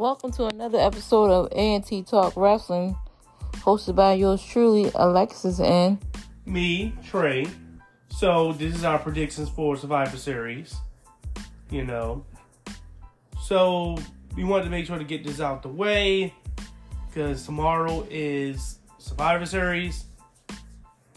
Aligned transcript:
Welcome 0.00 0.32
to 0.32 0.46
another 0.46 0.78
episode 0.78 1.30
of 1.30 1.48
A&T 1.52 2.04
Talk 2.04 2.32
Wrestling, 2.34 2.96
hosted 3.56 3.96
by 3.96 4.14
yours 4.14 4.42
truly, 4.42 4.90
Alexis 4.94 5.60
and 5.60 5.98
me, 6.46 6.94
Trey. 7.06 7.46
So 8.08 8.54
this 8.54 8.74
is 8.74 8.82
our 8.82 8.98
predictions 8.98 9.50
for 9.50 9.76
Survivor 9.76 10.16
Series. 10.16 10.74
You 11.68 11.84
know, 11.84 12.24
so 13.42 13.98
we 14.34 14.42
wanted 14.42 14.64
to 14.64 14.70
make 14.70 14.86
sure 14.86 14.96
to 14.96 15.04
get 15.04 15.22
this 15.22 15.38
out 15.38 15.62
the 15.62 15.68
way 15.68 16.32
because 17.06 17.44
tomorrow 17.44 18.06
is 18.08 18.78
Survivor 18.96 19.44
Series, 19.44 20.06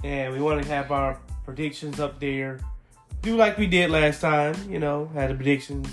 and 0.04 0.34
we 0.34 0.42
want 0.42 0.62
to 0.62 0.68
have 0.68 0.92
our 0.92 1.22
predictions 1.46 2.02
up 2.02 2.20
there. 2.20 2.60
Do 3.22 3.38
like 3.38 3.58
we 3.58 3.66
did 3.66 3.92
last 3.92 4.20
time. 4.20 4.56
You 4.70 4.80
know, 4.80 5.10
had 5.14 5.30
the 5.30 5.36
predictions 5.36 5.88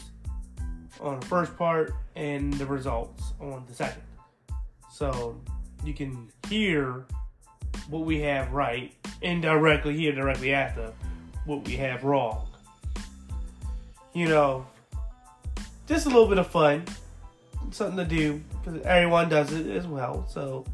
on 1.00 1.20
the 1.20 1.26
first 1.26 1.56
part 1.56 1.94
and 2.16 2.52
the 2.54 2.66
results 2.66 3.32
on 3.40 3.64
the 3.66 3.74
second. 3.74 4.02
So 4.92 5.40
you 5.84 5.94
can 5.94 6.28
hear 6.48 7.06
what 7.88 8.04
we 8.04 8.20
have 8.20 8.52
right 8.52 8.92
indirectly 9.22 9.96
here 9.96 10.12
directly 10.12 10.52
after 10.52 10.92
what 11.46 11.64
we 11.64 11.76
have 11.76 12.04
wrong. 12.04 12.46
You 14.12 14.28
know, 14.28 14.66
just 15.86 16.06
a 16.06 16.08
little 16.08 16.28
bit 16.28 16.38
of 16.38 16.46
fun, 16.48 16.84
something 17.70 17.96
to 17.96 18.04
do 18.04 18.42
because 18.62 18.82
everyone 18.82 19.28
does 19.28 19.52
it 19.52 19.66
as 19.68 19.86
well. 19.86 20.26
So 20.28 20.66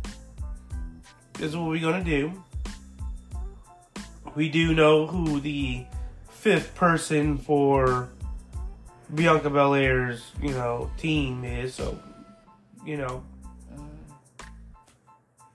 this 1.35 1.49
is 1.49 1.57
what 1.57 1.69
we're 1.69 1.80
gonna 1.80 2.05
do. 2.05 2.33
We 4.35 4.49
do 4.49 4.74
know 4.74 5.07
who 5.07 5.41
the 5.41 5.87
fifth 6.29 6.74
person 6.74 7.38
for 7.38 8.09
Bianca 9.15 9.51
Belair's, 9.51 10.32
you 10.43 10.51
know, 10.51 10.90
team 10.99 11.45
is, 11.45 11.74
so 11.74 11.99
you 12.85 12.96
know, 12.96 13.23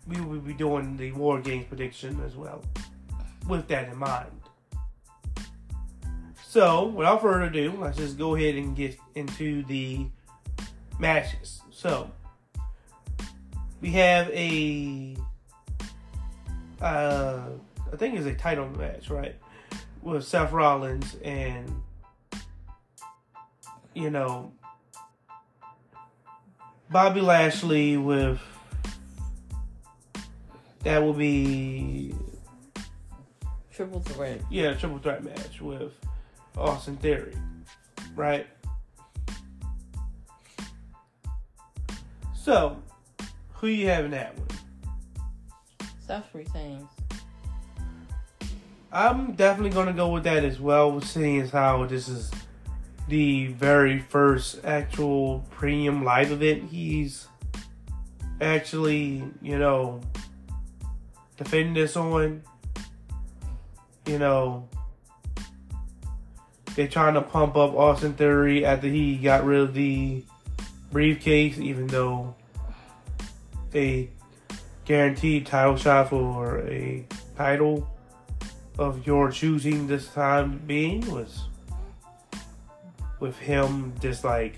we 0.07 0.19
will 0.19 0.39
be 0.39 0.53
doing 0.53 0.97
the 0.97 1.11
War 1.13 1.39
Games 1.39 1.65
prediction 1.67 2.21
as 2.25 2.35
well, 2.35 2.61
with 3.47 3.67
that 3.69 3.89
in 3.89 3.97
mind. 3.97 4.31
So, 6.45 6.87
without 6.87 7.21
further 7.21 7.43
ado, 7.43 7.73
let's 7.77 7.97
just 7.97 8.17
go 8.17 8.35
ahead 8.35 8.55
and 8.55 8.75
get 8.75 8.97
into 9.15 9.63
the 9.63 10.07
matches. 10.99 11.61
So, 11.71 12.11
we 13.79 13.91
have 13.91 14.29
a, 14.31 15.15
uh, 16.81 17.43
I 17.91 17.95
think 17.95 18.17
it's 18.17 18.25
a 18.25 18.33
title 18.33 18.67
match, 18.67 19.09
right? 19.09 19.35
With 20.01 20.25
Seth 20.25 20.51
Rollins 20.51 21.15
and 21.23 21.81
you 23.93 24.09
know, 24.09 24.51
Bobby 26.89 27.21
Lashley 27.21 27.97
with 27.97 28.39
that 30.83 31.01
will 31.01 31.13
be 31.13 32.13
Triple 33.73 34.01
Threat. 34.01 34.41
Yeah, 34.49 34.73
triple 34.73 34.99
threat 34.99 35.23
match 35.23 35.61
with 35.61 35.93
Austin 36.57 36.97
Theory, 36.97 37.33
right? 38.15 38.47
So, 42.35 42.81
who 43.53 43.67
you 43.67 43.87
have 43.87 44.05
in 44.05 44.11
that 44.11 44.37
one? 44.37 44.47
Seth 46.05 46.33
retains. 46.33 46.87
I'm 48.91 49.33
definitely 49.33 49.69
gonna 49.69 49.93
go 49.93 50.09
with 50.09 50.23
that 50.23 50.43
as 50.43 50.59
well, 50.59 50.99
seeing 50.99 51.39
as 51.39 51.51
how 51.51 51.85
this 51.85 52.09
is 52.09 52.31
the 53.11 53.47
very 53.47 53.99
first 53.99 54.63
actual 54.63 55.45
premium 55.49 56.05
live 56.05 56.31
event 56.31 56.63
he's 56.69 57.27
actually, 58.39 59.21
you 59.41 59.59
know, 59.59 59.99
defending 61.35 61.73
this 61.73 61.97
on. 61.97 62.41
You 64.05 64.17
know, 64.17 64.69
they're 66.73 66.87
trying 66.87 67.15
to 67.15 67.21
pump 67.21 67.57
up 67.57 67.73
Austin 67.73 68.13
Theory 68.13 68.65
after 68.65 68.87
he 68.87 69.17
got 69.17 69.43
rid 69.43 69.59
of 69.59 69.73
the 69.73 70.23
briefcase, 70.93 71.57
even 71.57 71.87
though 71.87 72.33
a 73.75 74.09
guaranteed 74.85 75.45
title 75.45 75.75
shot 75.75 76.11
for 76.11 76.59
a 76.59 77.05
title 77.35 77.89
of 78.79 79.05
your 79.05 79.29
choosing 79.31 79.85
this 79.87 80.07
time 80.13 80.61
being 80.65 81.01
was 81.11 81.49
with 83.21 83.37
him 83.37 83.93
just 84.01 84.25
like 84.25 84.57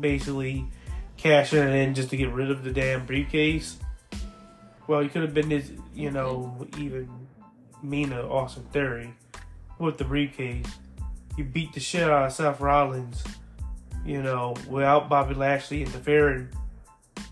basically 0.00 0.64
cashing 1.18 1.58
it 1.58 1.74
in 1.74 1.94
just 1.94 2.08
to 2.10 2.16
get 2.16 2.32
rid 2.32 2.50
of 2.50 2.64
the 2.64 2.72
damn 2.72 3.04
briefcase. 3.04 3.76
Well, 4.86 5.00
he 5.00 5.08
could 5.08 5.22
have 5.22 5.34
been 5.34 5.50
this, 5.50 5.70
you 5.94 6.10
know, 6.10 6.66
even 6.78 7.10
meaner 7.82 8.22
Austin 8.22 8.64
Theory 8.72 9.12
with 9.78 9.98
the 9.98 10.04
briefcase. 10.04 10.64
He 11.36 11.42
beat 11.42 11.74
the 11.74 11.80
shit 11.80 12.04
out 12.04 12.26
of 12.26 12.32
Seth 12.32 12.60
Rollins, 12.60 13.22
you 14.04 14.22
know, 14.22 14.54
without 14.68 15.10
Bobby 15.10 15.34
Lashley 15.34 15.82
interfering. 15.82 16.48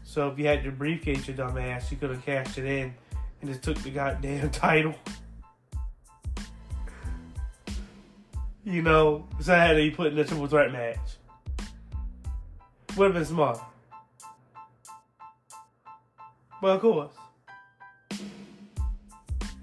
So 0.04 0.28
if 0.28 0.38
you 0.38 0.46
had 0.46 0.62
your 0.64 0.72
briefcase, 0.72 1.26
your 1.26 1.36
dumb 1.36 1.56
ass, 1.56 1.90
you 1.90 1.96
could 1.96 2.10
have 2.10 2.24
cashed 2.24 2.58
it 2.58 2.66
in 2.66 2.94
and 3.40 3.50
just 3.50 3.62
took 3.62 3.78
the 3.78 3.90
goddamn 3.90 4.50
title. 4.50 4.94
You 8.66 8.82
know, 8.82 9.28
so 9.40 9.54
I 9.54 9.58
had 9.58 9.74
to 9.74 9.76
be 9.76 9.92
put 9.92 10.12
in 10.12 10.18
a 10.18 10.24
triple 10.24 10.48
threat 10.48 10.72
match. 10.72 10.98
Would 12.96 13.04
have 13.04 13.14
been 13.14 13.24
smart. 13.24 13.60
But 16.60 16.74
of 16.74 16.80
course, 16.80 17.12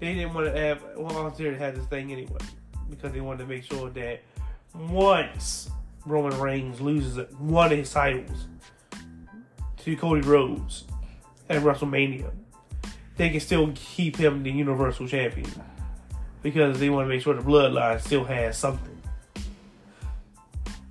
they 0.00 0.14
didn't 0.14 0.32
want 0.32 0.46
to 0.46 0.58
have 0.58 0.80
volunteer 0.96 1.50
to 1.50 1.58
have 1.58 1.76
this 1.76 1.84
thing 1.84 2.12
anyway 2.12 2.38
because 2.88 3.12
they 3.12 3.20
wanted 3.20 3.40
to 3.40 3.46
make 3.46 3.64
sure 3.64 3.90
that 3.90 4.22
once 4.74 5.68
Roman 6.06 6.40
Reigns 6.40 6.80
loses 6.80 7.30
one 7.38 7.72
of 7.72 7.76
his 7.76 7.92
titles 7.92 8.46
to 9.80 9.96
Cody 9.98 10.22
Rhodes 10.22 10.84
at 11.50 11.60
WrestleMania, 11.60 12.30
they 13.18 13.28
can 13.28 13.40
still 13.40 13.70
keep 13.74 14.16
him 14.16 14.42
the 14.44 14.50
Universal 14.50 15.08
Champion 15.08 15.50
because 16.42 16.80
they 16.80 16.88
want 16.88 17.04
to 17.04 17.08
make 17.10 17.20
sure 17.20 17.34
the 17.34 17.42
Bloodline 17.42 18.00
still 18.00 18.24
has 18.24 18.56
something. 18.56 18.93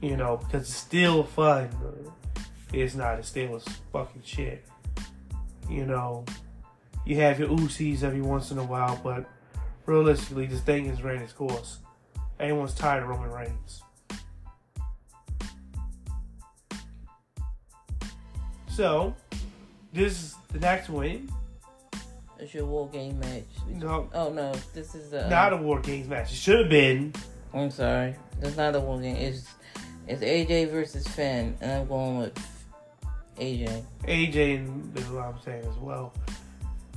You 0.03 0.17
know, 0.17 0.35
because 0.35 0.63
it's 0.63 0.75
still 0.75 1.23
fun. 1.23 1.69
It's 2.73 2.93
not. 2.93 3.19
It's 3.19 3.29
still 3.29 3.55
as 3.55 3.63
fucking 3.93 4.23
shit. 4.25 4.65
You 5.69 5.85
know, 5.85 6.25
you 7.05 7.15
have 7.21 7.39
your 7.39 7.47
Usos 7.47 8.03
every 8.03 8.19
once 8.19 8.51
in 8.51 8.57
a 8.57 8.63
while, 8.65 8.99
but 9.01 9.25
realistically, 9.85 10.45
this 10.47 10.59
thing 10.59 10.89
has 10.89 11.01
ran 11.01 11.21
its 11.21 11.31
course. 11.31 11.77
Everyone's 12.37 12.73
tired 12.73 13.03
of 13.03 13.09
Roman 13.09 13.31
Reigns. 13.31 13.81
So, 18.67 19.15
this 19.93 20.21
is 20.21 20.35
the 20.51 20.59
next 20.59 20.89
one. 20.89 21.31
It's 22.39 22.53
your 22.53 22.65
War 22.65 22.89
Game 22.89 23.17
match. 23.21 23.43
No. 23.69 24.09
Oh, 24.13 24.33
no. 24.33 24.51
This 24.73 24.95
is 24.95 25.13
a. 25.13 25.29
Not 25.29 25.53
a 25.53 25.57
War 25.57 25.79
Games 25.79 26.09
match. 26.09 26.33
It 26.33 26.35
should 26.35 26.59
have 26.59 26.69
been. 26.69 27.13
I'm 27.53 27.71
sorry. 27.71 28.15
It's 28.41 28.57
not 28.57 28.75
a 28.75 28.81
War 28.81 28.99
Game. 28.99 29.15
It's, 29.15 29.47
it's 30.07 30.21
AJ 30.21 30.71
versus 30.71 31.07
Finn, 31.07 31.57
and 31.61 31.71
I'm 31.71 31.87
going 31.87 32.17
with 32.17 32.33
AJ. 33.37 33.83
AJ 34.03 34.97
is 34.97 35.05
what 35.09 35.25
I'm 35.25 35.41
saying 35.43 35.65
as 35.65 35.77
well. 35.77 36.13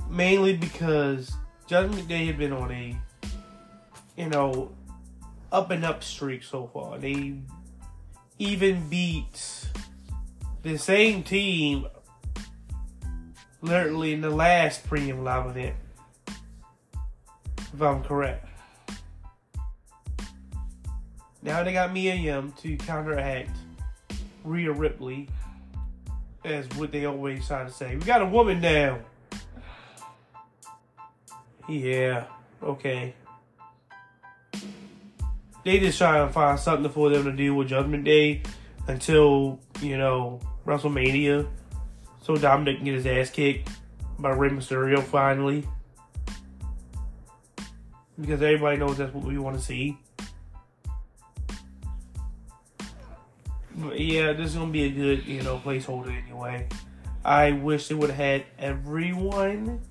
Mainly 0.09 0.55
because 0.55 1.31
Judgment 1.67 2.07
Day 2.07 2.25
had 2.25 2.37
been 2.37 2.53
on 2.53 2.71
a, 2.71 2.97
you 4.15 4.29
know, 4.29 4.71
up 5.51 5.71
and 5.71 5.85
up 5.85 6.03
streak 6.03 6.43
so 6.43 6.67
far. 6.67 6.97
They 6.97 7.35
even 8.39 8.87
beat 8.89 9.67
the 10.63 10.77
same 10.77 11.23
team 11.23 11.87
literally 13.61 14.13
in 14.13 14.21
the 14.21 14.29
last 14.29 14.85
premium 14.87 15.23
live 15.23 15.47
event. 15.47 15.75
If 17.73 17.81
I'm 17.81 18.03
correct. 18.03 18.46
Now 21.41 21.63
they 21.63 21.73
got 21.73 21.93
Mia 21.93 22.15
Yim 22.15 22.51
to 22.61 22.75
counteract 22.77 23.51
Rhea 24.43 24.71
Ripley 24.71 25.29
as 26.43 26.67
what 26.77 26.91
they 26.91 27.05
always 27.05 27.45
try 27.47 27.63
to 27.63 27.71
say. 27.71 27.95
We 27.95 28.03
got 28.03 28.21
a 28.21 28.25
woman 28.25 28.61
now. 28.61 28.99
Yeah, 31.67 32.25
okay. 32.63 33.13
They 35.63 35.79
just 35.79 35.97
try 35.97 36.19
to 36.19 36.29
find 36.31 36.57
something 36.57 36.89
for 36.91 37.09
them 37.09 37.25
to 37.25 37.31
do 37.33 37.53
with 37.53 37.67
Judgment 37.67 38.05
Day 38.05 38.41
until, 38.87 39.59
you 39.81 39.97
know, 39.97 40.39
WrestleMania. 40.65 41.45
So 42.23 42.37
Dominic 42.37 42.77
can 42.77 42.85
get 42.85 42.93
his 42.93 43.05
ass 43.05 43.29
kicked 43.29 43.69
by 44.17 44.29
Rey 44.29 44.49
Mysterio 44.49 45.03
finally. 45.03 45.67
Because 48.19 48.41
everybody 48.41 48.77
knows 48.77 48.97
that's 48.97 49.13
what 49.13 49.25
we 49.25 49.37
want 49.37 49.57
to 49.57 49.61
see. 49.61 49.97
But 53.77 53.99
yeah, 53.99 54.33
this 54.33 54.49
is 54.51 54.55
gonna 54.55 54.71
be 54.71 54.85
a 54.85 54.89
good, 54.89 55.25
you 55.25 55.43
know, 55.43 55.59
placeholder 55.59 56.15
anyway. 56.23 56.67
I 57.23 57.51
wish 57.51 57.87
they 57.87 57.95
would 57.95 58.09
have 58.09 58.17
had 58.17 58.45
everyone 58.57 59.81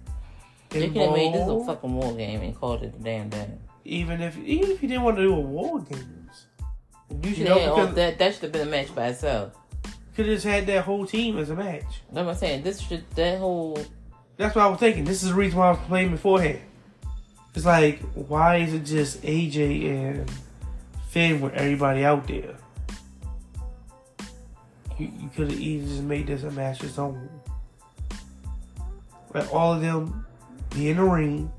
They 0.70 0.88
could 0.88 0.96
have 0.96 1.12
made 1.12 1.34
this 1.34 1.48
a 1.48 1.64
fucking 1.64 1.94
war 1.94 2.14
game 2.14 2.40
and 2.42 2.54
called 2.58 2.82
it 2.82 2.94
a 2.98 3.02
damn 3.02 3.28
day. 3.28 3.48
Even 3.84 4.20
if 4.20 4.36
even 4.38 4.70
if 4.70 4.82
you 4.82 4.88
didn't 4.88 5.04
want 5.04 5.16
to 5.16 5.22
do 5.22 5.34
a 5.34 5.40
war 5.40 5.80
games, 5.80 6.46
You 7.22 7.34
should 7.34 7.44
know, 7.44 7.54
have 7.54 7.60
had 7.62 7.68
all 7.70 7.76
because- 7.82 7.94
that. 7.94 8.18
That 8.18 8.32
should 8.34 8.42
have 8.44 8.52
been 8.52 8.66
a 8.68 8.70
match 8.70 8.92
by 8.94 9.08
itself. 9.08 9.52
could 10.16 10.26
have 10.26 10.34
just 10.36 10.46
had 10.46 10.66
that 10.66 10.84
whole 10.84 11.06
team 11.06 11.36
as 11.38 11.50
a 11.50 11.54
match. 11.54 11.84
That's 12.10 12.24
what 12.24 12.28
I'm 12.32 12.34
saying. 12.36 12.62
This 12.62 12.80
should 12.80 13.08
that 13.16 13.38
whole 13.38 13.78
That's 14.38 14.54
what 14.56 14.64
I 14.64 14.68
was 14.68 14.80
thinking. 14.80 15.04
This 15.04 15.22
is 15.22 15.28
the 15.28 15.34
reason 15.34 15.58
why 15.58 15.68
I 15.68 15.70
was 15.70 15.80
playing 15.86 16.10
beforehand. 16.10 16.60
It's 17.54 17.64
like, 17.64 18.00
why 18.14 18.56
is 18.56 18.74
it 18.74 18.84
just 18.84 19.22
AJ 19.22 19.88
and 19.90 20.30
Finn 21.08 21.40
with 21.40 21.54
everybody 21.54 22.04
out 22.04 22.26
there? 22.26 22.56
You, 24.98 25.12
you 25.20 25.30
could 25.34 25.50
have 25.50 25.60
easily 25.60 25.90
just 25.90 26.02
made 26.02 26.26
this 26.26 26.42
a 26.42 26.50
match 26.50 26.82
its 26.82 26.98
own. 26.98 27.28
Let 29.34 29.50
all 29.52 29.74
of 29.74 29.82
them 29.82 30.26
be 30.70 30.90
in 30.90 30.96
the 30.96 31.04
ring, 31.04 31.52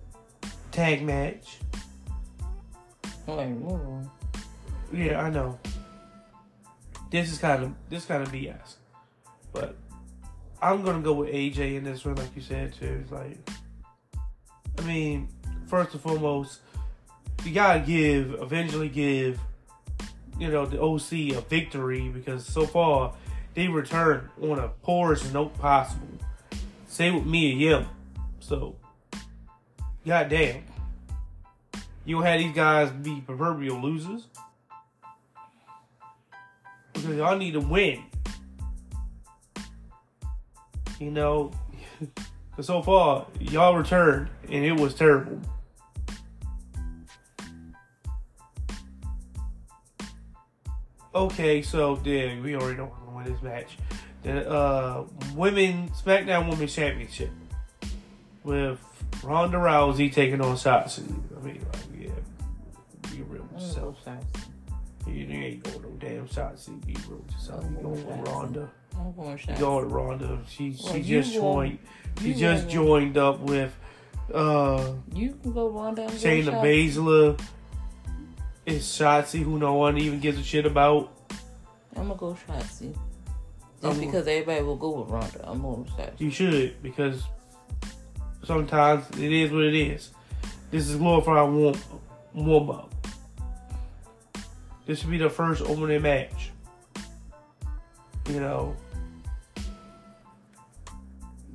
tag 0.72 1.04
match. 1.04 1.58
like. 3.28 3.50
Yeah, 4.92 5.22
I 5.22 5.30
know. 5.30 5.60
This 7.12 7.32
is 7.32 7.38
kind 7.38 7.64
of 7.64 7.74
this 7.90 8.06
kind 8.06 8.24
of 8.24 8.32
BS, 8.32 8.76
but 9.54 9.76
I'm 10.62 10.84
gonna 10.84 11.02
go 11.02 11.14
with 11.14 11.30
AJ 11.30 11.76
in 11.76 11.84
this 11.84 12.04
one, 12.04 12.16
like 12.16 12.36
you 12.36 12.42
said 12.42 12.74
too. 12.74 13.00
It's 13.02 13.12
like, 13.12 13.38
I 14.78 14.82
mean, 14.82 15.30
first 15.68 15.94
and 15.94 16.02
foremost, 16.02 16.60
you 17.46 17.54
gotta 17.54 17.80
give, 17.80 18.36
eventually 18.42 18.90
give, 18.90 19.40
you 20.40 20.50
know, 20.50 20.66
the 20.66 20.82
OC 20.82 21.38
a 21.38 21.42
victory 21.42 22.10
because 22.10 22.46
so 22.46 22.66
far 22.66 23.14
they 23.58 23.68
return 23.68 24.30
on 24.40 24.60
a 24.60 24.68
poorest 24.68 25.34
note 25.34 25.58
possible. 25.58 26.08
Same 26.88 27.16
with 27.16 27.26
Mia 27.26 27.56
Yim. 27.56 27.88
So, 28.40 28.76
goddamn, 30.06 30.64
you 32.06 32.18
don't 32.18 32.26
have 32.26 32.40
these 32.40 32.54
guys 32.54 32.92
be 32.92 33.20
proverbial 33.20 33.82
losers 33.82 34.28
because 36.94 37.16
y'all 37.16 37.36
need 37.36 37.54
to 37.54 37.60
win. 37.60 38.04
You 41.00 41.10
know, 41.10 41.52
because 42.52 42.68
so 42.68 42.84
far 42.84 43.26
y'all 43.40 43.76
returned 43.76 44.30
and 44.52 44.64
it 44.64 44.80
was 44.80 44.94
terrible. 44.94 45.42
Okay, 51.16 51.64
so 51.64 51.96
then 51.96 52.44
we 52.44 52.56
already 52.56 52.78
know 52.78 52.94
win 53.18 53.34
this 53.34 53.42
match. 53.42 53.78
The 54.24 54.50
uh, 54.50 55.06
women 55.36 55.90
SmackDown 55.90 56.50
Women's 56.50 56.74
Championship 56.74 57.30
with 58.44 58.80
Ronda 59.24 59.58
Rousey 59.58 60.12
taking 60.12 60.42
on 60.42 60.56
Shotzi. 60.56 61.04
I 61.38 61.44
mean, 61.46 61.66
like, 61.74 61.82
yeah, 62.00 63.12
be 63.12 63.22
real 63.24 63.44
with 63.54 63.62
yourself. 63.62 63.98
You 65.08 65.26
ain't 65.30 65.64
going 65.64 65.82
no 65.82 65.90
damn 66.00 66.28
Shotzi. 66.28 66.86
Be 66.86 66.96
real 67.08 67.20
with 67.20 67.32
yourself. 67.34 67.64
You 67.70 67.78
going 67.82 68.06
with 68.20 68.28
Ronda. 68.28 68.70
I'm 68.98 69.14
going 69.14 69.38
You 69.48 69.56
going 69.58 69.86
with 69.86 69.94
Ronda. 69.94 70.40
She 70.50 70.74
she 70.74 70.84
Well, 70.84 71.02
just 71.02 71.34
joined. 71.34 71.80
She 72.22 72.34
just 72.34 72.66
go- 72.66 72.72
joined 72.74 73.18
up 73.18 73.40
with 73.40 73.74
uh 74.34 74.94
You 75.14 75.34
can 75.42 75.54
go 75.54 75.70
Ronda. 75.70 76.08
Shayna 76.08 76.62
Baszler. 76.62 77.40
It's 78.66 78.86
Shotzi, 79.00 79.44
who 79.44 79.58
no 79.58 79.76
one 79.76 79.98
even 79.98 80.20
gives 80.20 80.38
a 80.40 80.44
shit 80.44 80.66
about. 80.66 81.14
I'm 81.96 82.08
gonna 82.08 82.16
go 82.16 82.38
Shotzi. 82.48 82.94
Just 83.82 84.00
I'm- 84.00 84.06
because 84.06 84.28
everybody 84.28 84.62
will 84.64 84.76
go 84.76 85.02
with 85.02 85.10
Ronda, 85.10 85.40
I'm 85.44 85.62
Shotzi. 85.62 86.20
You 86.20 86.32
should 86.32 86.82
because 86.82 87.24
sometimes 88.44 89.10
it 89.12 89.32
is 89.32 89.52
what 89.52 89.64
it 89.64 89.76
is. 89.76 90.12
This 90.72 90.90
is 90.90 90.96
glorified 90.96 91.50
warm 91.52 91.76
warm 92.34 92.70
up. 92.72 92.94
This 94.86 95.00
should 95.00 95.12
be 95.12 95.18
the 95.18 95.30
first 95.30 95.62
opening 95.62 96.02
match. 96.02 96.52
You 98.30 98.40
know, 98.40 98.76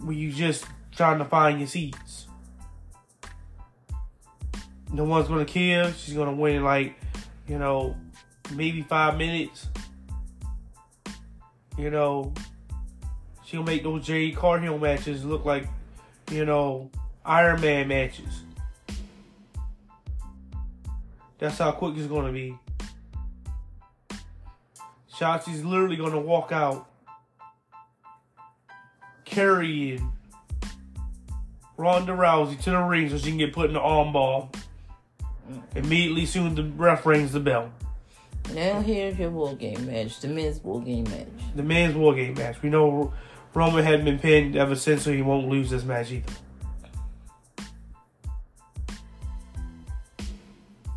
where 0.01 0.17
you 0.17 0.33
just 0.33 0.65
trying 0.95 1.19
to 1.19 1.25
find 1.25 1.59
your 1.59 1.69
seats. 1.69 2.27
No 4.93 5.05
one's 5.05 5.29
gonna 5.29 5.45
care. 5.45 5.93
She's 5.95 6.15
gonna 6.15 6.33
win 6.33 6.57
in 6.57 6.65
like, 6.65 6.95
you 7.49 7.59
know, 7.59 7.97
maybe 8.55 8.83
five 8.83 9.17
minutes. 9.17 9.69
You 11.79 11.91
know, 11.91 12.33
she'll 13.45 13.63
make 13.63 13.83
those 13.83 14.05
Jade 14.05 14.37
Cargill 14.37 14.79
matches 14.79 15.25
look 15.25 15.45
like, 15.45 15.67
you 16.31 16.45
know, 16.45 16.91
Iron 17.25 17.61
Man 17.61 17.89
matches. 17.89 18.43
That's 21.39 21.59
how 21.59 21.73
quick 21.73 21.97
it's 21.97 22.07
gonna 22.07 22.33
be. 22.33 22.57
Shotzi's 25.13 25.65
literally 25.65 25.97
gonna 25.97 26.21
walk 26.21 26.53
out 26.53 26.89
carrying 29.25 30.13
Ronda 31.77 32.13
Rousey 32.13 32.61
to 32.63 32.71
the 32.71 32.79
ring 32.79 33.09
so 33.11 33.19
she 33.19 33.31
can 33.31 33.39
get 33.39 33.53
put 33.53 33.67
in 33.67 33.75
the 33.75 33.81
armbar. 33.81 34.55
Mm. 35.51 35.63
Immediately 35.77 36.27
soon 36.27 36.55
the 36.55 36.65
ref 36.65 37.05
rings 37.07 37.33
the 37.33 37.41
bell. 37.41 37.73
Now 38.55 38.81
here's 38.81 39.19
your 39.19 39.31
war 39.31 39.55
game 39.55 39.87
match, 39.87 40.21
the 40.21 40.29
men's 40.29 40.61
war 40.61 40.83
game 40.83 41.05
match. 41.05 41.29
The 41.55 41.63
men's 41.63 41.95
war 41.95 42.15
game 42.15 42.35
match. 42.35 42.61
We 42.63 42.69
know 42.69 43.13
Roman 43.55 43.85
hadn't 43.85 44.05
been 44.05 44.19
pinned 44.19 44.57
ever 44.57 44.77
since, 44.77 45.03
so 45.03 45.13
he 45.13 45.23
won't 45.23 45.49
lose 45.49 45.71
this 45.71 45.85
match 45.85 46.11
either. 46.11 46.33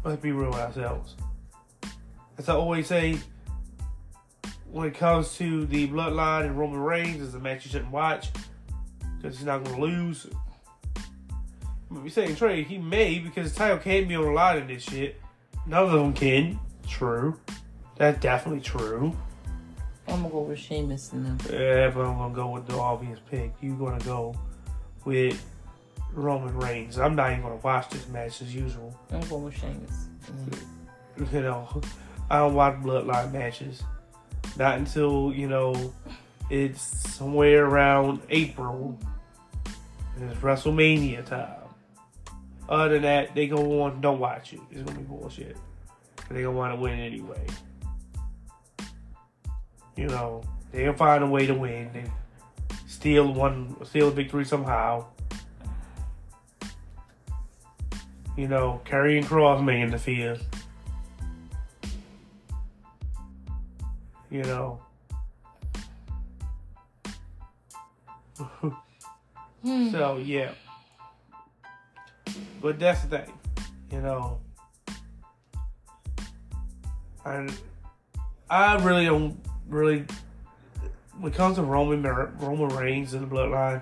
Let's 0.03 0.21
be 0.21 0.31
real 0.31 0.53
ourselves. 0.53 1.15
As 2.37 2.49
I 2.49 2.53
always 2.53 2.87
say, 2.87 3.17
when 4.71 4.87
it 4.87 4.93
comes 4.93 5.35
to 5.37 5.65
the 5.65 5.87
bloodline 5.87 6.45
and 6.45 6.57
Roman 6.57 6.79
Reigns, 6.79 7.25
it's 7.25 7.33
a 7.33 7.39
match 7.39 7.65
you 7.65 7.71
shouldn't 7.71 7.91
watch 7.91 8.29
because 9.17 9.37
he's 9.37 9.45
not 9.45 9.63
going 9.63 9.75
to 9.77 9.81
lose. 9.81 10.27
But 11.89 12.03
we 12.03 12.09
saying 12.09 12.35
Trey, 12.35 12.63
he 12.63 12.77
may 12.77 13.19
because 13.19 13.53
the 13.53 13.57
title 13.57 13.77
can't 13.77 14.07
be 14.07 14.15
on 14.15 14.25
the 14.25 14.31
line 14.31 14.57
in 14.57 14.67
this 14.67 14.83
shit. 14.83 15.21
None 15.65 15.83
of 15.83 15.91
them 15.91 16.13
can. 16.13 16.59
True. 16.87 17.39
That's 17.97 18.19
definitely 18.19 18.61
true. 18.61 19.15
I'm 20.07 20.21
gonna 20.21 20.29
go 20.29 20.41
with 20.41 20.59
Sheamus 20.59 21.13
and 21.13 21.25
them. 21.25 21.37
Yeah, 21.51 21.89
but 21.89 22.05
I'm 22.05 22.17
gonna 22.17 22.33
go 22.33 22.49
with 22.49 22.67
the 22.67 22.77
obvious 22.77 23.19
pick. 23.31 23.53
You're 23.61 23.75
gonna 23.75 24.03
go 24.03 24.35
with 25.03 25.43
Roman 26.13 26.55
Reigns. 26.57 26.99
I'm 26.99 27.15
not 27.15 27.31
even 27.31 27.43
gonna 27.43 27.55
watch 27.55 27.89
this 27.89 28.07
match 28.09 28.41
as 28.41 28.53
usual. 28.53 28.95
I'm 29.11 29.21
going 29.21 29.45
with 29.45 29.55
Sheamus. 29.57 30.07
them. 30.27 31.27
You 31.31 31.41
know, 31.41 31.81
I 32.29 32.39
don't 32.39 32.53
watch 32.53 32.75
bloodline 32.75 33.31
matches. 33.31 33.83
Not 34.57 34.77
until, 34.77 35.31
you 35.33 35.47
know, 35.47 35.93
it's 36.49 36.81
somewhere 36.81 37.65
around 37.65 38.21
April. 38.29 38.97
And 40.17 40.31
it's 40.31 40.39
WrestleMania 40.39 41.25
time. 41.25 41.61
Other 42.69 42.93
than 42.93 43.01
that, 43.03 43.35
they 43.35 43.47
go 43.47 43.83
on, 43.83 44.01
don't 44.01 44.19
watch 44.19 44.53
it. 44.53 44.59
It's 44.71 44.81
gonna 44.81 44.99
be 44.99 45.05
bullshit. 45.05 45.57
But 46.27 46.35
they 46.35 46.43
gonna 46.43 46.57
want 46.57 46.73
to 46.73 46.79
win 46.79 46.99
anyway. 46.99 47.45
You 49.95 50.07
know, 50.07 50.41
they'll 50.71 50.93
find 50.93 51.23
a 51.23 51.27
way 51.27 51.45
to 51.45 51.53
win. 51.53 51.89
They 51.93 52.05
steal 52.87 53.33
one, 53.33 53.75
steal 53.85 54.09
a 54.09 54.11
victory 54.11 54.45
somehow. 54.45 55.05
You 58.37 58.47
know, 58.49 58.81
Karrion 58.85 59.23
Kross 59.23 59.63
may 59.63 59.81
interfere. 59.81 60.37
You 64.29 64.43
know. 64.43 64.79
Hmm. 69.65 69.89
So 69.89 70.17
yeah. 70.17 70.51
But 72.61 72.77
that's 72.77 73.01
the 73.01 73.07
thing, 73.17 73.33
you 73.91 73.99
know. 73.99 74.39
I 77.25 77.49
I 78.49 78.83
really 78.83 79.05
don't 79.05 79.39
really 79.67 80.05
when 81.19 81.31
it 81.31 81.35
comes 81.35 81.55
to 81.55 81.63
Roman 81.63 82.03
Roman 82.03 82.69
Reigns 82.75 83.13
and 83.13 83.29
the 83.29 83.35
Bloodline, 83.35 83.81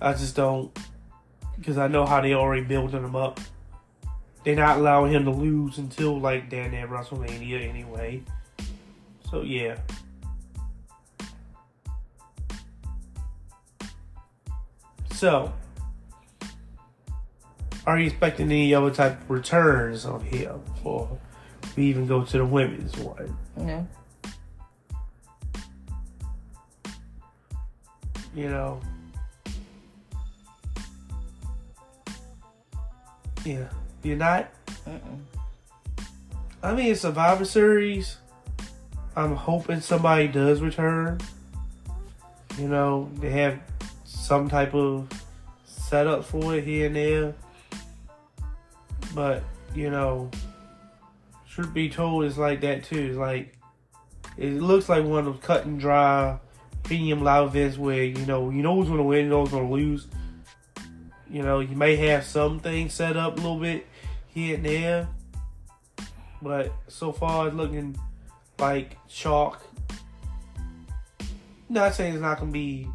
I 0.00 0.12
just 0.12 0.36
don't 0.36 0.76
because 1.56 1.76
I 1.76 1.88
know 1.88 2.06
how 2.06 2.20
they 2.20 2.34
already 2.34 2.62
building 2.62 3.02
him 3.02 3.16
up. 3.16 3.40
They're 4.44 4.56
not 4.56 4.78
allowing 4.78 5.12
him 5.12 5.24
to 5.24 5.30
lose 5.30 5.78
until 5.78 6.18
like 6.18 6.48
damn 6.48 6.70
near 6.70 6.86
WrestleMania 6.86 7.68
anyway. 7.68 8.22
So 9.30 9.42
yeah. 9.42 9.78
So, 15.12 15.52
are 17.86 17.98
you 17.98 18.06
expecting 18.06 18.46
any 18.46 18.72
other 18.72 18.90
type 18.90 19.20
of 19.20 19.28
returns 19.30 20.06
on 20.06 20.20
him 20.22 20.62
before 20.64 21.18
we 21.76 21.84
even 21.84 22.06
go 22.06 22.24
to 22.24 22.38
the 22.38 22.44
women's 22.44 22.96
one. 22.98 23.36
Yeah. 23.56 23.84
You 28.34 28.48
know. 28.48 28.80
Yeah. 33.44 33.68
You're 34.02 34.16
not? 34.16 34.50
Mm-mm. 34.86 35.20
I 36.62 36.74
mean, 36.74 36.94
Survivor 36.94 37.44
Series, 37.44 38.18
I'm 39.16 39.34
hoping 39.34 39.80
somebody 39.80 40.28
does 40.28 40.60
return. 40.60 41.18
You 42.58 42.68
know, 42.68 43.10
they 43.18 43.30
have 43.30 43.58
some 44.04 44.48
type 44.48 44.74
of 44.74 45.08
setup 45.64 46.24
for 46.24 46.56
it 46.56 46.64
here 46.64 46.86
and 46.86 46.96
there. 46.96 47.34
But, 49.14 49.42
you 49.74 49.90
know, 49.90 50.30
should 51.50 51.74
be 51.74 51.88
told, 51.88 52.24
it's 52.24 52.38
like 52.38 52.60
that 52.60 52.84
too. 52.84 53.08
It's 53.08 53.18
like, 53.18 53.58
it 54.36 54.52
looks 54.62 54.88
like 54.88 55.04
one 55.04 55.26
of 55.26 55.34
those 55.34 55.42
cut 55.42 55.66
and 55.66 55.80
dry 55.80 56.38
premium 56.84 57.24
live 57.24 57.48
events 57.48 57.76
where, 57.76 58.04
you 58.04 58.24
know, 58.24 58.50
you 58.50 58.62
know 58.62 58.76
who's 58.76 58.88
to 58.88 59.02
win, 59.02 59.24
you 59.24 59.30
know 59.30 59.40
who's 59.40 59.50
to 59.50 59.60
lose. 59.60 60.06
You 61.28 61.42
know, 61.42 61.58
you 61.58 61.74
may 61.74 61.96
have 61.96 62.24
some 62.24 62.60
things 62.60 62.94
set 62.94 63.16
up 63.16 63.34
a 63.34 63.36
little 63.36 63.58
bit 63.58 63.86
here 64.28 64.54
and 64.54 64.64
there. 64.64 65.08
But 66.40 66.72
so 66.86 67.10
far, 67.10 67.48
it's 67.48 67.56
looking 67.56 67.98
like 68.58 68.96
chalk. 69.08 69.60
Not 71.68 71.94
saying 71.94 72.14
it's 72.14 72.22
not 72.22 72.38
gonna 72.38 72.52
be 72.52 72.86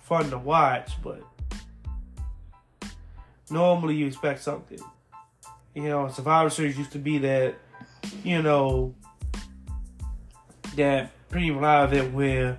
fun 0.00 0.30
to 0.30 0.38
watch, 0.38 0.92
but 1.02 1.22
normally 3.50 3.96
you 3.96 4.06
expect 4.06 4.42
something. 4.42 4.80
You 5.74 5.88
know, 5.88 6.08
Survivor 6.08 6.50
Series 6.50 6.78
used 6.78 6.92
to 6.92 6.98
be 6.98 7.18
that, 7.18 7.56
you 8.24 8.42
know, 8.42 8.94
that 10.76 11.10
premium 11.28 11.60
live 11.60 11.92
event 11.92 12.14
where 12.14 12.58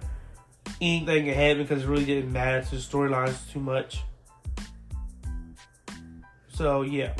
anything 0.79 1.25
can 1.25 1.33
happen 1.33 1.63
because 1.63 1.83
it 1.83 1.87
really 1.87 2.05
didn't 2.05 2.31
matter 2.31 2.61
to 2.63 2.75
the 2.75 2.81
storylines 2.81 3.51
too 3.51 3.59
much. 3.59 4.01
So 6.49 6.81
yeah. 6.81 7.13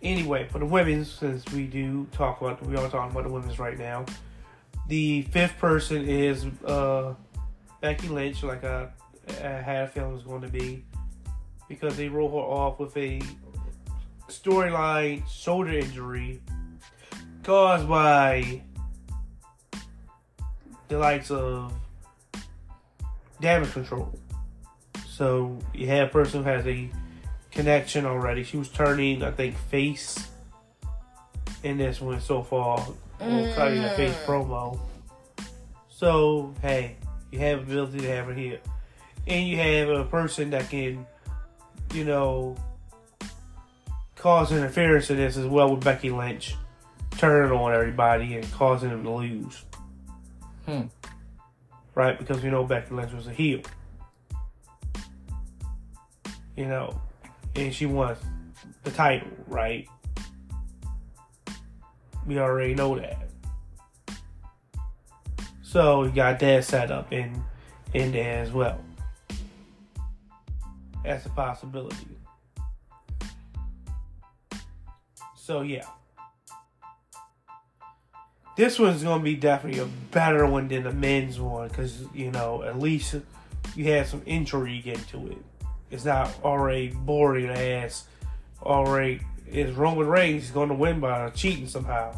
Anyway, 0.00 0.46
for 0.48 0.60
the 0.60 0.64
women's, 0.64 1.10
since 1.10 1.44
we 1.52 1.66
do 1.66 2.06
talk 2.12 2.40
about, 2.40 2.64
we 2.64 2.76
are 2.76 2.88
talking 2.88 3.10
about 3.10 3.24
the 3.24 3.32
women's 3.32 3.58
right 3.58 3.76
now. 3.76 4.06
The 4.86 5.22
fifth 5.22 5.58
person 5.58 6.08
is 6.08 6.46
uh, 6.64 7.14
Becky 7.80 8.08
Lynch, 8.08 8.42
like 8.44 8.64
I, 8.64 8.88
I 9.42 9.48
had 9.48 9.84
a 9.84 9.88
feeling 9.88 10.12
it 10.12 10.14
was 10.14 10.22
going 10.22 10.42
to 10.42 10.48
be, 10.48 10.84
because 11.68 11.96
they 11.96 12.08
roll 12.08 12.30
her 12.30 12.36
off 12.36 12.78
with 12.78 12.96
a 12.96 13.20
storyline 14.28 15.28
shoulder 15.28 15.72
injury 15.72 16.40
caused 17.42 17.88
by 17.88 18.62
the 20.88 20.98
likes 20.98 21.30
of 21.30 21.72
damage 23.40 23.72
control. 23.72 24.18
So 25.06 25.58
you 25.74 25.86
have 25.88 26.08
a 26.08 26.10
person 26.10 26.42
who 26.42 26.48
has 26.48 26.66
a 26.66 26.90
connection 27.50 28.06
already. 28.06 28.44
She 28.44 28.56
was 28.56 28.68
turning, 28.68 29.22
I 29.22 29.30
think, 29.30 29.56
face 29.56 30.28
in 31.62 31.78
this 31.78 32.00
one 32.00 32.20
so 32.20 32.42
far. 32.42 32.86
We'll 33.20 33.52
cutting 33.54 33.82
the 33.82 33.90
face 33.90 34.14
mm. 34.14 34.26
promo. 34.26 34.78
So 35.88 36.54
hey, 36.62 36.96
you 37.32 37.40
have 37.40 37.62
ability 37.62 37.98
to 38.00 38.08
have 38.08 38.26
her 38.26 38.34
here, 38.34 38.60
and 39.26 39.48
you 39.48 39.56
have 39.56 39.88
a 39.88 40.04
person 40.04 40.50
that 40.50 40.70
can, 40.70 41.04
you 41.92 42.04
know, 42.04 42.56
cause 44.18 44.52
interference 44.52 45.10
in 45.10 45.16
this 45.16 45.36
as 45.36 45.46
well 45.46 45.74
with 45.74 45.84
Becky 45.84 46.10
Lynch, 46.10 46.56
turning 47.16 47.56
on 47.56 47.72
everybody 47.72 48.34
and 48.34 48.52
causing 48.52 48.90
them 48.90 49.04
to 49.04 49.10
lose. 49.10 49.64
Hmm. 50.66 50.82
Right, 51.94 52.18
because 52.18 52.42
we 52.42 52.50
know 52.50 52.64
Becky 52.64 52.94
Lynch 52.94 53.12
was 53.12 53.26
a 53.26 53.32
heel. 53.32 53.60
You 56.56 56.66
know, 56.66 57.00
and 57.54 57.74
she 57.74 57.86
won 57.86 58.16
the 58.82 58.90
title, 58.90 59.28
right? 59.46 59.88
We 62.26 62.38
already 62.38 62.74
know 62.74 62.98
that. 62.98 63.28
So 65.62 66.04
you 66.04 66.10
got 66.10 66.38
that 66.40 66.64
set 66.64 66.90
up 66.90 67.12
in 67.12 67.42
in 67.94 68.12
there 68.12 68.42
as 68.42 68.50
well. 68.50 68.82
That's 71.04 71.24
a 71.26 71.30
possibility. 71.30 72.18
So 75.48 75.62
yeah. 75.62 75.86
This 78.54 78.78
one's 78.78 79.02
gonna 79.02 79.24
be 79.24 79.34
definitely 79.34 79.80
a 79.80 79.86
better 79.86 80.46
one 80.46 80.68
than 80.68 80.82
the 80.82 80.92
men's 80.92 81.40
one 81.40 81.68
because 81.68 82.04
you 82.12 82.30
know 82.30 82.62
at 82.64 82.78
least 82.78 83.14
you 83.74 83.84
had 83.86 84.06
some 84.06 84.20
intrigue 84.26 84.86
into 84.86 85.28
it. 85.28 85.38
It's 85.90 86.04
not 86.04 86.30
already 86.44 86.88
boring 86.88 87.48
ass. 87.48 88.04
Already, 88.62 89.22
is 89.50 89.74
Roman 89.74 90.06
Reigns 90.06 90.50
going 90.50 90.68
to 90.68 90.74
win 90.74 91.00
by 91.00 91.30
cheating 91.30 91.66
somehow? 91.66 92.14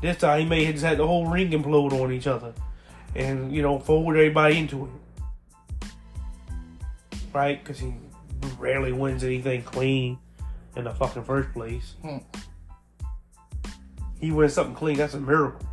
This 0.00 0.16
time 0.16 0.40
he 0.40 0.46
may 0.46 0.64
have 0.64 0.76
just 0.76 0.86
had 0.86 0.96
the 0.96 1.06
whole 1.06 1.26
ring 1.26 1.50
implode 1.50 1.92
on 1.92 2.12
each 2.12 2.26
other, 2.26 2.54
and 3.14 3.52
you 3.52 3.60
know 3.60 3.78
forward 3.78 4.16
everybody 4.16 4.56
into 4.56 4.86
it, 4.86 5.88
right? 7.34 7.62
Because 7.62 7.78
he 7.78 7.92
rarely 8.58 8.90
wins 8.90 9.22
anything 9.22 9.60
clean 9.64 10.18
in 10.80 10.84
the 10.84 10.94
fucking 10.94 11.24
first 11.24 11.52
place. 11.52 11.94
Hmm. 12.02 12.18
He 14.18 14.32
wins 14.32 14.54
something 14.54 14.74
clean. 14.74 14.96
That's 14.96 15.14
a 15.14 15.20
miracle. 15.20 15.66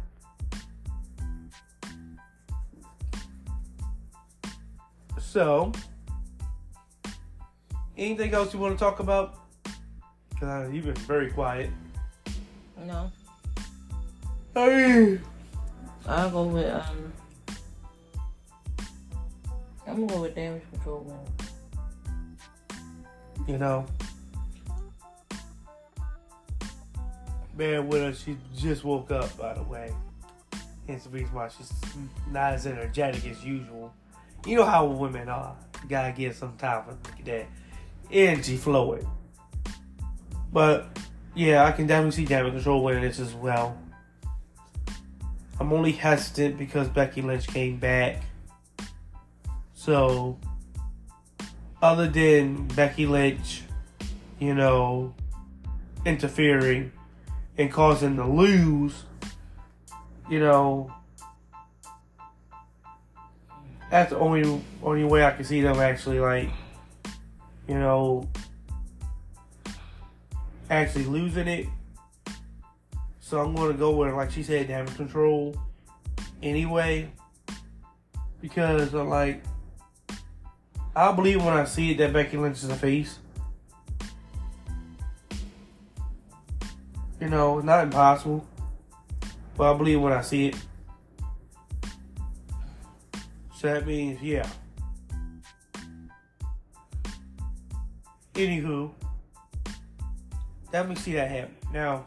So, 5.20 5.72
anything 7.98 8.34
else 8.34 8.54
you 8.54 8.60
want 8.60 8.78
to 8.78 8.80
talk 8.80 9.00
about? 9.00 9.40
Because 10.30 10.72
you've 10.72 10.86
been 10.86 10.96
very 10.96 11.32
quiet. 11.32 11.70
No. 12.86 13.12
Hey. 14.54 15.20
I'll 16.06 16.30
go 16.30 16.44
with 16.44 16.74
um. 16.74 17.14
I'm 19.86 19.96
gonna 19.96 20.08
go 20.08 20.22
with 20.22 20.36
damage 20.36 20.64
control. 20.72 21.28
You 23.48 23.58
know, 23.58 23.86
bear 27.58 27.82
with 27.82 28.02
her. 28.02 28.14
She 28.14 28.38
just 28.56 28.84
woke 28.84 29.12
up, 29.12 29.36
by 29.38 29.54
the 29.54 29.64
way. 29.64 29.94
Hence 30.88 31.04
the 31.04 31.10
reason 31.10 31.34
why 31.34 31.50
she's 31.50 31.72
not 32.32 32.54
as 32.54 32.68
energetic 32.68 33.26
as 33.26 33.44
usual. 33.44 33.94
You 34.46 34.58
know 34.58 34.66
how 34.66 34.86
women 34.86 35.28
are. 35.28 35.56
You 35.84 35.90
gotta 35.90 36.14
get 36.14 36.36
some 36.36 36.56
time 36.58 36.84
for 36.86 37.24
that 37.26 37.48
energy 38.12 38.56
flowing. 38.56 39.06
But 40.54 40.98
yeah, 41.36 41.66
I 41.66 41.72
can 41.72 41.88
definitely 41.88 42.12
see 42.12 42.26
damage 42.26 42.54
control 42.54 42.84
winning 42.84 43.04
this 43.04 43.20
as 43.20 43.34
well. 43.34 43.78
I'm 45.60 45.74
only 45.74 45.92
hesitant 45.92 46.58
because 46.58 46.88
Becky 46.88 47.22
Lynch 47.22 47.48
came 47.48 47.78
back. 47.78 48.24
So, 49.74 50.38
other 51.82 52.08
than 52.08 52.68
Becky 52.68 53.08
Lynch, 53.08 53.64
you 54.40 54.54
know, 54.54 55.14
interfering 56.06 56.92
and 57.58 57.72
causing 57.72 58.16
to 58.18 58.26
lose, 58.26 59.04
you 60.30 60.40
know, 60.40 60.94
that's 63.90 64.12
the 64.12 64.20
only 64.20 64.62
only 64.84 65.04
way 65.04 65.24
I 65.24 65.32
can 65.32 65.46
see 65.46 65.62
them 65.62 65.78
actually 65.78 66.20
like, 66.20 66.50
you 67.68 67.76
know, 67.76 68.28
actually 70.70 71.06
losing 71.06 71.48
it. 71.48 71.68
So 73.20 73.40
I'm 73.40 73.56
to 73.56 73.74
go 73.74 73.92
with, 73.92 74.14
like 74.14 74.32
she 74.32 74.44
said, 74.44 74.68
damage 74.70 74.96
control 74.96 75.56
anyway. 76.42 77.10
Because 78.40 78.94
I'm 78.94 79.10
like, 79.10 79.44
I 80.96 81.12
believe 81.12 81.44
when 81.44 81.54
I 81.54 81.66
see 81.66 81.92
it 81.92 81.98
that 81.98 82.14
Becky 82.14 82.38
Lynch 82.38 82.58
is 82.58 82.70
a 82.70 82.76
face. 82.76 83.20
You 87.20 87.30
know, 87.30 87.60
not 87.60 87.84
impossible. 87.84 88.46
But 89.56 89.74
I 89.74 89.78
believe 89.78 90.02
when 90.02 90.14
I 90.14 90.22
see 90.22 90.48
it. 90.48 90.56
So 93.56 93.74
that 93.74 93.88
means, 93.88 94.22
yeah. 94.22 94.48
Anywho, 98.36 98.92
let 100.72 100.88
me 100.88 100.94
see 100.96 101.14
that 101.14 101.32
happen. 101.32 101.56
Now, 101.74 102.06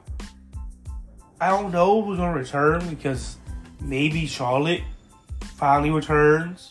I 1.40 1.48
don't 1.48 1.72
know 1.72 2.02
who's 2.02 2.18
gonna 2.18 2.38
return 2.38 2.88
because 2.88 3.38
maybe 3.80 4.26
Charlotte 4.26 4.82
finally 5.56 5.90
returns 5.90 6.70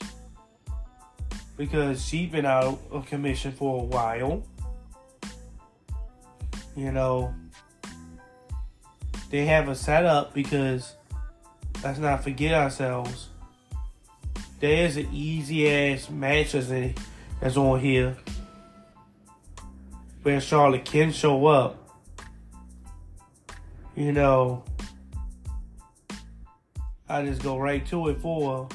because 1.57 2.05
she's 2.05 2.31
been 2.31 2.45
out 2.45 2.79
of 2.89 3.05
commission 3.05 3.51
for 3.51 3.81
a 3.81 3.83
while. 3.83 4.43
You 6.77 6.93
know, 6.93 7.33
they 9.29 9.45
have 9.45 9.69
a 9.69 9.75
setup 9.75 10.33
because 10.33 10.95
let's 11.83 11.99
not 11.99 12.23
forget 12.23 12.53
ourselves. 12.53 13.29
there's 14.59 14.97
an 14.97 15.07
easy 15.13 15.69
ass 15.69 16.09
match 16.09 16.51
that's 16.51 17.57
on 17.57 17.79
here 17.79 18.17
where 20.23 20.41
Charlotte 20.41 20.85
can 20.85 21.11
show 21.11 21.45
up. 21.47 21.77
You 23.95 24.11
know, 24.11 24.63
I 27.07 27.23
just 27.23 27.41
go 27.41 27.57
right 27.57 27.85
to 27.87 28.09
it 28.09 28.21
for 28.21 28.67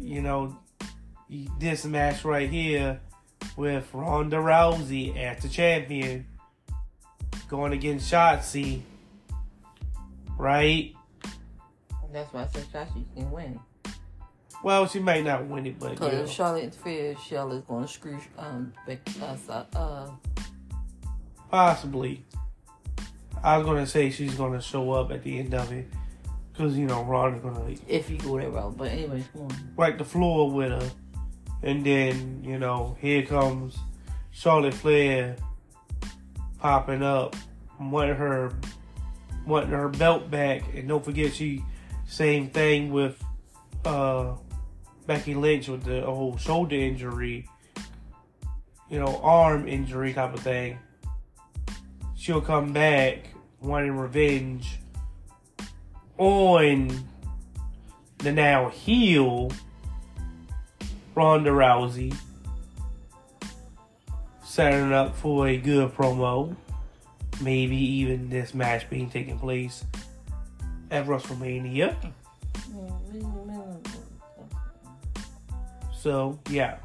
you 0.00 0.22
know 0.22 0.56
this 1.58 1.84
match 1.84 2.24
right 2.24 2.48
here 2.48 3.00
with 3.56 3.88
Ronda 3.92 4.36
Rousey 4.36 5.16
as 5.16 5.42
the 5.42 5.48
champion 5.48 6.26
going 7.48 7.72
against 7.72 8.12
Shotzi, 8.12 8.82
right? 10.36 10.94
That's 12.12 12.32
why 12.32 12.42
I 12.42 12.46
said 12.46 12.64
Shotzi 12.72 13.04
can 13.14 13.30
win. 13.30 13.60
Well, 14.62 14.86
she 14.86 14.98
might 14.98 15.24
not 15.24 15.46
win 15.46 15.66
it, 15.66 15.78
but 15.78 15.92
Because 15.92 16.28
if 16.28 16.30
Charlotte 16.30 16.64
interferes, 16.64 17.18
Charlotte's 17.20 17.66
going 17.66 17.86
to 17.86 17.92
screw 17.92 18.18
um 18.36 18.72
Beck, 18.86 19.00
uh, 19.20 19.64
uh 19.74 20.10
possibly. 21.50 22.24
I 23.42 23.56
was 23.56 23.66
gonna 23.66 23.86
say 23.86 24.10
she's 24.10 24.34
gonna 24.34 24.60
show 24.60 24.90
up 24.92 25.12
at 25.12 25.22
the 25.22 25.38
end 25.38 25.54
of 25.54 25.70
it, 25.70 25.86
cause 26.56 26.76
you 26.76 26.86
know 26.86 27.04
Ron 27.04 27.34
is 27.34 27.42
gonna 27.42 27.74
if 27.86 28.10
you 28.10 28.18
go 28.18 28.36
that 28.38 28.50
route. 28.50 28.76
But 28.76 28.90
on. 28.90 29.54
wipe 29.76 29.96
the 29.96 30.04
floor 30.04 30.50
with 30.50 30.72
her, 30.72 30.90
and 31.62 31.86
then 31.86 32.42
you 32.42 32.58
know 32.58 32.96
here 33.00 33.22
comes 33.22 33.78
Charlotte 34.32 34.74
Flair 34.74 35.36
popping 36.58 37.02
up, 37.02 37.36
wanting 37.80 38.16
her 38.16 38.52
wanting 39.46 39.70
her 39.70 39.88
belt 39.88 40.30
back, 40.30 40.62
and 40.74 40.88
don't 40.88 41.04
forget 41.04 41.32
she 41.32 41.64
same 42.06 42.48
thing 42.50 42.90
with 42.92 43.22
uh 43.84 44.34
Becky 45.06 45.34
Lynch 45.34 45.68
with 45.68 45.84
the 45.84 46.02
whole 46.02 46.36
shoulder 46.36 46.76
injury, 46.76 47.48
you 48.90 48.98
know 48.98 49.20
arm 49.22 49.66
injury 49.68 50.12
type 50.12 50.34
of 50.34 50.40
thing. 50.40 50.78
She'll 52.16 52.40
come 52.40 52.72
back 52.72 53.30
wanting 53.60 53.96
revenge 53.96 54.78
on 56.18 57.04
the 58.18 58.32
now 58.32 58.68
heel 58.68 59.50
Ronda 61.14 61.50
Rousey, 61.50 62.14
setting 64.48 64.94
up 64.94 65.14
for 65.14 65.46
a 65.46 65.58
good 65.58 65.94
promo. 65.94 66.56
Maybe 67.42 67.76
even 67.76 68.30
this 68.30 68.54
match 68.54 68.88
being 68.88 69.10
taking 69.10 69.38
place 69.38 69.84
at 70.90 71.06
WrestleMania. 71.06 71.94
So 75.92 76.38
yeah, 76.48 76.78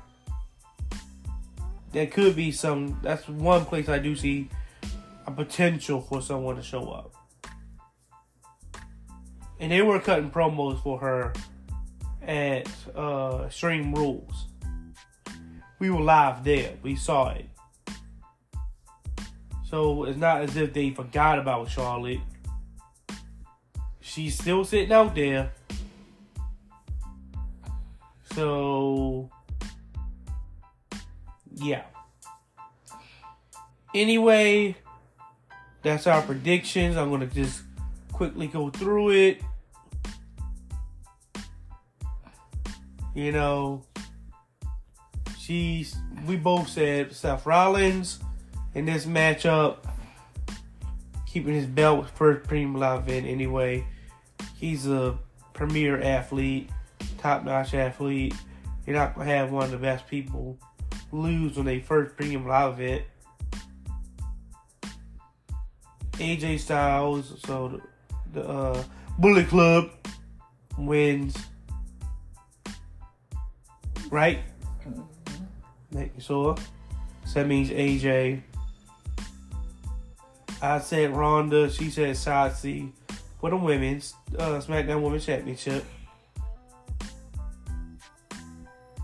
there 1.93 2.07
could 2.07 2.35
be 2.35 2.51
some. 2.51 2.99
That's 3.01 3.27
one 3.29 3.65
place 3.65 3.87
I 3.87 3.97
do 3.97 4.15
see 4.15 4.49
a 5.25 5.31
potential 5.31 6.01
for 6.01 6.21
someone 6.21 6.57
to 6.57 6.61
show 6.61 6.91
up. 6.91 7.13
And 9.59 9.71
they 9.71 9.81
were 9.81 9.99
cutting 9.99 10.29
promos 10.29 10.83
for 10.83 10.99
her 10.99 11.33
at 12.21 12.67
uh, 12.93 13.43
Extreme 13.45 13.95
Rules. 13.95 14.47
We 15.79 15.89
were 15.89 16.01
live 16.01 16.43
there. 16.43 16.73
We 16.81 16.95
saw 16.95 17.29
it. 17.29 17.47
So 19.73 20.03
it's 20.03 20.19
not 20.19 20.41
as 20.41 20.55
if 20.55 20.71
they 20.71 20.91
forgot 20.91 21.39
about 21.39 21.67
Charlotte. 21.67 22.19
She's 24.01 24.37
still 24.37 24.63
sitting 24.63 24.91
out 24.91 25.15
there. 25.15 25.51
So, 28.35 29.31
yeah. 31.55 31.85
Anyway, 33.95 34.75
that's 35.81 36.05
our 36.05 36.21
predictions. 36.21 36.95
I'm 36.95 37.09
going 37.09 37.27
to 37.27 37.33
just 37.33 37.63
quickly 38.11 38.45
go 38.45 38.69
through 38.69 39.09
it. 39.09 39.41
You 43.15 43.31
know, 43.31 43.83
she's 45.39 45.95
we 46.27 46.35
both 46.35 46.69
said 46.69 47.11
Seth 47.11 47.47
Rollins 47.47 48.19
in 48.75 48.85
this 48.85 49.05
matchup, 49.05 49.77
keeping 51.25 51.53
his 51.53 51.65
belt 51.65 52.09
first 52.15 52.47
premium 52.47 52.75
live 52.75 53.07
event 53.07 53.27
anyway. 53.27 53.85
He's 54.59 54.87
a 54.87 55.17
premier 55.53 56.01
athlete, 56.01 56.69
top 57.17 57.43
notch 57.43 57.73
athlete. 57.73 58.35
You're 58.85 58.95
not 58.95 59.15
gonna 59.15 59.29
have 59.29 59.51
one 59.51 59.65
of 59.65 59.71
the 59.71 59.77
best 59.77 60.07
people 60.07 60.57
lose 61.11 61.55
when 61.55 61.65
they 61.65 61.79
first 61.79 62.15
premium 62.15 62.47
live 62.47 62.79
event. 62.79 63.03
AJ 66.13 66.59
Styles, 66.59 67.41
so 67.45 67.81
the, 68.33 68.39
the 68.39 68.47
uh, 68.47 68.83
Bullet 69.17 69.47
Club 69.47 69.89
wins. 70.77 71.35
Right? 74.09 74.39
Making 75.91 76.21
sure. 76.21 76.55
So 77.25 77.39
that 77.39 77.47
means 77.47 77.69
AJ. 77.69 78.41
I 80.63 80.79
said 80.79 81.13
Ronda. 81.13 81.69
She 81.69 81.89
said 81.89 82.15
Shotzi 82.15 82.93
for 83.41 83.49
the 83.49 83.57
women's 83.57 84.13
uh, 84.39 84.61
SmackDown 84.61 85.01
Women's 85.01 85.25
Championship. 85.25 85.83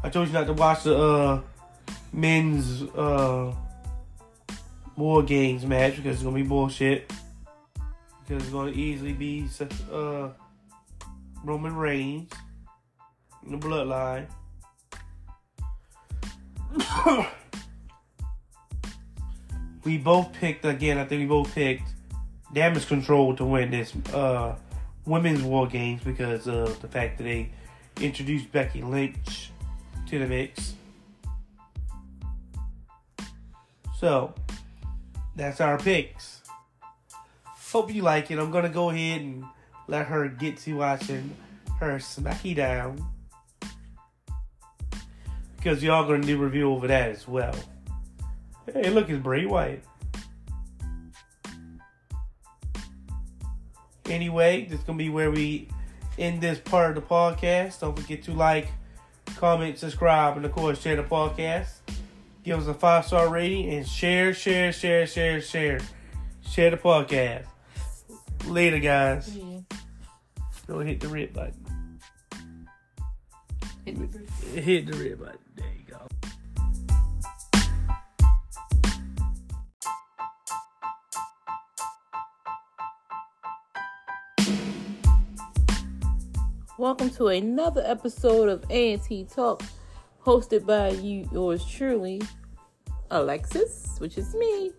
I 0.02 0.10
told 0.10 0.28
you 0.28 0.34
not 0.34 0.48
to 0.48 0.54
watch 0.54 0.84
the 0.84 0.98
uh, 0.98 1.41
men's 2.13 2.84
uh, 2.84 3.54
War 4.95 5.22
Games 5.22 5.65
match 5.65 5.98
because 5.98 6.15
it's 6.15 6.24
gonna 6.24 6.38
be 6.38 6.43
bullshit. 6.43 7.12
Because 8.26 8.41
it's 8.43 8.54
gonna 8.54 8.72
easily 8.72 9.12
be 9.12 9.45
uh, 9.91 10.30
Roman 11.43 11.76
Reigns 11.76 12.32
in 13.45 13.60
the 13.60 13.67
Bloodline. 13.67 14.28
we 19.84 19.98
both 19.98 20.34
picked 20.34 20.65
again. 20.65 20.98
I 20.98 21.06
think 21.06 21.22
we 21.22 21.26
both 21.26 21.54
picked 21.54 21.89
Damage 22.54 22.88
Control 22.88 23.36
to 23.36 23.46
win 23.46 23.72
this 23.72 23.94
uh, 24.13 24.56
women's 25.06 25.42
War 25.42 25.68
Games 25.68 26.02
because 26.04 26.48
of 26.48 26.82
the 26.82 26.88
fact 26.88 27.18
that 27.18 27.24
they 27.24 27.52
introduced 28.02 28.52
Becky 28.52 28.82
Lynch 28.82 29.52
to 30.08 30.20
the 30.20 30.28
mix. 30.28 30.74
So 33.98 34.34
that's 35.36 35.62
our 35.62 35.78
picks. 35.78 36.42
Hope 37.72 37.94
you 37.94 38.02
like 38.02 38.32
it. 38.32 38.39
I'm 38.39 38.50
gonna 38.50 38.70
go 38.70 38.89
ahead 38.89 39.22
and 39.22 39.46
let 39.88 40.08
her 40.08 40.28
get 40.28 40.58
to 40.60 40.74
watching 40.78 41.36
her 41.80 41.98
Smacky 41.98 42.56
Down 42.56 43.06
because 45.56 45.84
y'all 45.84 46.08
gonna 46.08 46.24
do 46.24 46.38
review 46.38 46.72
over 46.72 46.88
that 46.88 47.10
as 47.10 47.28
well. 47.28 47.54
Hey, 48.73 48.89
look, 48.89 49.10
it's 49.10 49.21
Bray 49.21 49.45
Wyatt. 49.45 49.84
Anyway, 54.05 54.65
this 54.65 54.79
is 54.79 54.86
gonna 54.86 54.97
be 54.97 55.10
where 55.10 55.32
we 55.32 55.67
end 56.17 56.41
this 56.41 56.60
part 56.60 56.95
of 56.97 57.03
the 57.03 57.08
podcast. 57.10 57.79
Don't 57.79 57.97
forget 57.99 58.23
to 58.23 58.34
like, 58.34 58.67
comment, 59.38 59.77
subscribe, 59.77 60.36
and 60.38 60.45
of 60.45 60.51
course 60.51 60.82
share 60.82 60.95
the 60.95 61.03
podcast. 61.03 61.69
Give 62.43 62.60
us 62.60 62.67
a 62.67 62.73
five 62.73 63.05
star 63.05 63.29
rating 63.29 63.69
and 63.73 63.88
share, 63.88 64.34
share, 64.34 64.71
share, 64.71 65.05
share, 65.05 65.41
share, 65.41 65.79
share 66.47 66.71
the 66.71 66.77
podcast. 66.77 67.45
Later, 68.47 68.79
guys. 68.79 69.36
Yeah. 69.36 69.60
Go 70.67 70.79
hit 70.79 70.99
the 70.99 71.08
red 71.08 71.34
button. 71.34 71.99
Hit 73.86 73.95
the- 74.12 74.62
Hit 74.62 74.86
the 74.88 74.93
red 74.93 75.19
button. 75.19 75.38
Welcome 86.80 87.10
to 87.15 87.28
another 87.28 87.84
episode 87.86 88.48
of 88.48 88.63
A&T 88.70 89.26
Talk, 89.26 89.63
hosted 90.26 90.65
by 90.65 90.92
you, 90.92 91.28
yours 91.30 91.65
truly, 91.65 92.22
Alexis, 93.12 93.98
which 93.98 94.18
is 94.18 94.34
me. 94.34 94.72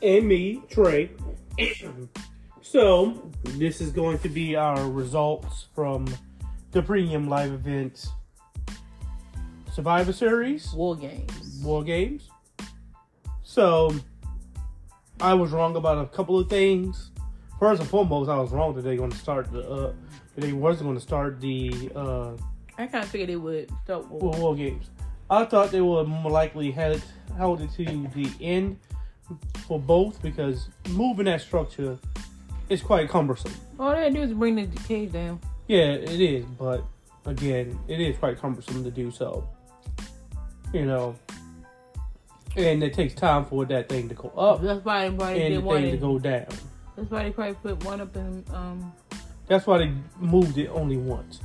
and 0.00 0.26
me, 0.26 0.62
Trey. 0.70 1.10
so, 2.62 3.30
this 3.44 3.82
is 3.82 3.90
going 3.90 4.18
to 4.20 4.30
be 4.30 4.56
our 4.56 4.88
results 4.88 5.66
from 5.74 6.06
the 6.70 6.80
premium 6.80 7.28
live 7.28 7.52
event 7.52 8.06
Survivor 9.74 10.14
Series 10.14 10.72
War 10.72 10.96
Games. 10.96 11.60
War 11.62 11.84
Games. 11.84 12.30
So, 13.42 13.94
I 15.20 15.34
was 15.34 15.50
wrong 15.50 15.76
about 15.76 16.02
a 16.02 16.08
couple 16.08 16.38
of 16.38 16.48
things. 16.48 17.10
First 17.60 17.82
and 17.82 17.90
foremost, 17.90 18.30
I 18.30 18.40
was 18.40 18.52
wrong 18.52 18.74
that 18.74 18.82
they 18.82 18.96
going 18.96 19.10
to 19.10 19.18
start 19.18 19.52
the 19.52 19.70
uh, 19.70 19.92
they 20.36 20.52
was 20.52 20.80
going 20.80 20.94
to 20.94 21.00
start 21.00 21.40
the 21.40 21.90
uh, 21.94 22.32
I 22.78 22.86
kind 22.86 23.04
of 23.04 23.10
figured 23.10 23.28
they 23.28 23.36
would 23.36 23.70
start 23.84 24.10
with. 24.10 24.22
war 24.22 24.54
games. 24.54 24.90
I 25.30 25.44
thought 25.44 25.70
they 25.70 25.80
would 25.80 26.08
more 26.08 26.30
likely 26.30 26.70
held 26.70 27.02
held 27.36 27.60
it 27.62 27.70
to 27.72 27.84
the 27.84 28.30
end 28.40 28.78
for 29.66 29.78
both 29.78 30.20
because 30.22 30.68
moving 30.90 31.26
that 31.26 31.40
structure 31.40 31.98
is 32.68 32.82
quite 32.82 33.08
cumbersome. 33.08 33.52
All 33.78 33.92
they 33.92 34.10
do 34.10 34.22
is 34.22 34.32
bring 34.32 34.56
the 34.56 34.66
cage 34.82 35.12
down. 35.12 35.40
Yeah, 35.68 35.92
it 35.92 36.20
is, 36.20 36.44
but 36.44 36.84
again, 37.24 37.78
it 37.88 38.00
is 38.00 38.16
quite 38.18 38.38
cumbersome 38.38 38.84
to 38.84 38.90
do 38.90 39.10
so. 39.10 39.48
You 40.72 40.86
know, 40.86 41.16
and 42.56 42.82
it 42.82 42.94
takes 42.94 43.14
time 43.14 43.44
for 43.44 43.64
that 43.66 43.88
thing 43.88 44.08
to 44.08 44.14
go 44.14 44.28
up 44.30 44.62
That's 44.62 44.84
why 44.84 45.08
they 45.08 45.16
probably 45.16 45.42
and 45.42 45.56
the 45.56 45.70
thing 45.70 45.90
to 45.92 45.96
go 45.96 46.18
down. 46.18 46.46
That's 46.96 47.10
why 47.10 47.24
they 47.24 47.30
probably 47.30 47.54
put 47.54 47.84
one 47.84 48.00
up 48.00 48.16
in 48.16 48.44
um. 48.52 48.92
That's 49.52 49.66
why 49.66 49.76
they 49.76 49.92
moved 50.18 50.56
it 50.56 50.68
only 50.68 50.96
once. 50.96 51.40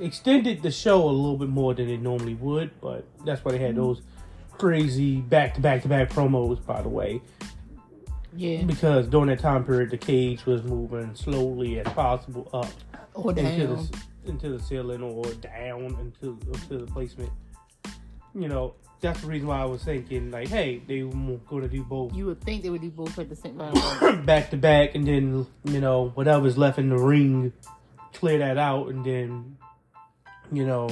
Extended 0.00 0.60
the 0.60 0.72
show 0.72 1.04
a 1.04 1.12
little 1.12 1.36
bit 1.36 1.48
more 1.48 1.72
than 1.72 1.86
they 1.86 1.96
normally 1.96 2.34
would, 2.34 2.72
but 2.80 3.04
that's 3.24 3.44
why 3.44 3.52
they 3.52 3.58
had 3.58 3.76
mm-hmm. 3.76 3.80
those 3.80 4.02
crazy 4.50 5.20
back 5.20 5.54
to 5.54 5.60
back 5.60 5.82
to 5.82 5.88
back 5.88 6.10
promos, 6.10 6.66
by 6.66 6.82
the 6.82 6.88
way. 6.88 7.22
Yeah. 8.34 8.64
Because 8.64 9.06
during 9.06 9.28
that 9.28 9.38
time 9.38 9.64
period, 9.64 9.90
the 9.90 9.98
cage 9.98 10.46
was 10.46 10.64
moving 10.64 11.14
slowly 11.14 11.78
as 11.78 11.86
possible 11.92 12.50
up 12.52 12.72
Or 13.14 13.30
into 13.30 13.42
down. 13.42 13.88
the 14.24 14.30
into 14.30 14.48
the 14.50 14.60
ceiling 14.60 15.02
or 15.02 15.24
down 15.34 15.96
into 16.00 16.36
into 16.52 16.78
the 16.78 16.86
placement. 16.92 17.30
You 18.34 18.48
know, 18.48 18.74
that's 19.00 19.20
the 19.20 19.26
reason 19.28 19.46
why 19.46 19.60
I 19.60 19.64
was 19.64 19.84
thinking 19.84 20.30
like, 20.30 20.48
hey, 20.48 20.82
they 20.86 21.02
were 21.02 21.38
going 21.48 21.62
to 21.62 21.68
do 21.68 21.84
both 21.84 22.14
You 22.14 22.26
would 22.26 22.40
think 22.40 22.62
they 22.62 22.70
would 22.70 22.80
do 22.80 22.90
both 22.90 23.18
at 23.18 23.28
the 23.28 23.36
same 23.36 23.58
time. 23.58 24.24
back 24.26 24.50
to 24.50 24.56
back, 24.56 24.94
and 24.94 25.06
then 25.06 25.46
you 25.64 25.80
know 25.80 26.10
whatever's 26.14 26.58
left 26.58 26.78
in 26.78 26.88
the 26.88 26.98
ring, 26.98 27.52
clear 28.12 28.38
that 28.38 28.58
out, 28.58 28.88
and 28.88 29.04
then 29.04 29.56
you 30.50 30.66
know 30.66 30.88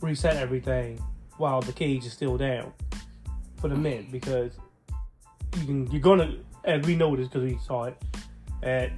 reset 0.00 0.36
everything 0.36 1.00
while 1.36 1.60
the 1.60 1.72
cage 1.72 2.04
is 2.04 2.12
still 2.12 2.36
down 2.36 2.72
for 3.56 3.68
the 3.68 3.76
men 3.76 4.08
because 4.10 4.52
you 5.58 5.66
can 5.66 5.90
you're 5.90 6.00
gonna 6.00 6.36
as 6.64 6.86
we 6.86 6.94
know 6.94 7.14
this 7.16 7.28
because 7.28 7.42
we 7.42 7.58
saw 7.58 7.84
it 7.84 7.96
at 8.62 8.92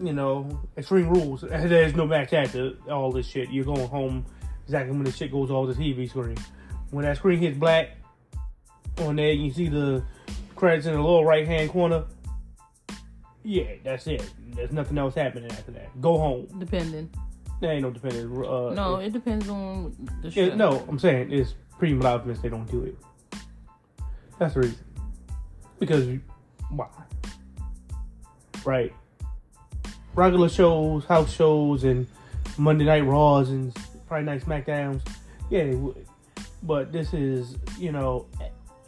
you 0.00 0.12
know 0.12 0.60
Extreme 0.76 1.10
Rules. 1.10 1.40
There's 1.50 1.94
no 1.94 2.06
match 2.06 2.32
after 2.32 2.74
all 2.90 3.10
this 3.10 3.26
shit. 3.26 3.50
You're 3.50 3.64
going 3.64 3.88
home 3.88 4.24
exactly 4.64 4.92
when 4.92 5.04
the 5.04 5.12
shit 5.12 5.32
goes 5.32 5.50
off 5.50 5.74
the 5.74 5.82
TV 5.82 6.08
screen. 6.08 6.36
When 6.90 7.04
that 7.04 7.16
screen 7.16 7.38
hits 7.38 7.56
black 7.56 7.90
on 8.98 9.16
there, 9.16 9.32
you 9.32 9.52
see 9.52 9.68
the 9.68 10.02
credits 10.56 10.86
in 10.86 10.94
the 10.94 11.00
lower 11.00 11.24
right 11.24 11.46
hand 11.46 11.70
corner. 11.70 12.04
Yeah, 13.42 13.64
that's 13.84 14.06
it. 14.06 14.28
There's 14.54 14.72
nothing 14.72 14.98
else 14.98 15.14
happening 15.14 15.50
after 15.50 15.72
that. 15.72 15.98
Go 16.00 16.18
home. 16.18 16.46
Depending. 16.58 17.10
There 17.60 17.72
ain't 17.72 17.82
no 17.82 17.90
depending. 17.90 18.26
Uh, 18.44 18.72
No, 18.74 18.96
it- 18.96 19.06
it 19.06 19.12
depends 19.12 19.48
on 19.48 19.94
the 20.22 20.30
show. 20.30 20.40
it- 20.40 20.56
no, 20.56 20.84
I'm 20.88 20.98
saying 20.98 21.30
it's 21.32 21.54
pretty 21.78 21.94
events. 21.94 22.40
They 22.40 22.48
don't 22.48 22.70
do 22.70 22.82
it. 22.84 22.96
That's 24.38 24.54
the 24.54 24.60
reason. 24.60 24.84
Because 25.78 26.06
why? 26.70 26.88
Right. 28.64 28.92
Regular 30.14 30.48
shows, 30.48 31.04
house 31.06 31.32
shows, 31.32 31.84
and 31.84 32.06
Monday 32.58 32.84
Night 32.84 33.06
Raws 33.06 33.50
and 33.50 33.74
Friday 34.08 34.26
Night 34.26 34.42
Smackdowns. 34.44 35.02
Yeah, 35.50 35.64
they 35.64 35.74
would. 35.74 36.06
But 36.62 36.92
this 36.92 37.14
is, 37.14 37.56
you 37.78 37.92
know, 37.92 38.26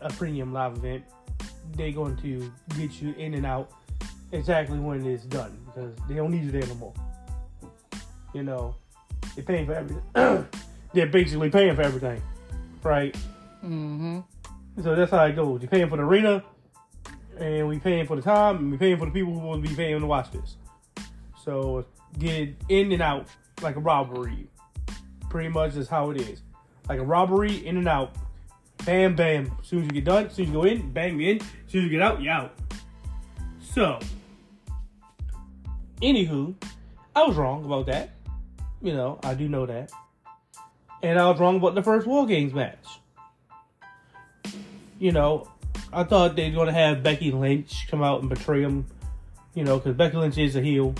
a 0.00 0.10
premium 0.10 0.52
live 0.52 0.76
event. 0.76 1.04
They're 1.76 1.92
going 1.92 2.16
to 2.18 2.52
get 2.76 3.00
you 3.00 3.14
in 3.14 3.34
and 3.34 3.46
out 3.46 3.72
exactly 4.32 4.78
when 4.78 5.06
it's 5.06 5.24
done 5.24 5.58
because 5.66 5.94
they 6.08 6.14
don't 6.14 6.30
need 6.30 6.44
you 6.44 6.50
there 6.50 6.66
no 6.66 6.74
more. 6.74 6.94
You 8.34 8.42
know, 8.42 8.74
they're 9.34 9.44
paying 9.44 9.66
for 9.66 9.74
everything. 9.74 10.02
they're 10.92 11.06
basically 11.06 11.50
paying 11.50 11.74
for 11.74 11.82
everything, 11.82 12.22
right? 12.82 13.14
Mm-hmm. 13.64 14.20
So 14.82 14.94
that's 14.94 15.10
how 15.10 15.24
it 15.24 15.36
goes. 15.36 15.60
You're 15.60 15.70
paying 15.70 15.88
for 15.88 15.96
the 15.96 16.02
arena, 16.02 16.42
and 17.38 17.68
we 17.68 17.78
paying 17.78 18.06
for 18.06 18.16
the 18.16 18.22
time, 18.22 18.56
and 18.56 18.70
we 18.70 18.78
paying 18.78 18.98
for 18.98 19.06
the 19.06 19.12
people 19.12 19.38
who 19.38 19.46
will 19.46 19.58
be 19.58 19.74
paying 19.74 20.00
to 20.00 20.06
watch 20.06 20.30
this. 20.30 20.56
So 21.44 21.84
get 22.18 22.54
in 22.68 22.92
and 22.92 23.02
out 23.02 23.28
like 23.62 23.76
a 23.76 23.80
robbery. 23.80 24.48
Pretty 25.28 25.48
much 25.48 25.76
is 25.76 25.88
how 25.88 26.10
it 26.10 26.20
is. 26.20 26.42
Like 26.88 26.98
a 26.98 27.04
robbery, 27.04 27.66
in 27.66 27.76
and 27.76 27.88
out. 27.88 28.14
Bam, 28.84 29.14
bam. 29.14 29.52
As 29.60 29.68
soon 29.68 29.80
as 29.80 29.84
you 29.86 29.92
get 29.92 30.04
done, 30.04 30.26
as 30.26 30.34
soon 30.34 30.46
as 30.46 30.48
you 30.50 30.54
go 30.54 30.64
in, 30.64 30.92
bang, 30.92 31.20
you 31.20 31.30
in. 31.30 31.36
As 31.38 31.46
soon 31.68 31.84
as 31.84 31.84
you 31.84 31.90
get 31.90 32.02
out, 32.02 32.20
you 32.20 32.30
out. 32.30 32.54
So, 33.60 33.98
anywho, 36.00 36.54
I 37.14 37.22
was 37.22 37.36
wrong 37.36 37.64
about 37.64 37.86
that. 37.86 38.10
You 38.80 38.92
know, 38.94 39.20
I 39.22 39.34
do 39.34 39.48
know 39.48 39.66
that. 39.66 39.92
And 41.02 41.18
I 41.18 41.30
was 41.30 41.38
wrong 41.38 41.56
about 41.56 41.74
the 41.74 41.82
first 41.82 42.06
War 42.06 42.26
Games 42.26 42.52
match 42.52 42.86
you 45.02 45.10
know, 45.10 45.48
I 45.92 46.04
thought 46.04 46.36
they 46.36 46.48
were 46.48 46.54
going 46.54 46.68
to 46.68 46.72
have 46.72 47.02
Becky 47.02 47.32
Lynch 47.32 47.88
come 47.90 48.04
out 48.04 48.20
and 48.20 48.30
betray 48.30 48.62
him, 48.62 48.86
you 49.52 49.64
know, 49.64 49.76
because 49.76 49.96
Becky 49.96 50.16
Lynch 50.16 50.38
is 50.38 50.54
a 50.54 50.62
heel. 50.62 50.94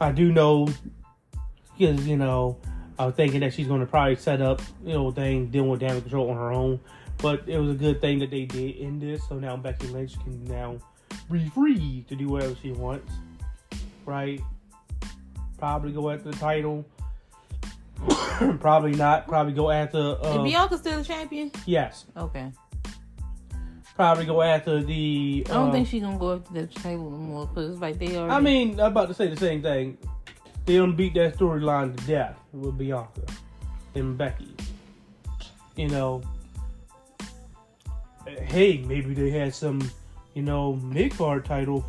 I 0.00 0.12
do 0.12 0.30
know, 0.30 0.68
because, 1.76 2.06
you 2.06 2.16
know, 2.16 2.56
I 3.02 3.06
was 3.06 3.16
thinking 3.16 3.40
that 3.40 3.52
she's 3.52 3.66
going 3.66 3.80
to 3.80 3.86
probably 3.86 4.14
set 4.14 4.40
up, 4.40 4.62
you 4.84 4.92
know, 4.92 5.10
thing, 5.10 5.48
dealing 5.48 5.70
with 5.70 5.80
damage 5.80 6.04
control 6.04 6.30
on 6.30 6.36
her 6.36 6.52
own. 6.52 6.78
But 7.18 7.48
it 7.48 7.58
was 7.58 7.72
a 7.72 7.74
good 7.74 8.00
thing 8.00 8.20
that 8.20 8.30
they 8.30 8.44
did 8.44 8.76
in 8.76 9.00
this, 9.00 9.26
so 9.28 9.40
now 9.40 9.56
Becky 9.56 9.88
Lynch 9.88 10.14
can 10.22 10.44
now 10.44 10.78
be 11.28 11.48
free 11.48 12.04
to 12.08 12.14
do 12.14 12.28
whatever 12.28 12.54
she 12.62 12.70
wants, 12.70 13.12
right? 14.06 14.40
Probably 15.58 15.90
go 15.90 16.10
after 16.10 16.30
the 16.30 16.36
title. 16.36 16.84
probably 18.60 18.92
not. 18.92 19.26
Probably 19.26 19.52
go 19.52 19.70
after. 19.70 19.98
Is 19.98 20.26
Uh, 20.26 20.42
Bianca 20.44 20.78
still 20.78 20.98
the 20.98 21.04
champion? 21.04 21.50
yes. 21.66 22.04
Okay. 22.16 22.52
Probably 23.96 24.26
go 24.26 24.42
after 24.42 24.80
the. 24.80 25.44
I 25.50 25.54
don't 25.54 25.68
uh, 25.70 25.72
think 25.72 25.88
she's 25.88 26.02
gonna 26.02 26.18
go 26.18 26.34
after 26.34 26.52
the 26.52 26.66
table 26.68 27.08
anymore 27.08 27.46
because 27.46 27.72
it's 27.72 27.80
like 27.80 27.98
they 27.98 28.16
already. 28.16 28.32
I 28.32 28.40
mean, 28.40 28.80
I'm 28.80 28.92
about 28.92 29.08
to 29.08 29.14
say 29.14 29.26
the 29.26 29.36
same 29.36 29.60
thing. 29.60 29.98
They 30.64 30.76
don't 30.76 30.96
beat 30.96 31.14
that 31.14 31.36
storyline 31.36 31.96
to 31.96 32.06
death 32.06 32.36
with 32.52 32.78
Bianca 32.78 33.22
and 33.94 34.16
Becky. 34.16 34.54
You 35.76 35.88
know, 35.88 36.22
hey, 38.26 38.78
maybe 38.86 39.14
they 39.14 39.30
had 39.30 39.54
some, 39.54 39.90
you 40.34 40.42
know, 40.42 40.74
mid 40.74 41.16
card 41.16 41.44
title 41.44 41.84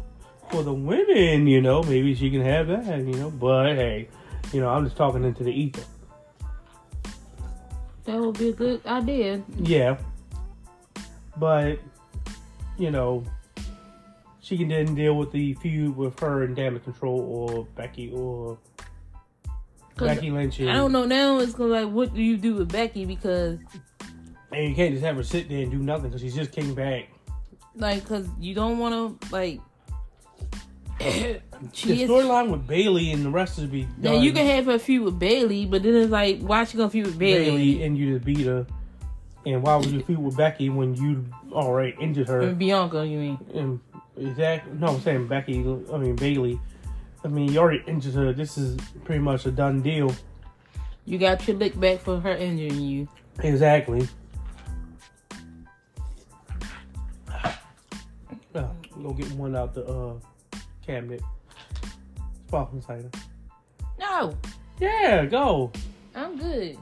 for 0.52 0.64
the 0.64 0.74
women. 0.74 1.48
You 1.48 1.62
know, 1.62 1.84
maybe 1.84 2.16
she 2.16 2.32
can 2.32 2.42
have 2.42 2.68
that. 2.68 3.00
You 3.00 3.14
know, 3.16 3.30
but 3.30 3.76
hey, 3.76 4.08
you 4.52 4.62
know, 4.62 4.70
I'm 4.70 4.86
just 4.86 4.98
talking 4.98 5.24
into 5.24 5.44
the 5.44 5.52
ether. 5.52 5.84
that 8.06 8.20
would 8.20 8.38
be 8.38 8.50
a 8.50 8.54
good 8.54 8.86
idea. 8.86 9.42
Yeah, 9.60 9.98
but 11.38 11.80
you 12.78 12.92
know, 12.92 13.24
she 14.44 14.58
can 14.58 14.68
then 14.68 14.94
deal 14.94 15.16
with 15.16 15.32
the 15.32 15.54
feud 15.56 15.96
with 15.96 16.20
her 16.20 16.44
and 16.44 16.54
Damage 16.54 16.84
Control 16.84 17.18
or 17.22 17.66
Becky 17.76 18.12
or 18.14 18.58
Becky 19.98 20.30
Lynch. 20.32 20.60
I 20.60 20.74
don't 20.74 20.92
know 20.92 21.06
now. 21.06 21.40
It's 21.40 21.54
gonna 21.54 21.72
like, 21.72 21.90
what 21.90 22.14
do 22.14 22.22
you 22.22 22.36
do 22.36 22.56
with 22.56 22.70
Becky? 22.70 23.06
Because 23.06 23.60
And 24.52 24.70
you 24.70 24.76
can't 24.76 24.92
just 24.92 25.06
have 25.06 25.16
her 25.16 25.24
sit 25.24 25.48
there 25.48 25.62
and 25.62 25.72
do 25.72 25.80
nothing 25.80 26.10
because 26.10 26.22
she 26.22 26.30
just 26.30 26.52
came 26.52 26.76
back. 26.76 27.08
like, 27.76 28.06
cause 28.06 28.28
you 28.38 28.54
don't 28.54 28.78
want 28.78 29.22
to 29.22 29.30
like. 29.34 29.62
The 31.64 32.06
storyline 32.06 32.52
with 32.52 32.68
Bayley 32.68 33.14
and 33.14 33.24
the 33.24 33.30
rest 33.30 33.58
of 33.58 33.72
be 33.72 33.88
Now 33.98 34.16
you 34.16 34.34
can 34.34 34.46
have 34.46 34.66
her 34.66 34.78
feud 34.78 35.06
with 35.06 35.18
Bayley, 35.18 35.66
but 35.66 35.82
then 35.82 35.96
it's 35.96 36.12
like, 36.12 36.42
why 36.42 36.66
she 36.66 36.76
gonna 36.76 36.90
feud 36.90 37.06
with 37.06 37.18
Bayley? 37.18 37.46
Bayley 37.46 37.84
and 37.84 37.98
you 37.98 38.14
just 38.16 38.26
beat 38.26 38.46
her. 38.46 38.68
And 39.46 39.64
why 39.64 39.78
would 39.78 39.86
you 39.86 40.04
feud 40.04 40.20
with 40.20 40.36
Becky 40.36 40.70
when 40.70 40.94
you 40.96 41.26
already 41.54 41.96
injured 42.02 42.28
her? 42.28 42.42
And 42.42 42.60
Bianca, 42.60 43.08
you 43.08 43.18
mean? 43.18 43.40
And 43.54 43.80
exactly, 44.18 44.74
no, 44.74 44.88
I'm 44.88 45.02
saying 45.02 45.28
Becky. 45.28 45.60
I 45.60 45.98
mean 45.98 46.16
Bayley. 46.16 46.60
I 47.24 47.28
mean 47.28 47.52
you 47.52 47.60
already 47.60 47.84
injured 47.88 48.14
her. 48.16 48.34
This 48.34 48.58
is 48.58 48.78
pretty 49.06 49.22
much 49.22 49.46
a 49.46 49.52
done 49.52 49.82
deal. 49.82 50.14
You 51.06 51.18
got 51.18 51.46
your 51.48 51.58
lick 51.58 51.80
back 51.80 52.00
for 52.00 52.20
her 52.20 52.32
injuring 52.36 52.80
you. 52.82 53.08
Exactly. 53.40 54.08
Uh, 58.56 58.68
go 59.02 59.12
get 59.14 59.32
one 59.32 59.56
out 59.56 59.74
the 59.74 59.84
uh, 59.86 60.14
cabinet. 60.86 61.22
Sparkling 62.48 62.82
cider. 62.82 63.10
No, 64.00 64.38
Yeah, 64.80 65.26
go. 65.26 65.72
I'm 66.16 66.38
good. 66.38 66.78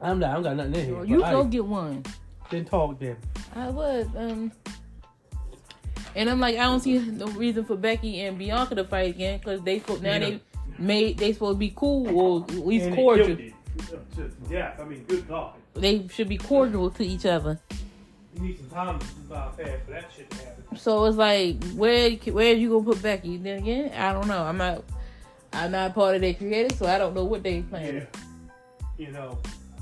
I'm 0.00 0.18
not. 0.18 0.30
I 0.30 0.34
don't 0.34 0.42
got 0.42 0.56
nothing 0.56 0.74
in 0.74 0.84
here. 0.86 1.04
You 1.04 1.18
go 1.20 1.42
I 1.42 1.44
get 1.44 1.64
one. 1.64 2.02
didn't 2.50 2.68
talk 2.68 2.98
then. 2.98 3.16
I 3.54 3.68
would. 3.70 4.10
Um, 4.16 4.50
and 6.14 6.30
I'm 6.30 6.40
like, 6.40 6.56
I 6.56 6.64
don't 6.64 6.80
see 6.80 6.98
no 6.98 7.26
reason 7.26 7.64
for 7.64 7.76
Becky 7.76 8.20
and 8.20 8.38
Bianca 8.38 8.74
to 8.74 8.84
fight 8.84 9.14
again 9.14 9.38
because 9.38 9.62
they 9.62 9.78
now 10.00 10.18
they 10.18 10.40
made 10.78 11.18
they 11.18 11.32
supposed 11.32 11.56
to 11.56 11.58
be 11.58 11.72
cool 11.74 12.08
or 12.16 12.44
at 12.44 12.66
least 12.66 12.86
And 12.86 12.94
cordial. 12.94 13.38
Yeah, 14.50 14.74
I 14.78 14.84
mean, 14.84 15.04
good 15.04 15.26
God. 15.28 15.54
They 15.74 16.06
should 16.08 16.28
be 16.28 16.36
cordial 16.36 16.90
to 16.90 17.02
each 17.04 17.26
other. 17.26 17.58
You 18.34 18.42
need 18.42 18.58
some 18.58 18.70
time 18.70 18.98
to 18.98 19.06
for 19.06 19.90
that 19.90 20.10
shit 20.14 20.30
to 20.30 20.36
happen. 20.36 20.76
So 20.76 21.04
it's 21.04 21.16
like, 21.16 21.62
where 21.72 22.10
where 22.10 22.54
you 22.54 22.70
gonna 22.70 22.84
put 22.84 23.02
Becky? 23.02 23.36
Then 23.36 23.58
again, 23.58 23.92
I 23.94 24.12
don't 24.12 24.28
know. 24.28 24.42
I'm 24.42 24.58
not. 24.58 24.84
I'm 25.54 25.72
not 25.72 25.94
part 25.94 26.14
of 26.14 26.22
their 26.22 26.32
creative, 26.34 26.78
so 26.78 26.86
I 26.86 26.96
don't 26.96 27.14
know 27.14 27.24
what 27.24 27.42
they 27.42 27.60
plan. 27.62 27.94
Yeah. 27.94 28.04
You 28.96 29.12
know, 29.12 29.38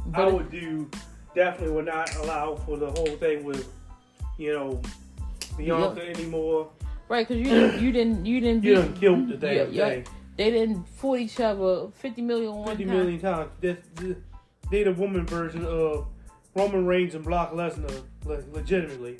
But 0.06 0.28
I 0.28 0.32
would 0.32 0.50
do 0.50 0.90
definitely 1.34 1.74
would 1.74 1.86
not 1.86 2.14
allow 2.16 2.56
for 2.56 2.76
the 2.76 2.90
whole 2.90 3.16
thing 3.16 3.44
with, 3.44 3.68
you 4.36 4.52
know, 4.52 4.82
Bianca 5.64 6.08
anymore. 6.08 6.70
right, 7.08 7.26
because 7.26 7.40
you 7.44 7.52
didn't, 7.52 7.80
you 7.82 7.92
didn't, 7.92 8.26
you 8.26 8.40
didn't, 8.40 8.64
You 8.64 8.74
done 8.76 8.94
killed 8.94 9.28
the 9.28 9.36
damn 9.36 9.72
Yeah, 9.72 9.88
yeah. 9.88 10.02
They 10.36 10.50
didn't 10.50 10.84
fool 10.88 11.16
each 11.16 11.38
other 11.40 11.88
fifty 11.94 12.22
million 12.22 12.54
one 12.54 12.68
Fifty 12.68 12.84
time. 12.84 12.94
million 12.96 13.20
times. 13.20 13.50
That's 13.60 13.86
the, 13.96 14.16
they 14.70 14.82
the 14.84 14.92
woman 14.92 15.26
version 15.26 15.66
of 15.66 16.06
Roman 16.54 16.86
Reigns 16.86 17.14
and 17.14 17.22
Brock 17.24 17.52
Lesnar, 17.52 18.02
le- 18.24 18.42
legitimately. 18.52 19.16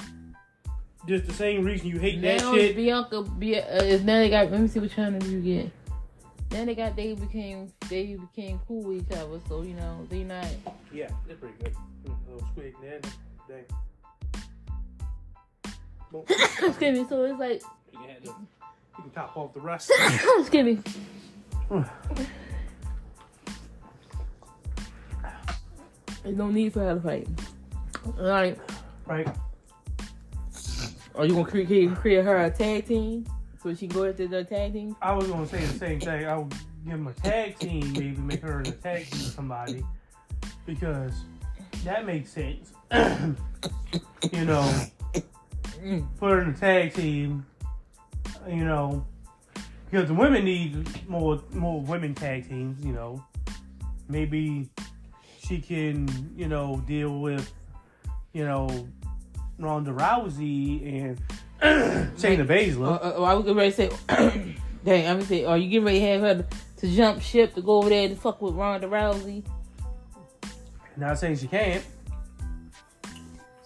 Just 1.06 1.26
the 1.26 1.32
same 1.32 1.64
reason 1.64 1.88
you 1.88 1.98
hate 1.98 2.20
that 2.22 2.40
shit. 2.40 2.76
Bianca, 2.76 3.22
Be- 3.22 3.58
uh, 3.58 3.82
is 3.82 4.02
now 4.02 4.18
they 4.18 4.30
got. 4.30 4.50
Let 4.50 4.60
me 4.60 4.68
see 4.68 4.80
what 4.80 4.90
channel 4.90 5.22
you 5.28 5.40
get. 5.40 5.70
Then 6.50 6.66
they 6.66 6.74
got 6.74 6.96
they 6.96 7.14
became 7.14 7.72
they 7.88 8.16
became 8.16 8.60
cool 8.66 8.82
with 8.82 9.10
each 9.10 9.16
other, 9.18 9.40
so 9.48 9.62
you 9.62 9.74
know 9.74 10.06
they 10.10 10.24
not. 10.24 10.46
Yeah, 10.92 11.08
they're 11.26 11.36
pretty 11.36 11.54
good. 11.62 11.74
Mm, 12.06 12.14
A 12.28 12.32
little 12.32 12.48
squeak 12.52 12.74
there. 12.80 13.00
Dang. 13.48 13.64
Excuse 16.28 16.98
me. 16.98 17.06
So 17.08 17.24
it's 17.24 17.38
like, 17.38 17.62
You 17.92 17.98
can, 17.98 18.08
have 18.08 18.24
you 18.24 18.34
can 19.02 19.10
top 19.10 19.36
off 19.36 19.54
the 19.54 19.60
rest. 19.60 19.90
excuse 20.38 20.64
me. 20.64 20.78
There's 26.22 26.36
no 26.36 26.50
need 26.50 26.72
for 26.72 26.80
her 26.80 26.94
to 26.94 27.00
fight. 27.00 27.28
All 28.18 28.24
right. 28.24 28.58
right? 29.06 29.28
Are 31.14 31.26
you 31.26 31.34
gonna 31.34 31.44
create 31.44 31.94
create 31.96 32.24
her 32.24 32.44
a 32.44 32.50
tag 32.50 32.86
team 32.86 33.26
so 33.62 33.74
she 33.74 33.86
can 33.88 33.96
go 33.96 34.12
the 34.12 34.44
tag 34.44 34.72
team? 34.72 34.96
I 35.02 35.12
was 35.12 35.26
gonna 35.26 35.46
say 35.46 35.60
the 35.60 35.78
same 35.78 36.00
thing. 36.00 36.26
I 36.26 36.36
would 36.36 36.54
give 36.84 36.94
him 36.94 37.06
a 37.06 37.12
tag 37.14 37.58
team, 37.58 37.92
maybe 37.92 38.16
make 38.16 38.40
her 38.40 38.60
in 38.60 38.66
a 38.66 38.72
tag 38.72 39.10
team 39.10 39.20
with 39.20 39.34
somebody, 39.34 39.84
because 40.66 41.12
that 41.84 42.06
makes 42.06 42.30
sense. 42.30 42.72
you 44.32 44.44
know, 44.44 44.84
Mm. 45.82 46.06
put 46.18 46.30
her 46.30 46.40
in 46.42 46.50
a 46.50 46.52
tag 46.54 46.94
team. 46.94 47.46
You 48.48 48.64
know, 48.64 49.06
because 49.90 50.08
the 50.08 50.14
women 50.14 50.44
need 50.44 51.08
more 51.08 51.42
more 51.52 51.80
women 51.82 52.14
tag 52.14 52.48
teams. 52.48 52.84
You 52.84 52.92
know, 52.92 53.24
maybe 54.08 54.68
she 55.40 55.60
can 55.60 56.08
you 56.36 56.48
know 56.48 56.82
deal 56.86 57.20
with 57.20 57.52
you 58.32 58.44
know 58.44 58.88
Ronda 59.58 59.92
Rousey 59.92 61.04
and 61.04 61.20
Shayna 62.16 62.42
Uh, 62.42 62.44
Baszler. 62.46 63.04
uh, 63.18 63.22
I 63.22 63.34
was 63.34 63.44
getting 63.44 63.56
ready 63.58 63.70
to 63.70 63.76
say, 63.76 63.90
dang, 64.84 65.06
I'm 65.06 65.16
gonna 65.16 65.24
say, 65.26 65.44
are 65.44 65.58
you 65.58 65.68
getting 65.68 65.84
ready 65.84 65.98
to 66.00 66.06
have 66.06 66.20
her 66.22 66.46
to 66.78 66.88
jump 66.96 67.20
ship 67.20 67.54
to 67.54 67.60
go 67.62 67.78
over 67.78 67.90
there 67.90 68.06
and 68.06 68.18
fuck 68.18 68.40
with 68.40 68.54
Ronda 68.54 68.86
Rousey? 68.86 69.44
Not 70.96 71.18
saying 71.18 71.36
she 71.36 71.46
can't. 71.48 71.84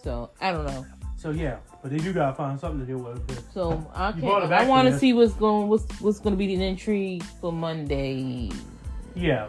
So 0.03 0.31
I 0.41 0.53
don't 0.53 0.67
know. 0.67 0.85
So 1.17 1.31
yeah, 1.31 1.59
but 1.85 1.93
they 1.93 1.99
do 1.99 2.15
gotta 2.15 2.35
find 2.35 2.59
something 2.59 2.81
to 2.81 2.87
deal 2.87 2.97
with. 2.97 3.53
So 3.53 3.87
I 3.95 4.11
can't. 4.13 4.51
I 4.51 4.67
want 4.67 4.89
to 4.89 4.99
see 4.99 5.13
what's 5.13 5.35
going 5.35 5.69
what's 5.69 5.85
what's 6.01 6.19
going 6.19 6.33
to 6.33 6.39
be 6.39 6.57
the 6.57 6.65
intrigue 6.65 7.23
for 7.43 7.53
Monday. 7.53 8.51
yeah, 9.15 9.49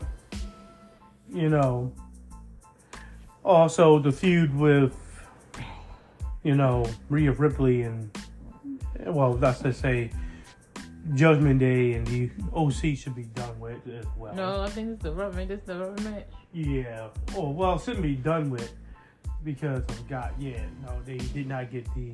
you 1.34 1.48
know. 1.48 1.94
Also, 3.46 4.00
the 4.00 4.12
feud 4.12 4.54
with, 4.54 4.94
you 6.44 6.56
know, 6.56 6.86
Rhea 7.10 7.32
Ripley 7.32 7.84
and, 7.84 8.10
well, 9.06 9.36
that's 9.36 9.60
to 9.60 9.72
say, 9.72 10.10
Judgment 11.14 11.60
Day 11.60 11.94
and 11.94 12.06
the 12.08 12.32
OC 12.54 12.98
should 12.98 13.16
be 13.16 13.26
done 13.26 13.58
with 13.62 13.88
as 13.88 14.08
well. 14.18 14.36
No, 14.36 14.62
I 14.62 14.70
think 14.70 14.90
it's 14.94 15.04
the 15.04 15.14
rubber. 15.14 15.46
This 15.46 15.62
the 15.66 15.78
rubber 15.78 16.02
match. 16.02 16.28
Yeah. 16.52 17.08
Oh 17.34 17.52
well, 17.52 17.76
it 17.76 17.82
shouldn't 17.84 18.04
be 18.04 18.16
done 18.16 18.50
with 18.50 18.74
because 19.46 19.80
of 19.80 20.08
God. 20.10 20.34
Yeah. 20.40 20.62
No, 20.86 21.00
they 21.06 21.18
did 21.18 21.48
not 21.48 21.72
get 21.72 21.86
the. 21.96 22.14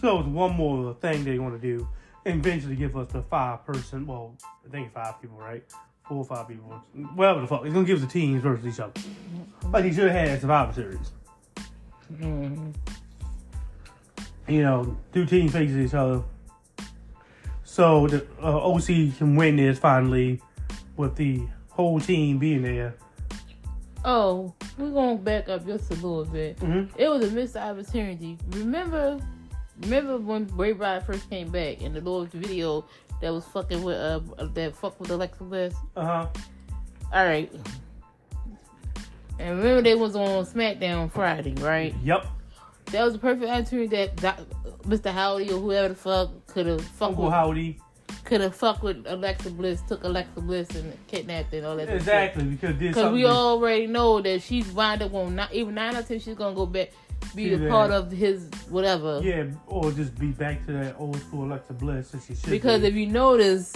So 0.00 0.20
it 0.20 0.26
was 0.26 0.26
one 0.28 0.54
more 0.54 0.94
thing 0.94 1.24
they 1.24 1.38
want 1.38 1.60
to 1.60 1.76
do. 1.76 1.86
And 2.24 2.44
eventually 2.44 2.76
give 2.76 2.96
us 2.96 3.12
the 3.12 3.22
five 3.22 3.66
person. 3.66 4.06
Well, 4.06 4.34
I 4.66 4.70
think 4.70 4.92
five 4.92 5.20
people, 5.20 5.36
right? 5.36 5.64
Four 6.08 6.18
or 6.18 6.24
five 6.24 6.48
people. 6.48 6.70
Whatever 7.14 7.40
the 7.42 7.46
fuck. 7.46 7.64
It's 7.64 7.74
gonna 7.74 7.86
give 7.86 7.98
us 7.98 8.04
the 8.04 8.10
teams 8.10 8.42
versus 8.42 8.66
each 8.66 8.80
other. 8.80 8.92
Like 9.70 9.84
he 9.84 9.92
should 9.92 10.10
have 10.10 10.28
had 10.28 10.40
Survivor 10.40 10.72
Series. 10.72 11.10
Mhm. 12.12 12.74
You 14.46 14.62
know, 14.62 14.96
two 15.12 15.26
teams 15.26 15.52
facing 15.52 15.84
each 15.84 15.94
other. 15.94 16.22
So 17.64 18.06
the 18.06 18.26
uh, 18.42 18.72
OC 18.72 19.16
can 19.18 19.36
win 19.36 19.56
this 19.56 19.78
finally, 19.78 20.40
with 20.96 21.16
the 21.16 21.42
whole 21.68 22.00
team 22.00 22.38
being 22.38 22.62
there. 22.62 22.94
Oh, 24.10 24.54
we're 24.78 24.88
gonna 24.90 25.16
back 25.16 25.50
up 25.50 25.66
just 25.66 25.90
a 25.90 25.94
little 25.94 26.24
bit. 26.24 26.58
hmm 26.60 26.84
It 26.96 27.08
was 27.10 27.28
a 27.28 27.30
missed 27.30 27.56
opportunity. 27.56 28.38
Remember, 28.52 29.20
remember 29.82 30.16
when 30.16 30.44
Bray 30.44 30.72
Wyatt 30.72 31.04
first 31.04 31.28
came 31.28 31.50
back 31.50 31.82
and 31.82 31.94
the 31.94 32.00
little 32.00 32.24
video 32.24 32.86
that 33.20 33.30
was 33.30 33.44
fucking 33.44 33.82
with 33.82 33.98
uh 33.98 34.20
that 34.54 34.74
fuck 34.74 34.98
with 34.98 35.10
Alexa 35.10 35.44
Bliss. 35.44 35.74
Uh 35.94 36.06
huh. 36.06 36.26
All 37.12 37.26
right. 37.26 37.52
And 39.38 39.58
remember 39.58 39.82
they 39.82 39.94
was 39.94 40.16
on 40.16 40.46
SmackDown 40.46 41.12
Friday, 41.12 41.52
right? 41.58 41.94
Yep. 42.02 42.26
That 42.86 43.04
was 43.04 43.14
a 43.14 43.18
perfect 43.18 43.50
opportunity 43.50 43.88
that 44.06 44.16
Mr. 44.84 45.12
Howdy 45.12 45.52
or 45.52 45.60
whoever 45.60 45.88
the 45.88 45.94
fuck 45.94 46.30
could 46.46 46.64
have 46.64 46.80
fucked 46.80 47.10
Uncle 47.10 47.24
with, 47.24 47.34
Howdy. 47.34 47.78
Could 48.28 48.42
have 48.42 48.54
fucked 48.54 48.82
with 48.82 49.06
Alexa 49.06 49.50
Bliss, 49.50 49.80
took 49.88 50.04
Alexa 50.04 50.40
Bliss 50.42 50.68
and 50.70 50.92
kidnapped 51.06 51.54
and 51.54 51.64
all 51.64 51.76
that. 51.76 51.88
Exactly, 51.88 52.44
because 52.44 52.76
Because 52.76 53.12
we 53.12 53.24
already 53.24 53.86
know 53.86 54.20
that 54.20 54.42
she's 54.42 54.70
wind 54.70 55.00
up 55.00 55.14
on 55.14 55.34
not 55.34 55.52
even 55.54 55.74
nine 55.74 55.94
out 55.94 56.02
of 56.02 56.08
ten 56.08 56.20
she's 56.20 56.34
gonna 56.34 56.54
go 56.54 56.66
back 56.66 56.90
be 57.34 57.54
a 57.54 57.68
part 57.68 57.90
of 57.90 58.10
his 58.10 58.48
whatever. 58.68 59.20
yeah, 59.24 59.46
or 59.66 59.90
just 59.92 60.16
be 60.18 60.28
back 60.28 60.64
to 60.66 60.72
that 60.72 60.96
old 60.98 61.18
school 61.20 61.46
Alexa 61.46 61.72
Bliss 61.72 62.10
that 62.10 62.22
she 62.22 62.34
should. 62.34 62.50
Because 62.50 62.82
be. 62.82 62.88
if 62.88 62.94
you 62.94 63.06
notice, 63.06 63.72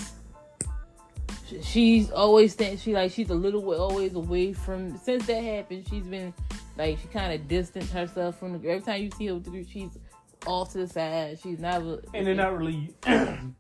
she's 1.62 2.10
always. 2.10 2.54
She 2.78 2.92
like 2.92 3.10
she's 3.10 3.30
a 3.30 3.34
little 3.34 3.62
way 3.62 3.78
always 3.78 4.14
away 4.14 4.52
from. 4.52 4.98
Since 4.98 5.26
that 5.26 5.42
happened, 5.42 5.86
she's 5.88 6.04
been 6.04 6.34
like 6.76 6.98
she 6.98 7.08
kind 7.08 7.32
of 7.32 7.48
distanced 7.48 7.92
herself 7.92 8.38
from 8.38 8.52
the. 8.52 8.68
Every 8.68 8.82
time 8.82 9.02
you 9.02 9.10
see 9.16 9.26
her 9.28 9.34
with 9.34 9.44
the 9.44 9.50
group, 9.50 9.66
she's 9.70 9.96
off 10.46 10.72
to 10.72 10.78
the 10.78 10.88
side. 10.88 11.38
She's 11.42 11.58
never. 11.58 12.00
and 12.14 12.26
they're 12.26 12.34
not 12.34 12.56
really. 12.56 12.94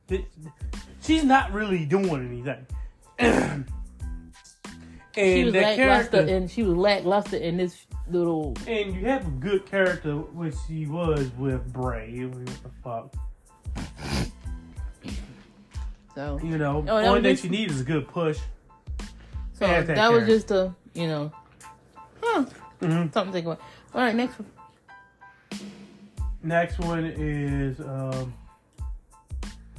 she's 1.02 1.24
not 1.24 1.52
really 1.52 1.84
doing 1.84 2.10
anything. 2.10 2.66
and 3.18 3.64
She 5.14 5.44
was 5.44 5.52
that 5.52 5.78
lackluster, 5.78 6.10
character, 6.10 6.34
and 6.36 6.50
she 6.50 6.62
was 6.62 6.76
lackluster 6.76 7.36
in 7.36 7.56
this 7.56 7.86
little. 8.08 8.54
and 8.66 8.94
you 8.94 9.04
have 9.06 9.26
a 9.26 9.30
good 9.30 9.66
character, 9.66 10.16
which 10.16 10.54
she 10.66 10.86
was 10.86 11.30
with 11.38 11.72
Bray. 11.72 12.24
What 12.24 12.46
the 12.46 12.70
fuck, 12.82 13.14
So, 16.14 16.38
you 16.42 16.58
know? 16.58 16.84
Oh, 16.88 17.00
that 17.00 17.08
only 17.08 17.22
thing 17.22 17.36
she 17.36 17.48
needs 17.48 17.74
is 17.74 17.80
a 17.82 17.84
good 17.84 18.06
push. 18.08 18.38
so 19.54 19.66
that, 19.66 19.86
that 19.86 20.12
was 20.12 20.26
just 20.26 20.50
a 20.50 20.74
you 20.94 21.06
know, 21.06 21.32
huh? 22.22 22.44
hmm 22.80 23.06
Something 23.12 23.26
to 23.26 23.32
think 23.32 23.46
about. 23.46 23.60
All 23.94 24.00
right, 24.02 24.14
next 24.14 24.38
one. 24.38 24.46
Next 26.42 26.78
one 26.80 27.04
is, 27.04 27.78
um, 27.80 28.34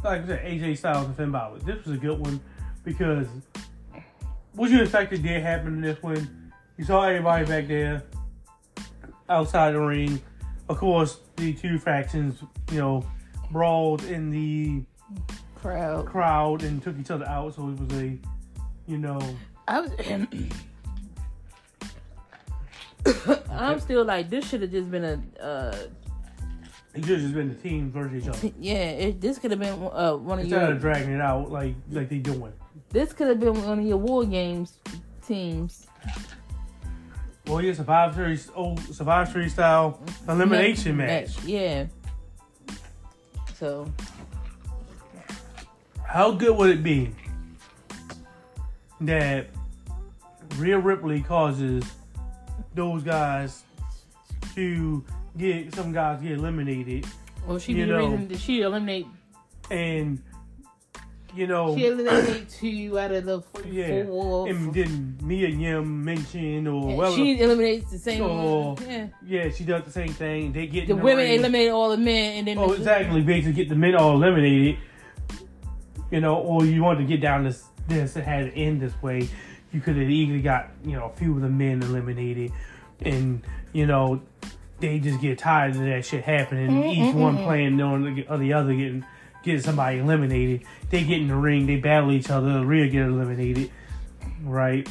like 0.03 0.23
I 0.23 0.27
said, 0.27 0.45
AJ 0.45 0.77
Styles 0.77 1.07
and 1.07 1.15
Finn 1.15 1.31
Balor. 1.31 1.59
This 1.59 1.83
was 1.85 1.95
a 1.95 1.99
good 1.99 2.19
one 2.19 2.39
because 2.83 3.27
what 4.53 4.69
you 4.69 4.81
expected 4.81 5.23
did 5.23 5.41
happen 5.41 5.67
in 5.75 5.81
this 5.81 6.01
one. 6.01 6.51
You 6.77 6.85
saw 6.85 7.03
everybody 7.03 7.45
back 7.45 7.67
there 7.67 8.03
outside 9.29 9.71
the 9.71 9.79
ring. 9.79 10.21
Of 10.69 10.77
course, 10.77 11.19
the 11.35 11.53
two 11.53 11.77
factions, 11.77 12.41
you 12.71 12.79
know, 12.79 13.05
brawled 13.51 14.05
in 14.05 14.29
the 14.29 14.83
Crowd. 15.55 16.05
crowd 16.05 16.63
and 16.63 16.81
took 16.81 16.97
each 16.97 17.11
other 17.11 17.27
out. 17.27 17.55
So 17.55 17.69
it 17.69 17.79
was 17.79 18.01
a, 18.01 18.17
you 18.87 18.97
know, 18.97 19.19
I 19.67 19.81
was. 19.81 19.91
I'm 23.49 23.79
still 23.81 24.05
like 24.05 24.29
this 24.29 24.47
should 24.47 24.61
have 24.61 24.71
just 24.71 24.89
been 24.89 25.03
a 25.03 25.43
uh 25.43 25.75
it 26.95 27.03
should 27.05 27.09
have 27.15 27.21
just 27.21 27.33
been 27.33 27.49
the 27.49 27.55
teams 27.55 27.91
versus 27.93 28.23
each 28.23 28.29
other 28.29 28.51
yeah 28.59 28.73
it, 28.75 29.21
this 29.21 29.39
could 29.39 29.51
have 29.51 29.59
been 29.59 29.73
uh 29.93 30.13
one 30.15 30.39
of 30.39 30.45
instead 30.45 30.61
your 30.61 30.71
of 30.73 30.81
dragging 30.81 31.13
it 31.13 31.21
out 31.21 31.51
like 31.51 31.73
like 31.91 32.09
they 32.09 32.17
doing. 32.19 32.53
this 32.89 33.13
could 33.13 33.27
have 33.27 33.39
been 33.39 33.59
one 33.63 33.79
of 33.79 33.85
your 33.85 33.97
war 33.97 34.25
games 34.25 34.77
teams 35.27 35.87
Well, 37.47 37.61
yeah, 37.61 37.73
Survivor 37.73 38.13
Series, 38.15 38.49
oh, 38.55 38.75
Survivor 38.91 39.29
Series 39.31 39.53
style 39.53 39.99
elimination 40.29 40.97
match. 40.97 41.41
yeah 41.43 41.85
so 43.55 43.91
How 46.05 46.31
good 46.31 46.55
would 46.57 46.69
it 46.69 46.83
be 46.83 47.11
that 49.01 49.47
Rhea 50.57 50.77
Ripley 50.77 51.21
causes 51.21 51.83
those 52.75 53.03
guys 53.03 53.63
to 54.55 55.03
get 55.37 55.73
some 55.75 55.91
guys 55.91 56.21
get 56.21 56.33
eliminated 56.33 57.05
well 57.47 57.57
she 57.59 57.73
be 57.73 57.83
the 57.83 57.97
reason 57.97 58.27
that 58.27 58.39
she 58.39 58.61
eliminate 58.61 59.07
and 59.71 60.21
you 61.35 61.47
know, 61.47 61.75
She 61.75 61.87
eliminated 61.87 62.47
two 62.47 62.99
out 62.99 63.11
of 63.11 63.25
the 63.25 63.41
four. 63.41 63.63
yeah, 63.65 64.03
four. 64.05 64.47
and 64.47 64.71
then 64.71 65.17
Mia 65.23 65.47
Yim 65.47 66.05
mentioned 66.05 66.67
or 66.67 66.89
And 66.89 66.95
well, 66.97 67.15
she 67.15 67.39
eliminates 67.41 67.89
the 67.89 67.97
same 67.97 68.21
one. 68.23 68.77
Yeah. 68.87 69.07
yeah, 69.25 69.49
she 69.49 69.63
does 69.63 69.83
the 69.83 69.89
same 69.89 70.09
thing. 70.09 70.51
They 70.53 70.67
get 70.67 70.85
The 70.85 70.93
in 70.93 71.01
women 71.01 71.25
ring. 71.25 71.39
eliminated 71.39 71.71
all 71.71 71.89
the 71.89 71.97
men, 71.97 72.37
and 72.37 72.47
then 72.47 72.59
Oh, 72.59 72.67
the- 72.67 72.75
exactly. 72.75 73.23
Basically, 73.23 73.53
get 73.53 73.67
the 73.69 73.73
men 73.75 73.95
all 73.95 74.11
eliminated. 74.13 74.77
You 76.11 76.21
know, 76.21 76.35
or 76.35 76.65
you 76.65 76.83
want 76.83 76.99
to 76.99 77.05
get 77.05 77.19
down 77.19 77.45
this 77.45 77.63
this 77.87 78.15
it 78.15 78.25
had 78.25 78.53
to 78.53 78.55
end 78.55 78.79
this 78.79 78.93
way. 79.01 79.27
You 79.71 79.81
could 79.81 79.95
have 79.95 80.07
easily 80.11 80.41
got 80.41 80.69
you 80.85 80.91
know 80.97 81.05
a 81.05 81.17
few 81.17 81.35
of 81.35 81.41
the 81.41 81.49
men 81.49 81.81
eliminated, 81.81 82.51
and 83.01 83.41
you 83.71 83.87
know 83.87 84.21
they 84.83 84.99
just 84.99 85.21
get 85.21 85.39
tired 85.39 85.75
of 85.75 85.81
that 85.81 86.05
shit 86.05 86.25
happening. 86.25 86.83
Each 86.83 87.15
one 87.15 87.37
playing 87.37 87.79
on 87.81 88.15
the, 88.15 88.27
or 88.27 88.37
the 88.37 88.51
other 88.51 88.73
getting 88.73 89.05
getting 89.41 89.61
somebody 89.61 89.99
eliminated. 89.99 90.65
They 90.89 91.03
get 91.03 91.21
in 91.21 91.29
the 91.29 91.35
ring, 91.35 91.65
they 91.65 91.77
battle 91.77 92.11
each 92.11 92.29
other. 92.29 92.65
Rhea 92.65 92.89
get 92.89 93.03
eliminated, 93.03 93.71
right? 94.43 94.87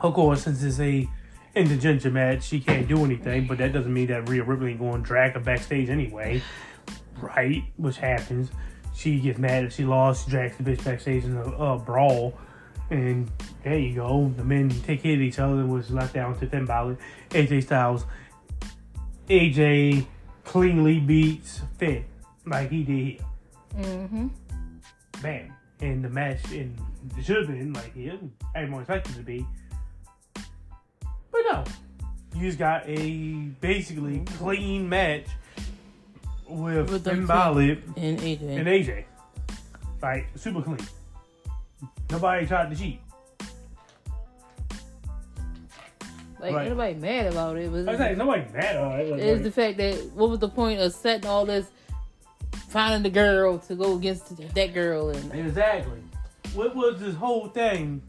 Of 0.00 0.14
course, 0.14 0.44
since 0.44 0.62
it's 0.62 0.78
a 0.78 1.08
intergender 1.56 2.12
match, 2.12 2.44
she 2.44 2.60
can't 2.60 2.86
do 2.86 3.04
anything. 3.04 3.46
But 3.48 3.58
that 3.58 3.72
doesn't 3.72 3.92
mean 3.92 4.06
that 4.06 4.28
Rhea 4.28 4.44
Ripley 4.44 4.70
ain't 4.70 4.80
going 4.80 5.02
to 5.02 5.06
drag 5.06 5.32
her 5.32 5.40
backstage 5.40 5.88
anyway, 5.88 6.40
right? 7.20 7.64
Which 7.76 7.98
happens. 7.98 8.50
She 8.94 9.18
gets 9.18 9.38
mad 9.38 9.64
that 9.64 9.72
she 9.72 9.84
lost. 9.84 10.26
She 10.26 10.30
drags 10.30 10.56
the 10.56 10.62
bitch 10.62 10.84
backstage 10.84 11.24
in 11.24 11.36
a 11.36 11.42
uh, 11.42 11.78
brawl, 11.78 12.38
and 12.90 13.28
there 13.64 13.78
you 13.78 13.96
go. 13.96 14.32
The 14.36 14.44
men 14.44 14.70
take 14.70 15.02
care 15.02 15.14
of 15.14 15.20
each 15.20 15.40
other. 15.40 15.66
Was 15.66 15.90
left 15.90 16.14
down 16.14 16.38
to 16.38 16.46
Finn 16.46 16.66
Balor, 16.66 16.98
AJ 17.30 17.64
Styles. 17.64 18.04
AJ 19.32 20.04
cleanly 20.44 21.00
beats 21.00 21.62
Finn 21.78 22.04
like 22.44 22.70
he 22.70 22.82
did 22.82 22.98
here. 22.98 23.18
Mhm. 23.74 24.30
Bam. 25.22 25.52
And 25.80 26.04
the 26.04 26.10
match 26.10 26.52
and 26.52 26.78
it 27.16 27.24
should 27.24 27.38
have 27.38 27.46
been 27.46 27.72
like 27.72 27.96
expected 28.80 29.14
it 29.14 29.18
to 29.18 29.22
be. 29.22 29.46
But 31.30 31.40
no. 31.50 31.64
You 32.36 32.42
just 32.42 32.58
got 32.58 32.86
a 32.86 33.32
basically 33.60 34.20
clean 34.38 34.86
match 34.88 35.26
with, 36.46 36.90
With 36.90 37.04
Finn. 37.04 37.26
Balor 37.26 37.78
and 37.96 38.18
AJ. 38.20 38.42
and 38.58 38.68
AJ. 38.68 39.04
Like 40.02 40.26
super 40.36 40.60
clean. 40.60 40.78
Nobody 42.10 42.46
tried 42.46 42.68
to 42.70 42.76
cheat. 42.76 43.00
Like 46.42 46.54
right. 46.54 46.68
nobody 46.68 46.94
mad 46.94 47.26
about 47.28 47.56
it, 47.56 47.66
I 47.66 47.68
was 47.68 47.86
like, 47.86 48.16
nobody 48.16 48.42
mad 48.52 48.64
at 48.64 49.00
it. 49.00 49.10
Like, 49.10 49.20
it's 49.20 49.42
the 49.42 49.52
fact 49.52 49.76
that 49.78 49.94
what 50.14 50.28
was 50.28 50.40
the 50.40 50.48
point 50.48 50.80
of 50.80 50.92
setting 50.92 51.26
all 51.26 51.46
this, 51.46 51.68
finding 52.68 53.04
the 53.04 53.10
girl 53.10 53.58
to 53.60 53.76
go 53.76 53.94
against 53.94 54.36
that 54.54 54.74
girl 54.74 55.10
and 55.10 55.32
Exactly. 55.32 56.00
What 56.54 56.74
was 56.74 56.98
this 56.98 57.14
whole 57.14 57.48
thing 57.48 58.02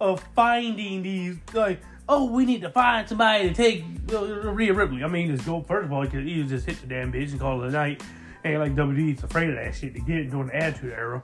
of 0.00 0.22
finding 0.34 1.02
these 1.02 1.36
like? 1.52 1.80
Oh, 2.06 2.26
we 2.26 2.44
need 2.44 2.60
to 2.62 2.70
find 2.70 3.08
somebody 3.08 3.48
to 3.48 3.54
take 3.54 3.84
uh, 4.12 4.20
Rhea 4.50 4.74
Ripley. 4.74 5.04
I 5.04 5.08
mean, 5.08 5.34
just 5.34 5.46
go 5.46 5.62
first 5.62 5.86
of 5.86 5.92
all, 5.92 6.04
you 6.04 6.10
could 6.10 6.28
either 6.28 6.48
just 6.48 6.66
hit 6.66 6.80
the 6.80 6.88
damn 6.88 7.12
bitch 7.12 7.30
and 7.30 7.40
call 7.40 7.62
it 7.62 7.68
a 7.68 7.70
night. 7.70 8.02
And 8.42 8.58
like 8.58 8.74
WWE's 8.74 9.22
afraid 9.22 9.48
of 9.48 9.54
that 9.54 9.74
shit 9.74 9.94
to 9.94 10.00
get 10.00 10.16
it 10.16 10.30
during 10.30 10.48
the 10.48 10.56
Attitude 10.56 10.92
Era, 10.92 11.22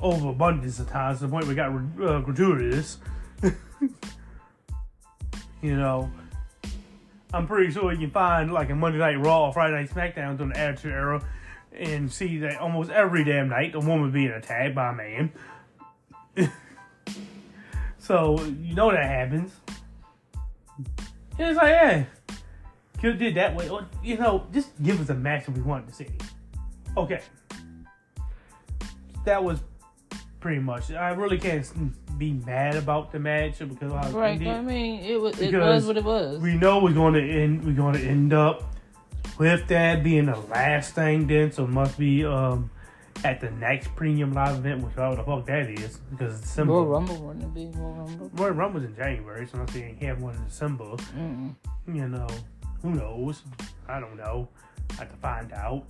overabundance 0.00 0.78
of 0.78 0.88
times 0.88 1.18
to 1.18 1.26
the 1.26 1.30
point 1.30 1.46
we 1.46 1.54
got 1.56 1.72
uh, 1.72 2.20
gratuitous. 2.20 2.98
you 5.64 5.76
know, 5.78 6.12
I'm 7.32 7.46
pretty 7.46 7.72
sure 7.72 7.90
you 7.90 7.98
can 7.98 8.10
find 8.10 8.52
like 8.52 8.68
a 8.68 8.74
Monday 8.74 8.98
Night 8.98 9.18
Raw, 9.18 9.50
Friday 9.50 9.74
Night 9.74 9.88
SmackDown 9.88 10.36
during 10.36 10.52
the 10.52 10.58
Attitude 10.58 10.92
Era, 10.92 11.26
and 11.72 12.12
see 12.12 12.36
that 12.40 12.58
almost 12.58 12.90
every 12.90 13.24
damn 13.24 13.48
night 13.48 13.74
a 13.74 13.80
woman 13.80 14.10
being 14.10 14.28
attacked 14.28 14.74
by 14.74 14.90
a 14.90 14.92
man. 14.92 15.32
so 17.98 18.38
you 18.44 18.74
know 18.74 18.90
that 18.90 19.06
happens. 19.06 19.52
And 21.38 21.48
it's 21.48 21.56
like, 21.56 21.70
yeah, 21.70 22.04
could 23.00 23.18
did 23.18 23.34
that 23.36 23.56
way, 23.56 23.70
or 23.70 23.86
you 24.02 24.18
know, 24.18 24.46
just 24.52 24.70
give 24.82 25.00
us 25.00 25.08
a 25.08 25.14
match 25.14 25.46
that 25.46 25.52
we 25.52 25.62
wanted 25.62 25.88
to 25.88 25.94
see. 25.94 26.08
Okay, 26.94 27.22
that 29.24 29.42
was 29.42 29.60
pretty 30.44 30.60
much. 30.60 30.90
I 30.92 31.08
really 31.12 31.38
can't 31.38 31.66
be 32.18 32.34
mad 32.34 32.76
about 32.76 33.10
the 33.10 33.18
match 33.18 33.60
because 33.60 33.90
I 33.90 34.10
right. 34.10 34.32
ended. 34.32 34.48
I 34.48 34.60
mean, 34.60 35.00
it 35.00 35.18
was 35.18 35.40
it 35.40 35.54
was 35.54 35.86
what 35.86 35.96
it 35.96 36.04
was. 36.04 36.38
We 36.38 36.54
know 36.54 36.80
we're 36.80 36.92
going 36.92 37.14
to 37.14 37.22
end. 37.22 37.64
We're 37.64 37.72
going 37.72 37.94
to 37.94 38.06
end 38.06 38.34
up 38.34 38.62
with 39.38 39.66
that 39.68 40.04
being 40.04 40.26
the 40.26 40.36
last 40.36 40.94
thing. 40.94 41.26
Then, 41.26 41.50
so 41.50 41.64
it 41.64 41.70
must 41.70 41.98
be 41.98 42.26
um 42.26 42.70
at 43.24 43.40
the 43.40 43.52
next 43.52 43.96
premium 43.96 44.34
live 44.34 44.56
event, 44.56 44.84
which 44.84 44.94
however 44.96 45.16
the 45.16 45.22
fuck 45.22 45.46
that 45.46 45.70
is, 45.70 45.96
because 46.10 46.34
it's 46.34 46.42
December. 46.42 46.74
Royal 46.74 46.86
Rumble 46.88 47.16
wouldn't 47.22 47.54
be 47.54 47.70
Royal 47.72 47.94
Rumble? 47.94 48.30
Royal 48.34 48.52
Rumble's 48.52 48.84
in 48.84 48.94
January, 48.94 49.46
so 49.46 49.60
I'm 49.60 49.68
saying 49.68 49.96
have 50.02 50.20
one 50.20 50.34
in 50.34 50.44
December. 50.44 50.84
Mm-mm. 50.84 51.54
You 51.88 52.06
know, 52.06 52.28
who 52.82 52.90
knows? 52.90 53.40
I 53.88 53.98
don't 53.98 54.18
know. 54.18 54.50
I 54.90 54.94
have 54.96 55.10
to 55.10 55.16
find 55.16 55.54
out. 55.54 55.86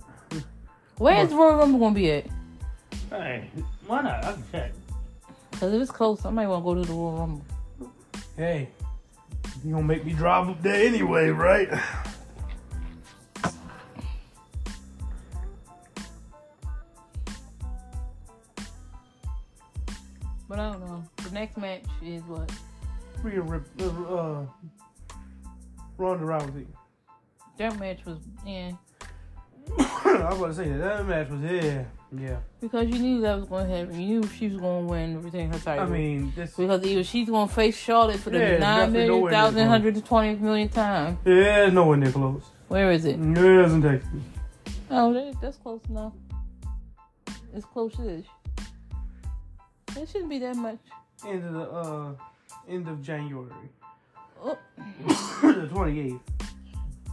Where's 0.97 1.33
Royal 1.33 1.57
Rumble 1.57 1.79
gonna 1.79 1.93
be 1.93 2.09
at? 2.09 2.27
Hey, 3.09 3.49
why 3.85 4.01
not? 4.01 4.25
I 4.25 4.33
can 4.33 4.43
check. 4.51 4.71
Cause 5.51 5.73
if 5.73 5.81
it's 5.81 5.91
close, 5.91 6.25
I 6.25 6.29
might 6.31 6.47
want 6.47 6.61
to 6.61 6.65
go 6.65 6.75
to 6.75 6.81
the 6.81 6.93
Royal 6.93 7.17
Rumble. 7.17 7.45
Hey, 8.35 8.69
you 9.63 9.71
gonna 9.71 9.83
make 9.83 10.05
me 10.05 10.13
drive 10.13 10.49
up 10.49 10.61
there 10.61 10.85
anyway, 10.85 11.29
right? 11.29 11.69
But 20.47 20.59
I 20.59 20.71
don't 20.71 20.85
know. 20.85 21.03
The 21.23 21.31
next 21.31 21.57
match 21.57 21.83
is 22.03 22.21
what? 22.23 22.51
Rhea 23.23 23.41
Rip, 23.41 23.65
uh, 23.81 23.85
uh, 23.85 24.45
Ronda 25.97 26.25
Rousey. 26.25 26.65
That 27.57 27.79
match 27.79 28.05
was 28.05 28.19
yeah. 28.45 28.73
I 29.79 30.29
was 30.29 30.37
about 30.37 30.47
to 30.47 30.53
say 30.53 30.69
that 30.69 30.77
that 30.77 31.07
match 31.07 31.29
was 31.29 31.41
yeah, 31.41 31.85
yeah. 32.11 32.37
Because 32.61 32.87
you 32.87 32.99
knew 32.99 33.21
that 33.21 33.39
was 33.39 33.47
going 33.49 33.67
to 33.69 33.75
happen. 33.77 33.99
You 33.99 34.19
knew 34.21 34.27
she 34.27 34.47
was 34.47 34.57
going 34.59 34.85
to 34.87 34.91
win, 34.91 35.21
retain 35.21 35.51
her 35.51 35.59
title. 35.59 35.85
I 35.85 35.89
mean, 35.89 36.33
this 36.35 36.55
because 36.55 36.83
either 36.85 37.03
she's 37.03 37.29
going 37.29 37.47
to 37.47 37.53
face 37.53 37.77
Charlotte 37.77 38.19
for 38.19 38.29
the 38.29 38.39
Yeah, 38.39 38.57
nine 38.57 38.91
million 38.93 39.29
thousand 39.29 39.67
hundred 39.67 40.05
twenty 40.05 40.35
million 40.35 40.69
time. 40.69 41.17
yeah, 41.25 41.65
it's 41.65 41.73
nowhere 41.73 41.97
near 41.97 42.11
close. 42.11 42.43
Where 42.67 42.91
is 42.91 43.05
it? 43.05 43.17
Yeah, 43.17 43.63
it's 43.65 43.73
in 43.73 43.81
Texas. 43.81 44.09
Oh, 44.89 45.33
that's 45.41 45.57
close 45.57 45.81
enough. 45.89 46.13
It's 47.53 47.65
close-ish. 47.65 48.25
It 49.97 50.09
shouldn't 50.09 50.29
be 50.29 50.39
that 50.39 50.55
much. 50.57 50.79
End 51.25 51.43
of 51.45 51.53
the 51.53 51.61
uh, 51.61 52.11
end 52.69 52.87
of 52.87 53.01
January, 53.01 53.49
Oh, 54.43 54.57
the 55.41 55.67
twenty 55.71 55.99
eighth. 56.01 56.19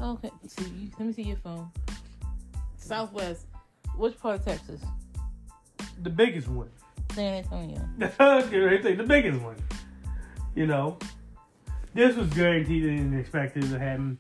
okay. 0.00 0.30
You- 0.58 0.90
let 0.98 1.06
me 1.06 1.12
see 1.12 1.22
your 1.22 1.36
phone. 1.36 1.70
Southwest. 2.76 3.46
Which 3.96 4.18
part 4.18 4.40
of 4.40 4.44
Texas? 4.44 4.80
The 6.02 6.10
biggest 6.10 6.48
one. 6.48 6.70
San 7.12 7.34
Antonio. 7.34 7.80
the 7.98 9.04
biggest 9.06 9.40
one. 9.42 9.56
You 10.54 10.66
know, 10.66 10.98
this 11.94 12.16
was 12.16 12.28
guaranteed 12.30 12.84
and 12.84 13.18
expected 13.18 13.62
to 13.70 13.78
happen. 13.78 14.18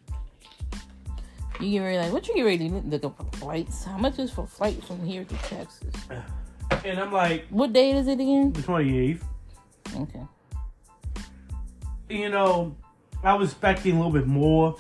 You 1.60 1.70
get 1.70 1.80
ready 1.80 1.98
like 1.98 2.12
what 2.12 2.26
you 2.28 2.34
get 2.34 2.42
ready 2.42 2.68
to 2.68 2.74
look 2.74 3.04
up 3.04 3.16
for 3.16 3.38
flights? 3.38 3.84
How 3.84 3.96
much 3.96 4.18
is 4.18 4.30
for 4.30 4.46
flight 4.46 4.82
from 4.84 5.04
here 5.04 5.24
to 5.24 5.34
Texas? 5.36 5.94
And 6.86 6.98
I'm 6.98 7.12
like, 7.12 7.46
What 7.50 7.74
date 7.74 7.96
is 7.96 8.08
it 8.08 8.14
again? 8.18 8.50
the 8.52 8.62
twenty 8.62 8.98
eighth. 8.98 9.24
Okay. 9.94 10.26
you 12.08 12.30
know, 12.30 12.74
I 13.22 13.34
was 13.34 13.50
expecting 13.50 13.92
a 13.92 13.96
little 13.96 14.12
bit 14.12 14.26
more 14.26 14.76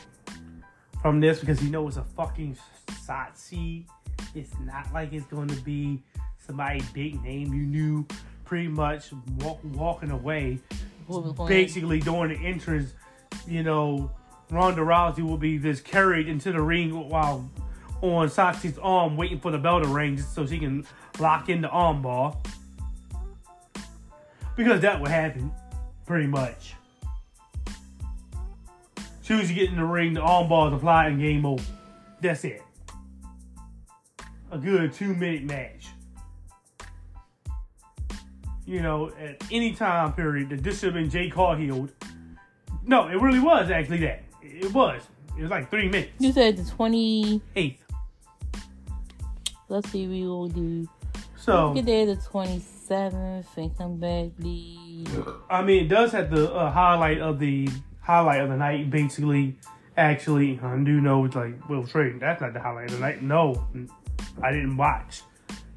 from 1.02 1.20
this 1.20 1.40
because 1.40 1.62
you 1.62 1.68
know 1.70 1.86
it's 1.86 1.98
a 1.98 2.04
fucking 2.16 2.56
side 3.04 3.36
seed. 3.36 3.86
It's 4.34 4.52
not 4.60 4.92
like 4.92 5.12
it's 5.12 5.26
going 5.26 5.48
to 5.48 5.60
be 5.62 6.02
somebody 6.46 6.82
big 6.94 7.22
name 7.22 7.52
you 7.52 7.62
knew 7.62 8.06
pretty 8.44 8.68
much 8.68 9.12
walk, 9.38 9.60
walking 9.64 10.10
away. 10.10 10.58
Basically, 11.46 12.00
during 12.00 12.30
the 12.30 12.46
entrance, 12.46 12.94
you 13.46 13.62
know, 13.62 14.10
Ronda 14.50 14.80
Rousey 14.82 15.20
will 15.20 15.36
be 15.36 15.58
just 15.58 15.84
carried 15.84 16.28
into 16.28 16.52
the 16.52 16.60
ring 16.60 17.08
while 17.08 17.50
on 18.00 18.28
Saxi's 18.28 18.78
arm, 18.78 19.16
waiting 19.16 19.38
for 19.40 19.50
the 19.50 19.58
bell 19.58 19.80
to 19.82 19.88
ring 19.88 20.16
just 20.16 20.34
so 20.34 20.46
she 20.46 20.58
can 20.58 20.86
lock 21.18 21.48
in 21.48 21.60
the 21.60 21.68
arm 21.68 22.02
bar. 22.02 22.36
Because 24.56 24.80
that 24.80 25.00
would 25.00 25.10
happen, 25.10 25.52
pretty 26.06 26.26
much. 26.26 26.74
Soon 29.22 29.40
as 29.40 29.50
you 29.50 29.54
get 29.54 29.70
in 29.70 29.76
the 29.76 29.84
ring, 29.84 30.14
the 30.14 30.20
arm 30.20 30.50
is 30.68 30.76
apply 30.76 31.06
and 31.06 31.20
game 31.20 31.46
over. 31.46 31.64
That's 32.20 32.44
it. 32.44 32.62
A 34.52 34.58
good 34.58 34.92
two 34.92 35.14
minute 35.14 35.44
match. 35.44 35.88
You 38.66 38.82
know, 38.82 39.10
at 39.18 39.42
any 39.50 39.72
time 39.72 40.12
period, 40.12 40.50
that 40.50 40.62
this 40.62 40.80
should 40.80 40.94
have 40.94 41.02
been 41.02 41.10
Jay 41.10 41.30
Carhill. 41.30 41.88
No, 42.84 43.08
it 43.08 43.20
really 43.20 43.40
was 43.40 43.70
actually 43.70 43.98
that. 44.00 44.24
It 44.42 44.72
was. 44.72 45.02
It 45.38 45.42
was 45.42 45.50
like 45.50 45.70
three 45.70 45.88
minutes. 45.88 46.12
You 46.18 46.32
said 46.32 46.58
the 46.58 46.62
28th. 46.62 47.76
Let's 49.70 49.90
see. 49.90 50.06
We 50.06 50.26
will 50.26 50.48
do 50.48 50.86
So 51.36 51.72
Get 51.72 51.86
there 51.86 52.06
the 52.06 52.16
27th 52.16 53.46
and 53.56 53.78
come 53.78 53.96
back 53.98 54.32
the. 54.38 55.06
I 55.48 55.62
mean, 55.62 55.86
it 55.86 55.88
does 55.88 56.12
have 56.12 56.30
the 56.30 56.52
uh, 56.52 56.70
highlight 56.70 57.20
of 57.20 57.38
the 57.38 57.70
highlight 58.00 58.42
of 58.42 58.50
the 58.50 58.56
night. 58.56 58.90
Basically, 58.90 59.56
actually, 59.96 60.60
I 60.62 60.76
do 60.76 61.00
know 61.00 61.24
it's 61.24 61.34
like 61.34 61.68
Will 61.70 61.86
Trade. 61.86 62.20
That's 62.20 62.42
not 62.42 62.52
the 62.52 62.60
highlight 62.60 62.90
of 62.90 62.92
the 62.92 63.00
night. 63.00 63.22
No, 63.22 63.66
I 64.42 64.52
didn't 64.52 64.76
watch 64.76 65.22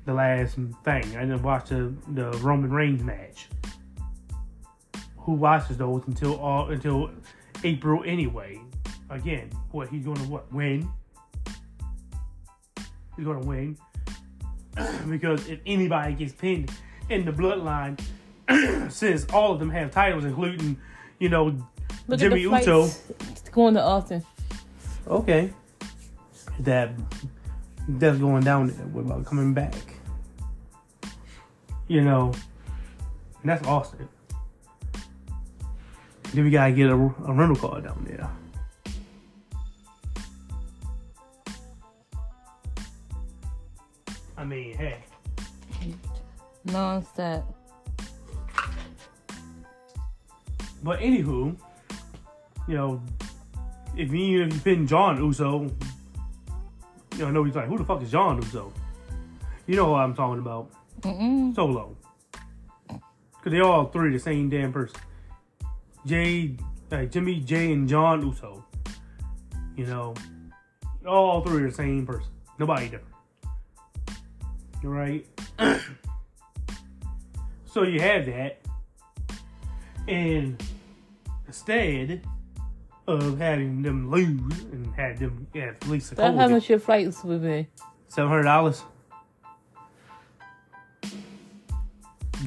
the 0.05 0.13
last 0.13 0.55
thing. 0.55 1.17
I 1.17 1.21
didn't 1.21 1.41
watch 1.41 1.69
the 1.69 1.93
the 2.09 2.31
Roman 2.39 2.71
Reigns 2.71 3.03
match. 3.03 3.47
Who 5.17 5.33
watches 5.33 5.77
those 5.77 6.03
until 6.07 6.43
uh, 6.43 6.67
until 6.67 7.11
April 7.63 8.03
anyway? 8.05 8.61
Again, 9.09 9.51
what 9.71 9.89
he's 9.89 10.03
going 10.03 10.17
to 10.17 10.23
what 10.23 10.51
win? 10.53 10.87
He's 13.15 13.25
going 13.25 13.41
to 13.41 13.47
win 13.47 13.77
because 15.09 15.47
if 15.47 15.59
anybody 15.65 16.13
gets 16.13 16.33
pinned 16.33 16.71
in 17.09 17.25
the 17.25 17.31
bloodline, 17.31 17.99
since 18.91 19.25
all 19.31 19.53
of 19.53 19.59
them 19.59 19.69
have 19.69 19.91
titles, 19.91 20.25
including, 20.25 20.77
you 21.19 21.29
know, 21.29 21.57
Look 22.07 22.19
Jimmy 22.19 22.41
Uso. 22.41 22.89
going 23.51 23.73
to 23.75 23.81
Austin. 23.81 24.23
Okay. 25.07 25.51
That 26.59 26.91
that's 27.87 28.17
going 28.17 28.43
down 28.43 28.67
there. 28.67 28.85
What 28.87 29.01
about 29.01 29.25
coming 29.25 29.53
back? 29.53 29.75
You 31.87 32.01
know, 32.01 32.33
and 33.41 33.49
that's 33.49 33.65
Austin. 33.67 34.07
Then 36.33 36.43
we 36.43 36.49
gotta 36.49 36.71
get 36.73 36.89
a, 36.89 36.93
a 36.93 37.33
rental 37.33 37.55
car 37.55 37.81
down 37.81 38.05
there. 38.07 38.29
I 44.37 44.43
mean, 44.43 44.75
hey, 44.75 44.97
Non-stop. 46.65 47.53
but 50.83 50.99
anywho, 50.99 51.55
you 52.67 52.73
know, 52.75 53.01
if 53.95 54.11
you 54.11 54.43
if 54.43 54.53
you 54.53 54.59
pin 54.61 54.87
John 54.87 55.17
Uso, 55.17 55.71
you 57.17 57.31
know, 57.31 57.43
he's 57.43 57.55
like, 57.55 57.67
who 57.67 57.77
the 57.77 57.85
fuck 57.85 58.01
is 58.01 58.11
John 58.11 58.41
Uso? 58.41 58.73
You 59.67 59.75
know 59.75 59.91
what 59.91 60.01
I'm 60.01 60.15
talking 60.15 60.39
about. 60.39 60.69
Mm-mm. 61.01 61.55
Solo. 61.55 61.95
Because 62.87 63.51
they 63.51 63.59
all 63.59 63.85
three 63.85 64.11
the 64.11 64.19
same 64.19 64.49
damn 64.49 64.73
person. 64.73 64.99
Jey, 66.05 66.57
uh, 66.91 67.05
Jimmy, 67.05 67.39
Jey, 67.39 67.71
and 67.71 67.87
John 67.87 68.21
Uso. 68.21 68.63
You 69.75 69.85
know, 69.85 70.13
all 71.05 71.41
three 71.41 71.63
are 71.63 71.69
the 71.69 71.73
same 71.75 72.05
person. 72.05 72.31
Nobody 72.59 72.89
different. 72.89 73.15
Right? 74.83 75.25
so 77.65 77.83
you 77.83 77.99
have 77.99 78.25
that. 78.27 78.61
And 80.07 80.61
instead 81.47 82.21
of 83.07 83.37
having 83.37 83.81
them 83.81 84.09
lose 84.09 84.63
and 84.71 84.93
had 84.95 85.17
them 85.17 85.47
yeah, 85.53 85.69
at 85.69 85.87
least 85.87 86.11
a 86.11 86.15
That's 86.15 86.37
how 86.37 86.47
much 86.47 86.69
your 86.69 86.79
flights 86.79 87.23
would 87.23 87.41
be. 87.41 87.67
Seven 88.07 88.29
hundred 88.29 88.43
dollars. 88.43 88.83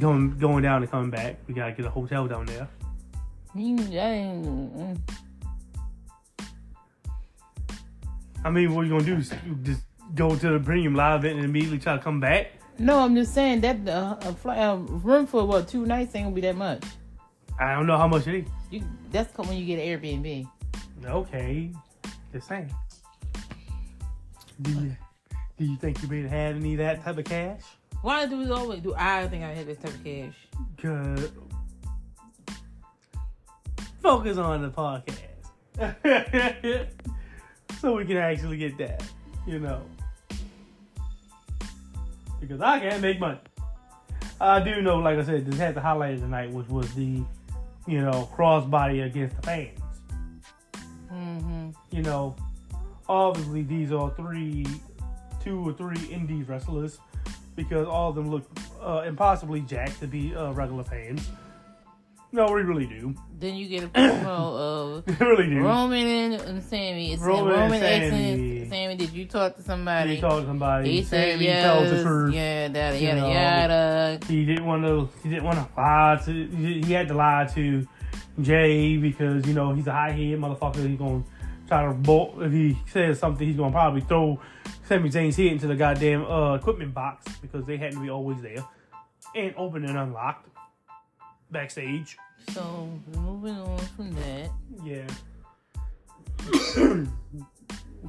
Going 0.01 0.39
going 0.39 0.63
down 0.63 0.83
and 0.83 0.91
coming 0.91 1.11
back. 1.11 1.39
We 1.47 1.55
gotta 1.55 1.73
get 1.73 1.87
a 1.87 1.91
hotel 1.91 2.27
down 2.27 2.47
there. 2.47 2.69
You, 3.55 3.77
I. 3.99 4.95
I 8.45 8.51
mean, 8.51 8.75
what 8.75 8.83
are 8.83 8.85
you 8.85 8.91
gonna 8.91 9.05
do? 9.05 9.17
Just, 9.17 9.35
just 9.63 9.83
go 10.15 10.37
to 10.37 10.51
the 10.51 10.61
premium 10.61 10.95
live 10.95 11.25
event 11.25 11.37
and 11.37 11.45
immediately 11.45 11.79
try 11.79 11.97
to 11.97 12.03
come 12.03 12.21
back? 12.21 12.53
No, 12.79 13.01
I'm 13.01 13.15
just 13.17 13.35
saying 13.35 13.61
that 13.63 13.89
uh, 13.89 14.17
a 14.21 14.33
flight, 14.33 14.59
uh, 14.59 14.77
room 14.77 15.27
for 15.27 15.45
what 15.45 15.67
two 15.67 15.85
nights 15.85 16.15
ain't 16.15 16.27
gonna 16.27 16.35
be 16.35 16.41
that 16.43 16.57
much. 16.57 16.85
I 17.59 17.75
don't 17.75 17.87
know 17.87 17.99
how 17.99 18.07
much 18.07 18.27
it 18.29 18.45
is. 18.45 18.49
You 18.71 18.83
that's 19.11 19.37
when 19.39 19.57
you 19.57 19.65
get 19.65 19.79
an 19.79 20.01
Airbnb. 20.01 20.49
Okay, 21.05 21.71
just 22.33 22.49
saying. 22.49 22.75
Do 24.61 24.73
you 24.73 24.97
do 25.57 25.65
you 25.65 25.77
think 25.77 26.03
you 26.03 26.09
better 26.09 26.29
have 26.29 26.57
any 26.57 26.75
of 26.75 26.79
that 26.79 27.05
type 27.05 27.19
of 27.19 27.25
cash? 27.25 27.63
Why 28.03 28.27
do 28.27 28.39
we 28.39 28.51
always 28.51 28.81
do? 28.81 28.95
I 28.97 29.27
think 29.29 29.45
I 29.45 29.55
have 29.55 29.67
this 29.67 29.79
type 29.79 29.95
of 29.95 30.05
cash. 30.05 30.35
Good. 30.77 31.33
focus 34.03 34.39
on 34.39 34.63
the 34.63 34.71
podcast, 34.71 35.39
so 37.81 37.97
we 37.97 38.05
can 38.05 38.17
actually 38.17 38.57
get 38.57 38.79
that, 38.79 39.03
you 39.47 39.59
know. 39.59 39.83
Because 42.41 42.61
I 42.61 42.79
can't 42.79 43.03
make 43.03 43.19
money. 43.19 43.41
I 44.41 44.61
do 44.61 44.81
know, 44.81 44.99
like 44.99 45.19
I 45.19 45.25
said, 45.25 45.47
this 45.47 45.59
had 45.59 45.75
the 45.75 45.81
highlight 45.81 46.15
of 46.15 46.21
the 46.21 46.29
night, 46.29 46.53
which 46.53 46.69
was 46.69 46.95
the, 46.95 47.25
you 47.89 48.03
know, 48.03 48.29
crossbody 48.37 49.07
against 49.07 49.37
the 49.37 49.43
fans. 49.43 49.81
Mm-hmm. 51.11 51.71
You 51.91 52.03
know, 52.03 52.37
obviously 53.09 53.63
these 53.63 53.93
are 53.93 54.11
three, 54.11 54.67
two 55.43 55.67
or 55.67 55.73
three 55.73 56.07
indies 56.11 56.49
wrestlers, 56.49 56.99
because 57.57 57.89
all 57.89 58.11
of 58.11 58.15
them 58.15 58.31
look 58.31 58.45
uh, 58.83 59.05
impossibly 59.07 59.63
jacked 59.63 59.99
to 60.01 60.07
be 60.07 60.35
uh, 60.37 60.53
regular 60.53 60.85
fans. 60.85 61.31
No, 62.31 62.53
we 62.53 62.61
really 62.61 62.87
do. 62.87 63.15
Then 63.39 63.55
you 63.55 63.69
get 63.69 63.85
a 63.85 63.89
promo 63.89 65.07
of 65.07 65.21
really 65.21 65.49
do. 65.49 65.61
Roman 65.61 66.33
and, 66.33 66.63
Sami. 66.63 67.13
It's 67.13 67.23
Roman 67.23 67.55
Roman, 67.55 67.83
and 67.83 68.13
Sami. 68.13 68.69
Sami, 68.69 68.97
did 68.97 69.13
you 69.13 69.25
talk 69.25 69.57
to 69.57 69.63
somebody? 69.63 70.17
He 70.17 70.21
told 70.21 70.45
somebody. 70.45 70.91
He 70.91 71.03
said 71.03 71.33
Sami 71.33 71.45
yes. 71.45 71.63
tells 71.63 71.91
the 71.91 72.03
truth. 72.03 72.35
Yeah, 72.35 72.93
you 72.93 73.07
yada 73.07 73.21
know. 73.21 73.29
yada. 73.29 74.21
He 74.27 74.45
didn't 74.45 74.67
want 74.67 74.85
to. 74.85 75.09
He 75.23 75.31
didn't 75.31 75.45
want 75.45 75.59
to 75.59 75.81
lie 75.81 76.21
to. 76.27 76.47
He 76.49 76.93
had 76.93 77.09
to 77.09 77.15
lie 77.15 77.49
to 77.55 77.89
Jey 78.43 78.99
because 78.99 79.47
you 79.47 79.55
know 79.55 79.73
he's 79.73 79.87
a 79.87 79.93
high 79.93 80.11
head 80.11 80.39
motherfucker. 80.39 80.87
He's 80.87 80.99
gonna 80.99 81.25
try 81.67 81.87
to 81.87 81.95
bolt. 81.95 82.43
If 82.43 82.53
he 82.53 82.77
says 82.93 83.19
something, 83.19 83.47
he's 83.47 83.57
gonna 83.57 83.73
probably 83.73 84.03
throw 84.03 84.39
Sami 84.85 85.09
Zayn's 85.09 85.37
head 85.37 85.47
into 85.47 85.67
the 85.67 85.77
goddamn 85.77 86.27
uh, 86.27 86.57
equipment 86.57 86.93
box 86.93 87.25
because 87.41 87.65
they 87.65 87.79
had 87.79 87.93
to 87.93 88.01
be 88.01 88.11
always 88.11 88.43
there 88.43 88.65
and 89.35 89.55
open 89.57 89.85
and 89.87 89.97
unlocked 89.97 90.49
backstage. 91.51 92.17
So 92.51 92.89
moving 93.17 93.57
on 93.57 93.79
from 93.79 94.13
that. 94.13 94.51
Yeah. 94.85 95.07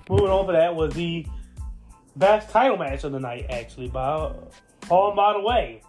Moving 0.10 0.30
on 0.30 0.46
for 0.46 0.54
that 0.54 0.76
was 0.76 0.94
the 0.94 1.26
best 2.16 2.50
title 2.50 2.78
match 2.78 3.04
of 3.04 3.12
the 3.12 3.20
night, 3.20 3.48
actually, 3.50 3.90
by 3.90 4.32
far 4.82 5.10
and 5.10 5.16
by 5.16 5.34
the 5.34 5.42
way. 5.42 5.82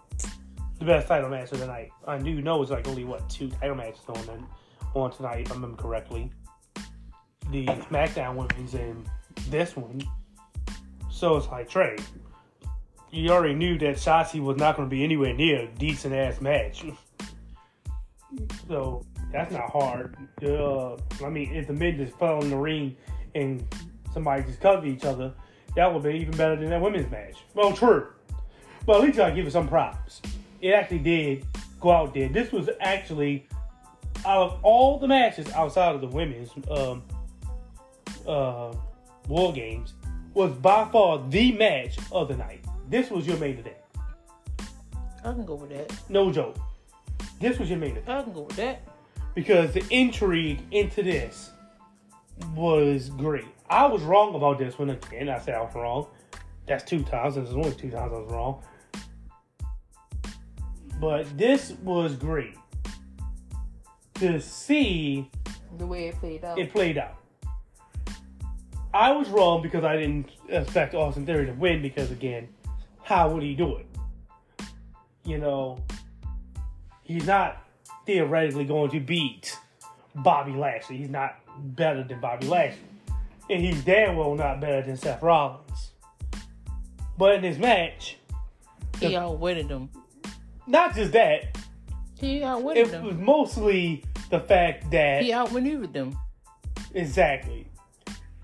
The 0.78 0.84
best 0.86 1.08
title 1.08 1.28
match 1.28 1.52
of 1.52 1.60
the 1.60 1.66
night. 1.66 1.90
I 2.06 2.18
do 2.18 2.40
know 2.40 2.62
it's 2.62 2.70
like 2.70 2.88
only 2.88 3.04
what 3.04 3.28
two 3.28 3.50
title 3.50 3.76
matches 3.76 4.00
on 4.08 4.26
then 4.26 4.46
on 4.94 5.10
tonight, 5.12 5.40
if 5.40 5.52
I 5.52 5.54
remember 5.54 5.76
correctly. 5.80 6.30
The 7.50 7.66
SmackDown 7.66 8.36
women's 8.36 8.74
and 8.74 9.06
this 9.48 9.76
one. 9.76 10.02
So 11.10 11.36
it's 11.36 11.48
like 11.48 11.68
Trey. 11.68 11.96
You 13.10 13.30
already 13.30 13.54
knew 13.54 13.76
that 13.78 13.96
Shotzi 13.96 14.40
was 14.40 14.56
not 14.56 14.76
going 14.76 14.88
to 14.88 14.90
be 14.90 15.04
anywhere 15.04 15.34
near 15.34 15.62
a 15.62 15.66
decent 15.66 16.14
ass 16.14 16.40
match. 16.40 16.84
So 18.68 19.04
that's 19.32 19.52
not 19.52 19.70
hard. 19.70 20.16
Uh, 20.44 20.94
I 21.24 21.28
mean, 21.28 21.54
if 21.54 21.66
the 21.66 21.72
men 21.72 21.96
just 21.96 22.18
fell 22.18 22.40
in 22.42 22.50
the 22.50 22.56
ring 22.56 22.96
and 23.34 23.62
somebody 24.12 24.42
just 24.42 24.60
covered 24.60 24.86
each 24.86 25.04
other, 25.04 25.32
that 25.76 25.92
would 25.92 26.02
be 26.02 26.10
even 26.10 26.36
better 26.36 26.56
than 26.56 26.70
that 26.70 26.80
women's 26.80 27.10
match. 27.10 27.36
Well, 27.54 27.72
true. 27.72 28.08
But 28.86 28.96
at 28.96 29.02
least 29.02 29.20
I 29.20 29.30
give 29.30 29.46
it 29.46 29.52
some 29.52 29.68
props. 29.68 30.20
It 30.60 30.72
actually 30.72 30.98
did 30.98 31.46
go 31.80 31.92
out 31.92 32.14
there. 32.14 32.28
This 32.28 32.52
was 32.52 32.68
actually 32.80 33.46
out 34.24 34.50
of 34.50 34.60
all 34.62 34.98
the 34.98 35.08
matches 35.08 35.50
outside 35.52 35.94
of 35.94 36.00
the 36.00 36.08
women's 36.08 36.50
um, 36.70 37.02
uh, 38.26 38.74
war 39.28 39.52
games, 39.52 39.94
was 40.34 40.52
by 40.52 40.88
far 40.90 41.24
the 41.30 41.52
match 41.52 41.96
of 42.12 42.28
the 42.28 42.36
night. 42.36 42.64
This 42.88 43.10
was 43.10 43.26
your 43.26 43.36
main 43.38 43.58
event. 43.58 43.76
I 45.24 45.32
can 45.32 45.44
go 45.44 45.54
with 45.54 45.70
that. 45.70 45.92
No 46.08 46.30
joke. 46.30 46.56
This 47.40 47.58
was 47.58 47.68
your 47.70 47.78
main 47.78 47.96
event. 47.96 48.08
I 48.08 48.22
can 48.22 48.32
go 48.32 48.42
with 48.42 48.56
that. 48.56 48.82
because 49.34 49.72
the 49.72 49.84
intrigue 49.90 50.62
into 50.70 51.02
this 51.02 51.50
was 52.54 53.08
great. 53.10 53.44
I 53.68 53.86
was 53.86 54.02
wrong 54.02 54.34
about 54.34 54.58
this 54.58 54.78
one 54.78 54.90
again. 54.90 55.28
I 55.28 55.38
said 55.38 55.54
I 55.54 55.60
was 55.62 55.74
wrong. 55.74 56.06
That's 56.66 56.84
two 56.84 57.02
times. 57.02 57.34
There's 57.36 57.50
only 57.50 57.72
two 57.72 57.90
times 57.90 58.12
I 58.12 58.18
was 58.18 58.30
wrong. 58.30 58.62
But 61.00 61.36
this 61.38 61.72
was 61.82 62.14
great 62.16 62.54
to 64.14 64.40
see 64.40 65.30
The 65.78 65.86
way 65.86 66.08
it 66.08 66.16
played 66.16 66.44
out. 66.44 66.58
it 66.58 66.70
played 66.72 66.98
out. 66.98 67.16
I 68.92 69.12
was 69.12 69.28
wrong 69.28 69.62
because 69.62 69.84
I 69.84 69.96
didn't 69.96 70.30
expect 70.48 70.94
Austin 70.94 71.24
Theory 71.24 71.46
to 71.46 71.52
win 71.52 71.80
because 71.80 72.10
again, 72.10 72.48
how 73.02 73.30
would 73.30 73.42
he 73.42 73.54
do 73.54 73.76
it? 73.76 73.86
You 75.24 75.38
know, 75.38 75.78
he's 77.10 77.26
not 77.26 77.64
theoretically 78.06 78.64
going 78.64 78.90
to 78.90 79.00
beat 79.00 79.58
Bobby 80.14 80.52
Lashley. 80.52 80.96
He's 80.96 81.10
not 81.10 81.36
better 81.58 82.04
than 82.04 82.20
Bobby 82.20 82.46
Lashley. 82.46 82.78
And 83.48 83.60
he's 83.60 83.82
damn 83.82 84.16
well 84.16 84.36
not 84.36 84.60
better 84.60 84.82
than 84.82 84.96
Seth 84.96 85.20
Rollins. 85.20 85.90
But 87.18 87.34
in 87.34 87.42
this 87.42 87.58
match, 87.58 88.16
He 89.00 89.16
outwitted 89.16 89.68
them. 89.68 89.90
Not 90.66 90.94
just 90.94 91.12
that, 91.12 91.58
He 92.18 92.44
outwitted 92.44 92.86
it 92.86 92.90
them. 92.92 93.04
It 93.04 93.08
was 93.08 93.16
mostly 93.16 94.04
the 94.30 94.40
fact 94.40 94.90
that 94.92 95.22
He 95.22 95.32
outmaneuvered 95.32 95.92
them. 95.92 96.16
exactly, 96.94 97.66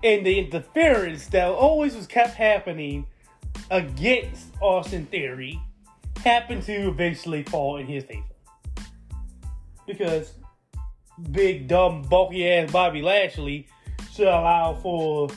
and 0.03 0.25
the 0.25 0.39
interference 0.39 1.27
that 1.27 1.47
always 1.47 1.95
was 1.95 2.05
kept 2.05 2.33
happening 2.33 3.07
against 3.71 4.47
Austin 4.61 5.05
Theory 5.05 5.59
happened 6.23 6.63
to 6.63 6.89
eventually 6.89 7.43
fall 7.43 7.77
in 7.77 7.87
his 7.87 8.03
favor 8.03 8.23
because 9.87 10.33
big 11.31 11.67
dumb 11.67 12.03
bulky 12.03 12.47
ass 12.47 12.71
Bobby 12.71 13.01
Lashley 13.01 13.67
should 14.13 14.27
allow 14.27 14.75
for 14.75 15.29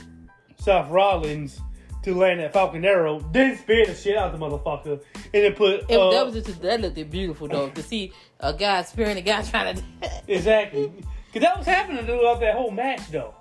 Seth 0.57 0.89
Rollins 0.91 1.59
to 2.03 2.15
land 2.15 2.39
that 2.39 2.53
Falcon 2.53 2.83
Arrow, 2.83 3.19
then 3.31 3.57
spear 3.57 3.85
the 3.85 3.93
shit 3.93 4.17
out 4.17 4.31
the 4.31 4.37
motherfucker, 4.37 5.01
and 5.15 5.43
then 5.43 5.53
put 5.53 5.85
It, 5.89 5.99
uh, 5.99 6.11
that 6.11 6.25
was 6.25 6.33
just 6.33 6.61
that 6.61 6.81
looked 6.81 7.09
beautiful 7.09 7.47
though 7.47 7.69
to 7.69 7.83
see 7.83 8.11
a 8.39 8.53
guy 8.53 8.81
spearing 8.83 9.17
a 9.17 9.21
guy 9.21 9.41
trying 9.49 9.75
to. 9.75 9.83
Exactly. 10.27 10.91
Because 11.27 11.47
that 11.47 11.57
was 11.57 11.65
happening 11.65 12.05
throughout 12.05 12.39
that 12.41 12.55
whole 12.55 12.71
match, 12.71 13.09
though. 13.11 13.33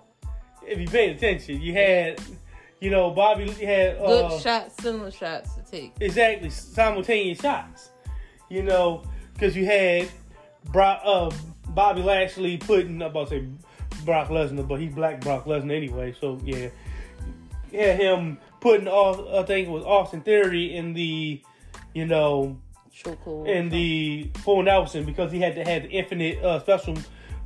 If 0.66 0.78
you 0.78 0.86
paid 0.86 1.16
attention, 1.16 1.60
you 1.60 1.72
had, 1.72 2.20
you 2.80 2.90
know, 2.90 3.10
Bobby 3.10 3.50
had 3.50 3.98
Good 3.98 4.24
uh, 4.26 4.38
shots, 4.38 4.80
similar 4.80 5.10
shots 5.10 5.54
to 5.54 5.62
take. 5.62 5.94
exactly 6.00 6.50
simultaneous 6.50 7.40
shots. 7.40 7.90
You 8.48 8.62
know, 8.62 9.02
because 9.32 9.56
you 9.56 9.64
had 9.64 10.08
Brock, 10.66 11.00
uh, 11.04 11.30
Bobby 11.68 12.02
Lashley 12.02 12.58
putting, 12.58 13.02
I'm 13.02 13.10
about 13.10 13.28
to 13.30 13.40
say 13.40 13.48
Brock 14.04 14.28
Lesnar, 14.28 14.66
but 14.66 14.80
he's 14.80 14.92
Black 14.94 15.20
Brock 15.20 15.44
Lesnar 15.44 15.74
anyway. 15.74 16.14
So 16.20 16.38
yeah, 16.44 16.68
had 17.72 17.96
him 18.00 18.38
putting 18.60 18.88
all 18.88 19.36
I 19.36 19.42
think 19.44 19.68
it 19.68 19.70
was 19.70 19.84
Austin 19.84 20.22
Theory 20.22 20.74
in 20.74 20.92
the, 20.92 21.42
you 21.94 22.06
know, 22.06 22.58
Chokehold. 22.94 23.48
in 23.48 23.68
the 23.68 24.30
full 24.38 24.62
Nelson 24.62 25.04
because 25.04 25.32
he 25.32 25.40
had 25.40 25.54
to 25.54 25.64
have 25.64 25.82
the 25.82 25.90
infinite 25.90 26.42
uh, 26.42 26.60
special 26.60 26.96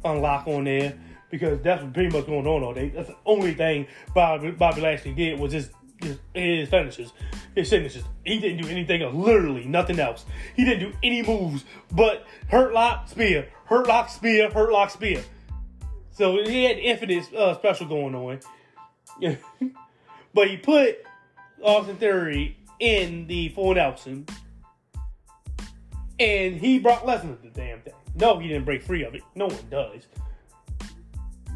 unlock 0.05 0.47
on 0.47 0.65
there 0.65 0.99
because 1.31 1.61
that's 1.62 1.83
what 1.83 1.93
pretty 1.93 2.17
much 2.17 2.27
going 2.27 2.47
on 2.47 2.62
all 2.62 2.75
day. 2.75 2.91
That's 2.91 3.09
the 3.09 3.17
only 3.27 3.55
thing 3.55 3.87
Bobby, 4.15 4.51
Bobby 4.53 4.81
Lashley 4.81 5.12
did 5.12 5.39
was 5.39 5.53
just 5.53 5.71
his, 6.03 6.18
his 6.34 6.68
finishes, 6.68 7.12
his 7.55 7.68
signatures. 7.68 8.05
He 8.24 8.40
didn't 8.40 8.62
do 8.62 8.68
anything 8.68 9.03
else, 9.03 9.14
literally 9.14 9.64
nothing 9.64 9.99
else. 9.99 10.24
He 10.57 10.64
didn't 10.64 10.90
do 10.90 10.97
any 11.03 11.22
moves 11.22 11.64
but 11.92 12.26
hurt 12.49 12.72
lock 12.72 13.09
spear, 13.09 13.49
hurt 13.66 13.86
lock 13.86 14.09
spear, 14.09 14.51
hurt 14.51 14.72
lock 14.72 14.90
spear. 14.90 15.22
So 16.11 16.42
he 16.45 16.64
had 16.64 16.78
infinite 16.78 17.32
uh, 17.34 17.55
special 17.55 17.86
going 17.86 18.14
on. 18.14 18.40
but 20.34 20.49
he 20.49 20.57
put 20.57 20.99
Austin 21.62 21.97
Theory 21.97 22.57
in 22.80 23.26
the 23.26 23.49
full 23.51 23.74
Nelson 23.74 24.26
and 26.18 26.57
he 26.57 26.78
brought 26.78 27.05
Lesnar 27.05 27.40
the 27.42 27.51
damn 27.51 27.80
thing. 27.80 27.95
No, 28.14 28.38
he 28.38 28.49
didn't 28.49 28.64
break 28.64 28.82
free 28.82 29.05
of 29.05 29.14
it. 29.14 29.22
No 29.34 29.47
one 29.47 29.68
does. 29.70 30.07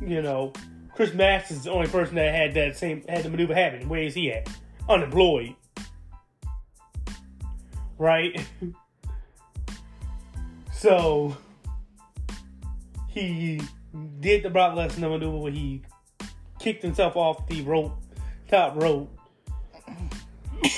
You 0.01 0.23
know, 0.23 0.53
Chris 0.99 1.15
Masters 1.15 1.59
is 1.59 1.63
the 1.63 1.71
only 1.71 1.87
person 1.87 2.17
that 2.17 2.35
had 2.35 2.55
that 2.55 2.77
same 2.77 3.05
had 3.09 3.23
the 3.23 3.31
maneuver 3.31 3.55
happen. 3.55 3.89
Where 3.89 4.03
is 4.03 4.15
he 4.15 4.33
at? 4.33 4.49
Unemployed. 4.89 5.55
Right? 7.99 8.45
so 10.73 11.37
he 13.07 13.61
did 14.19 14.43
the 14.43 14.51
Brock 14.51 14.75
Lesnar 14.75 15.09
maneuver 15.09 15.37
where 15.37 15.53
he 15.53 15.83
kicked 16.59 16.83
himself 16.83 17.15
off 17.15 17.47
the 17.47 17.63
rope, 17.63 17.97
top 18.51 18.75
rope, 18.75 19.17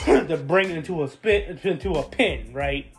to 0.04 0.36
bring 0.46 0.68
it 0.68 0.76
into 0.76 1.02
a 1.02 1.08
spin 1.08 1.58
into 1.62 1.92
a 1.92 2.02
pin, 2.02 2.52
right? 2.52 2.92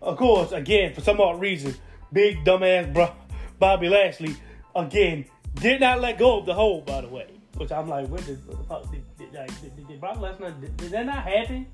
Of 0.00 0.16
course, 0.16 0.52
again, 0.52 0.94
for 0.94 1.02
some 1.02 1.20
odd 1.20 1.42
reason, 1.42 1.74
big 2.10 2.42
dumbass 2.42 2.90
bro- 2.90 3.14
Bobby 3.58 3.90
Lashley, 3.90 4.34
again, 4.74 5.26
did 5.54 5.80
not 5.80 6.00
let 6.00 6.18
go 6.18 6.38
of 6.38 6.46
the 6.46 6.54
hold, 6.54 6.86
by 6.86 7.00
the 7.00 7.08
way. 7.08 7.26
Which 7.56 7.72
I'm 7.72 7.88
like, 7.88 8.08
what, 8.08 8.24
did, 8.24 8.46
what 8.46 8.58
the 8.58 8.64
fuck? 8.64 8.90
Did, 8.90 9.18
did, 9.18 9.34
like, 9.34 9.60
did, 9.60 9.76
did, 9.76 9.88
did 9.88 10.00
Brock 10.00 10.16
Lesnar, 10.16 10.58
did, 10.60 10.76
did 10.76 10.90
that 10.92 11.06
not 11.06 11.24
happen? 11.24 11.66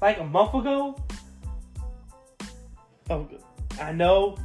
Like 0.00 0.18
a 0.18 0.24
month 0.24 0.54
ago? 0.54 0.96
Oh, 3.08 3.28
I 3.80 3.92
know. 3.92 4.36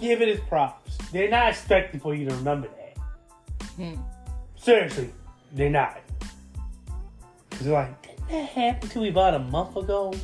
Give 0.00 0.22
it 0.22 0.28
his 0.28 0.40
props. 0.40 0.96
They're 1.12 1.30
not 1.30 1.48
expecting 1.50 2.00
for 2.00 2.14
you 2.14 2.28
to 2.28 2.34
remember 2.36 2.68
that. 2.68 3.66
Hmm. 3.76 3.94
Seriously, 4.56 5.10
they're 5.52 5.70
not. 5.70 6.00
Because 7.50 7.66
they're 7.66 7.74
like, 7.74 8.02
didn't 8.02 8.28
that 8.28 8.48
happen 8.50 8.88
to 8.90 8.98
me 9.00 9.08
about 9.08 9.34
a 9.34 9.38
month 9.38 9.76
ago? 9.76 10.14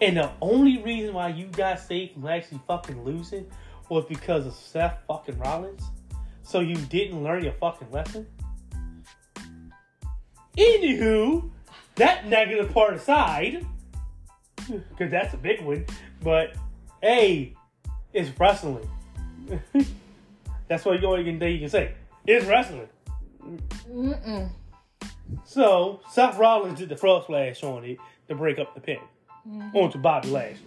And 0.00 0.16
the 0.16 0.30
only 0.40 0.78
reason 0.82 1.14
why 1.14 1.28
you 1.28 1.46
got 1.46 1.80
saved 1.80 2.14
from 2.14 2.26
actually 2.28 2.60
fucking 2.68 3.02
losing 3.02 3.46
was 3.88 4.04
because 4.04 4.46
of 4.46 4.52
Seth 4.52 4.98
fucking 5.08 5.38
Rollins. 5.38 5.82
So 6.48 6.60
you 6.60 6.76
didn't 6.76 7.22
learn 7.22 7.44
your 7.44 7.52
fucking 7.52 7.90
lesson. 7.92 8.26
Anywho, 10.56 11.50
that 11.96 12.26
negative 12.26 12.72
part 12.72 12.94
aside, 12.94 13.66
because 14.66 15.10
that's 15.10 15.34
a 15.34 15.36
big 15.36 15.60
one. 15.60 15.84
But 16.22 16.54
hey, 17.02 17.54
it's 18.14 18.30
wrestling. 18.40 18.88
that's 20.68 20.86
what 20.86 21.02
you 21.02 21.06
only 21.06 21.24
can 21.24 21.38
you 21.38 21.58
can 21.58 21.68
say. 21.68 21.92
It's 22.26 22.46
wrestling. 22.46 22.88
Mm-mm. 23.86 24.48
So 25.44 26.00
Seth 26.10 26.38
Rollins 26.38 26.78
did 26.78 26.88
the 26.88 26.96
frog 26.96 27.24
splash 27.24 27.62
on 27.62 27.84
it 27.84 27.98
to 28.28 28.34
break 28.34 28.58
up 28.58 28.74
the 28.74 28.80
pin 28.80 29.00
onto 29.74 29.98
Bobby 29.98 30.30
Lashley, 30.30 30.64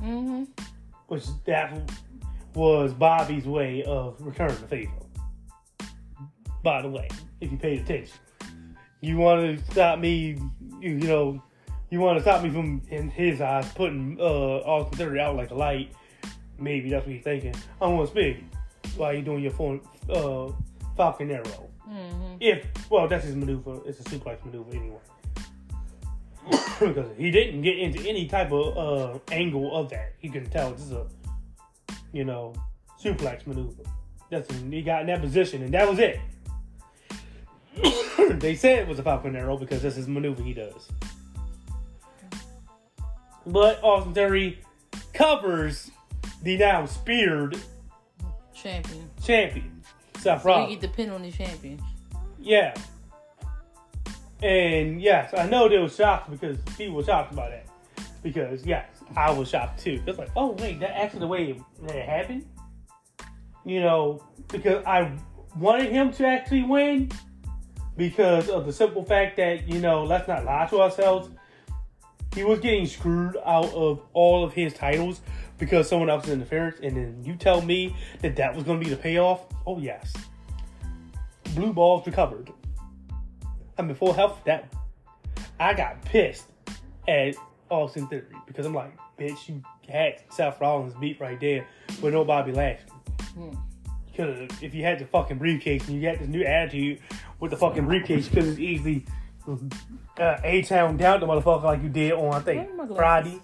Mm-hmm. 0.00 0.44
which 1.08 1.24
that 1.44 1.92
was 2.54 2.92
Bobby's 2.92 3.44
way 3.44 3.82
of 3.84 4.16
returning 4.20 4.56
the 4.60 4.68
favor. 4.68 4.92
By 6.62 6.82
the 6.82 6.88
way, 6.88 7.08
if 7.40 7.50
you 7.50 7.58
paid 7.58 7.80
attention, 7.80 8.14
you 9.00 9.16
want 9.16 9.58
to 9.58 9.72
stop 9.72 9.98
me, 9.98 10.38
you, 10.80 10.90
you 10.90 11.08
know, 11.08 11.42
you 11.90 12.00
want 12.00 12.16
to 12.18 12.22
stop 12.22 12.42
me 12.42 12.50
from, 12.50 12.82
in 12.88 13.08
his 13.10 13.40
eyes, 13.40 13.70
putting 13.74 14.18
uh, 14.20 14.24
Austin 14.24 14.98
Theory 14.98 15.20
out 15.20 15.36
like 15.36 15.50
a 15.50 15.54
light. 15.54 15.92
Maybe 16.58 16.90
that's 16.90 17.04
what 17.04 17.14
he's 17.14 17.24
thinking. 17.24 17.54
I 17.80 17.86
want 17.86 18.06
to 18.06 18.10
speak 18.12 18.44
while 18.96 19.12
you're 19.12 19.22
doing 19.22 19.42
your 19.42 19.52
phone, 19.52 19.80
uh, 20.08 20.52
Falcon 20.96 21.30
Arrow. 21.30 21.68
Mm-hmm. 21.88 22.36
If 22.40 22.90
well, 22.90 23.08
that's 23.08 23.24
his 23.24 23.34
maneuver. 23.34 23.80
It's 23.86 24.00
a 24.00 24.04
suplex 24.04 24.44
maneuver 24.44 24.70
anyway. 24.70 24.98
because 26.80 27.10
he 27.16 27.30
didn't 27.30 27.62
get 27.62 27.78
into 27.78 28.00
any 28.08 28.26
type 28.26 28.52
of 28.52 28.76
uh, 28.76 29.18
angle 29.30 29.74
of 29.76 29.90
that. 29.90 30.14
He 30.18 30.28
couldn't 30.28 30.50
tell 30.50 30.70
this 30.72 30.82
is 30.82 30.92
a, 30.92 31.06
you 32.12 32.24
know, 32.24 32.54
suplex 33.02 33.46
maneuver. 33.46 33.82
That's 34.30 34.48
when 34.48 34.70
he 34.72 34.82
got 34.82 35.02
in 35.02 35.06
that 35.08 35.20
position, 35.20 35.62
and 35.62 35.72
that 35.74 35.88
was 35.88 35.98
it. 35.98 36.20
they 38.40 38.54
said 38.54 38.80
it 38.80 38.88
was 38.88 38.98
a 38.98 39.02
Falcon 39.02 39.36
Arrow 39.36 39.56
because 39.56 39.82
that's 39.82 39.96
his 39.96 40.08
maneuver 40.08 40.42
he 40.42 40.54
does. 40.54 40.88
But 43.46 43.82
Austin 43.82 44.14
Theory 44.14 44.60
covers 45.12 45.90
the 46.42 46.56
now 46.56 46.86
speared 46.86 47.58
Champion. 48.54 49.10
champion, 49.22 49.82
Seth 50.18 50.42
So 50.42 50.48
you 50.48 50.54
Rollins. 50.54 50.70
get 50.74 50.80
the 50.80 50.88
pin 50.88 51.10
on 51.10 51.22
the 51.22 51.32
champion. 51.32 51.80
Yeah. 52.40 52.74
And 54.42 55.00
yes, 55.02 55.32
I 55.36 55.46
know 55.46 55.68
they 55.68 55.78
were 55.78 55.88
shocked 55.88 56.30
because 56.30 56.58
people 56.76 56.96
were 56.96 57.04
shocked 57.04 57.32
about 57.32 57.50
that. 57.50 57.66
Because 58.22 58.64
yes, 58.64 58.86
I 59.16 59.30
was 59.30 59.48
shocked 59.48 59.80
too. 59.82 60.02
It's 60.06 60.18
like, 60.18 60.30
oh 60.36 60.52
wait, 60.52 60.80
that 60.80 60.96
actually 60.96 61.20
the 61.20 61.26
way 61.26 61.60
that 61.82 61.96
it 61.96 62.08
happened. 62.08 62.46
You 63.64 63.80
know, 63.80 64.24
because 64.48 64.84
I 64.84 65.12
wanted 65.56 65.92
him 65.92 66.12
to 66.12 66.26
actually 66.26 66.62
win 66.62 67.10
because 67.96 68.48
of 68.48 68.66
the 68.66 68.72
simple 68.72 69.04
fact 69.04 69.36
that 69.36 69.68
you 69.68 69.80
know, 69.80 70.04
let's 70.04 70.28
not 70.28 70.44
lie 70.44 70.66
to 70.66 70.80
ourselves. 70.80 71.30
He 72.34 72.44
was 72.44 72.60
getting 72.60 72.86
screwed 72.86 73.36
out 73.44 73.72
of 73.74 74.00
all 74.14 74.42
of 74.42 74.54
his 74.54 74.72
titles 74.72 75.20
because 75.58 75.88
someone 75.88 76.08
else's 76.08 76.30
interference, 76.32 76.78
and 76.82 76.96
then 76.96 77.22
you 77.22 77.36
tell 77.36 77.60
me 77.60 77.94
that 78.20 78.36
that 78.36 78.54
was 78.54 78.64
going 78.64 78.80
to 78.80 78.84
be 78.84 78.90
the 78.90 79.00
payoff. 79.00 79.44
Oh 79.66 79.78
yes, 79.78 80.12
blue 81.54 81.72
balls 81.72 82.06
recovered. 82.06 82.50
I'm 83.78 83.88
in 83.90 83.94
full 83.94 84.12
health 84.12 84.40
that. 84.44 84.72
I 85.60 85.74
got 85.74 86.02
pissed 86.04 86.46
at 87.06 87.36
Austin 87.72 88.06
Theory 88.06 88.26
because 88.46 88.66
I'm 88.66 88.74
like, 88.74 88.96
bitch, 89.18 89.48
you 89.48 89.62
had 89.88 90.22
Seth 90.30 90.60
Rollins 90.60 90.94
beat 91.00 91.20
right 91.20 91.40
there 91.40 91.66
with 92.00 92.12
no 92.12 92.24
Bobby 92.24 92.52
Lashley. 92.52 92.90
Hmm. 93.34 93.54
Because 94.06 94.48
if 94.60 94.74
you 94.74 94.82
had 94.82 94.98
the 94.98 95.06
fucking 95.06 95.38
briefcase 95.38 95.88
and 95.88 95.96
you 95.96 96.02
got 96.02 96.18
this 96.18 96.28
new 96.28 96.42
attitude 96.42 97.00
with 97.40 97.50
the 97.50 97.56
fucking 97.56 97.86
briefcase, 97.86 98.28
because 98.28 98.46
it's 98.46 98.58
easily 98.58 99.06
uh, 100.18 100.36
A 100.44 100.62
Town 100.62 100.98
down 100.98 101.20
the 101.20 101.26
motherfucker 101.26 101.62
like 101.62 101.82
you 101.82 101.88
did 101.88 102.12
on 102.12 102.34
I 102.34 102.40
think 102.40 102.68
Where 102.68 102.80
are 102.80 102.86
my 102.86 102.94
Friday, 102.94 103.40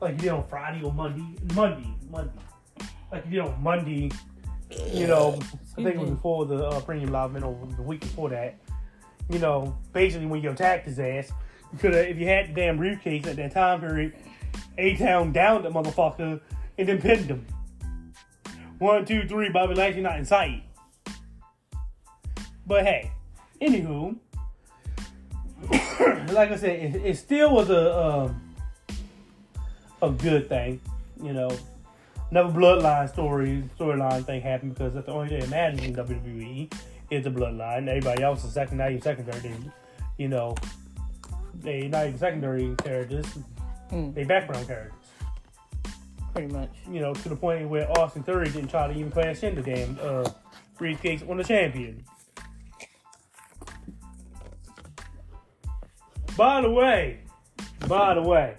like 0.00 0.14
you 0.14 0.18
did 0.18 0.30
on 0.30 0.46
Friday 0.48 0.82
or 0.82 0.92
Monday, 0.92 1.36
Monday, 1.54 1.88
Monday, 2.10 2.32
like 3.12 3.24
you 3.26 3.30
did 3.30 3.40
on 3.40 3.62
Monday. 3.62 4.10
You 4.92 5.06
know, 5.06 5.38
I 5.78 5.82
think 5.82 5.94
it 5.94 5.98
was 5.98 6.10
before 6.10 6.44
the 6.44 6.66
uh, 6.66 6.80
premium 6.80 7.10
live 7.10 7.34
or 7.36 7.66
the 7.76 7.82
week 7.82 8.00
before 8.00 8.28
that. 8.30 8.58
You 9.30 9.38
know, 9.38 9.78
basically 9.92 10.26
when 10.26 10.42
you 10.42 10.50
attacked 10.50 10.86
his 10.86 10.98
ass, 10.98 11.32
Because 11.72 11.96
if 11.96 12.18
you 12.18 12.26
had 12.26 12.48
the 12.48 12.52
damn 12.54 12.76
briefcase 12.76 13.26
at 13.26 13.36
that 13.36 13.52
time 13.52 13.80
period, 13.80 14.14
A 14.78 14.96
Town 14.96 15.32
downed 15.32 15.64
the 15.64 15.70
motherfucker 15.70 16.40
and 16.76 16.88
then 16.88 17.00
pinned 17.00 17.26
him. 17.26 17.46
One, 18.78 19.04
two, 19.04 19.26
three, 19.26 19.48
Bobby 19.50 19.74
Lashley 19.74 20.02
not 20.02 20.18
in 20.18 20.24
sight. 20.24 20.62
But 22.66 22.84
hey, 22.84 23.10
anywho, 23.60 24.16
like 26.32 26.50
I 26.50 26.56
said, 26.56 26.94
it, 26.94 27.02
it 27.04 27.16
still 27.16 27.54
was 27.54 27.70
a 27.70 27.98
um, 27.98 28.54
a 30.02 30.10
good 30.10 30.48
thing, 30.48 30.80
you 31.22 31.32
know. 31.32 31.50
Another 32.30 32.52
bloodline 32.52 33.08
story 33.08 33.64
storyline 33.78 34.24
thing 34.26 34.42
happened 34.42 34.74
because 34.74 34.92
that's 34.92 35.06
the 35.06 35.12
only 35.12 35.28
thing 35.30 35.40
that 35.40 35.48
matters 35.48 35.80
in 35.80 35.94
WWE 35.96 36.72
is 37.10 37.24
the 37.24 37.30
bloodline. 37.30 37.88
Everybody 37.88 38.22
else 38.22 38.44
is 38.44 38.52
second, 38.52 38.78
not 38.78 38.90
even 38.90 39.02
secondary. 39.02 39.54
You 40.18 40.28
know, 40.28 40.54
they 41.60 41.88
not 41.88 42.06
even 42.06 42.18
secondary 42.18 42.74
characters. 42.76 43.26
Mm. 43.90 44.14
They 44.14 44.24
background 44.24 44.66
characters. 44.66 44.92
Pretty 46.32 46.52
much. 46.52 46.70
You 46.90 47.00
know, 47.00 47.14
to 47.14 47.28
the 47.28 47.36
point 47.36 47.68
where 47.68 47.90
Austin 47.98 48.22
Theory 48.22 48.50
didn't 48.50 48.68
try 48.68 48.86
to 48.86 48.92
even 48.92 49.10
cash 49.10 49.42
in 49.42 49.54
the 49.54 49.62
damn 49.62 49.98
uh, 50.00 50.28
briefcase 50.76 51.22
on 51.28 51.36
the 51.36 51.44
champion. 51.44 52.04
By 56.36 56.60
the 56.60 56.70
way, 56.70 57.20
by 57.88 58.14
the 58.14 58.22
way, 58.22 58.54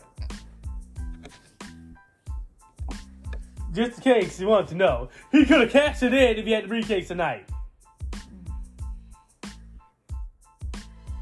just 3.74 3.98
in 3.98 4.04
case 4.04 4.40
you 4.40 4.48
want 4.48 4.68
to 4.70 4.76
know, 4.76 5.10
he 5.32 5.46
could 5.46 5.62
have 5.62 5.72
cashed 5.72 6.04
it 6.04 6.14
in 6.14 6.38
if 6.38 6.46
he 6.46 6.52
had 6.52 6.66
the 6.66 6.68
briefcase 6.68 7.08
tonight. 7.08 7.46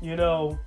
You 0.02 0.16
know, 0.16 0.58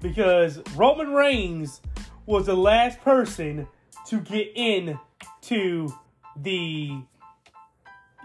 because 0.00 0.60
Roman 0.74 1.12
Reigns 1.12 1.80
was 2.26 2.46
the 2.46 2.56
last 2.56 3.00
person 3.00 3.66
to 4.06 4.20
get 4.20 4.52
in 4.54 4.98
to 5.42 5.92
the 6.36 6.98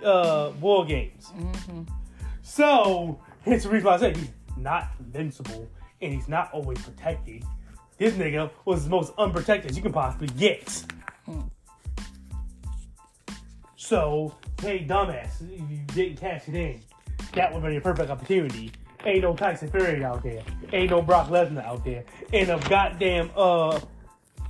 uh, 0.04 0.52
War 0.60 0.86
Games. 0.86 1.32
So, 2.42 3.20
it's 3.46 3.64
the 3.64 3.70
reason 3.70 3.86
why 3.86 3.96
I 3.96 3.98
said 3.98 4.18
he's 4.18 4.32
not 4.58 4.90
invincible 5.00 5.68
and 6.02 6.14
he's 6.14 6.28
not 6.28 6.52
always 6.54 6.80
protected. 6.80 7.44
This 7.98 8.14
nigga 8.14 8.52
was 8.66 8.84
the 8.84 8.90
most 8.90 9.14
unprotected 9.18 9.76
you 9.76 9.82
can 9.82 9.94
possibly 9.94 10.28
get. 10.28 10.84
So, 13.76 14.34
hey, 14.62 14.84
dumbass, 14.84 15.42
if 15.42 15.70
you 15.70 15.80
didn't 15.94 16.20
cash 16.20 16.48
it 16.48 16.56
in, 16.56 16.82
that 17.34 17.54
would 17.54 17.62
have 17.62 17.70
been 17.70 17.78
a 17.78 17.82
perfect 17.82 18.10
opportunity. 18.10 18.72
Ain't 19.06 19.22
no 19.22 19.36
Tyson 19.36 19.70
Fury 19.70 20.04
out 20.04 20.24
there. 20.24 20.42
Ain't 20.74 20.90
no 20.90 21.02
Brock 21.02 21.30
Lesnar 21.30 21.64
out 21.64 21.84
there. 21.86 22.04
And 22.34 22.50
a 22.50 22.60
goddamn, 22.70 23.30
uh, 23.36 23.80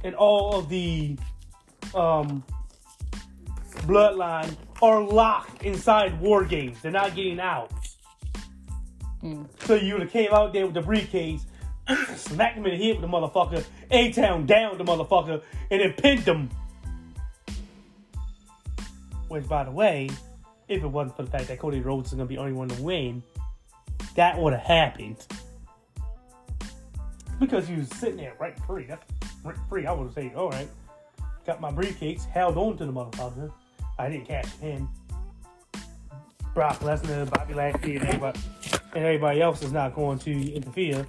and 0.04 0.16
all 0.16 0.60
of 0.60 0.70
the, 0.70 1.18
um, 1.94 2.44
bloodline 3.86 4.56
are 4.82 5.02
locked 5.02 5.64
inside 5.64 6.20
war 6.20 6.44
games. 6.46 6.82
They're 6.82 6.92
not 6.92 7.16
getting 7.16 7.40
out. 7.40 7.72
So 9.66 9.76
you 9.76 9.94
would 9.94 10.04
have 10.04 10.12
came 10.12 10.32
out 10.32 10.54
there 10.54 10.66
with 10.66 10.76
the 10.76 10.82
briefcase, 10.82 11.46
smacked 12.16 12.58
him 12.58 12.66
in 12.66 12.78
the 12.78 12.86
head 12.86 13.02
with 13.02 13.02
the 13.02 13.08
motherfucker, 13.08 13.66
A 13.92 14.12
Town 14.12 14.46
down 14.46 14.78
the 14.78 14.84
motherfucker, 14.84 15.42
and 15.72 15.82
then 15.82 15.94
pinned 15.94 16.22
him. 16.22 16.50
Which, 19.28 19.48
by 19.48 19.64
the 19.64 19.72
way, 19.72 20.10
if 20.68 20.84
it 20.84 20.88
wasn't 20.88 21.18
for 21.18 21.24
the 21.24 21.32
fact 21.32 21.48
that 21.48 21.60
Cody 21.60 21.80
Rhodes 21.80 22.10
is 22.10 22.14
gonna 22.14 22.26
be 22.26 22.36
the 22.36 22.42
only 22.42 22.54
one 22.54 22.68
to 22.70 22.82
win, 22.82 23.24
that 24.16 24.38
would 24.38 24.54
have 24.54 24.62
happened. 24.62 25.18
Because 27.40 27.68
he 27.68 27.76
was 27.76 27.90
sitting 27.90 28.18
there 28.18 28.34
right 28.40 28.58
free. 28.66 28.86
That's 28.86 29.04
right 29.44 29.56
free. 29.70 29.86
I 29.86 29.92
would 29.92 30.06
have 30.06 30.14
said, 30.14 30.34
all 30.36 30.50
right, 30.50 30.70
got 31.46 31.60
my 31.62 31.72
briefcase, 31.72 32.26
held 32.26 32.58
on 32.58 32.78
to 32.78 32.86
the 32.86 32.94
motherfucker. 32.94 33.52
I 34.00 34.10
didn't 34.10 34.26
cash 34.26 34.46
it 34.62 34.66
in. 34.66 34.88
Brock 36.54 36.80
Lesnar, 36.80 37.30
Bobby 37.30 37.54
Lashley, 37.54 37.98
and 37.98 38.06
everybody, 38.06 38.40
and 38.94 39.04
everybody 39.04 39.42
else 39.42 39.62
is 39.62 39.74
not 39.74 39.94
going 39.94 40.18
to 40.20 40.54
interfere. 40.54 41.06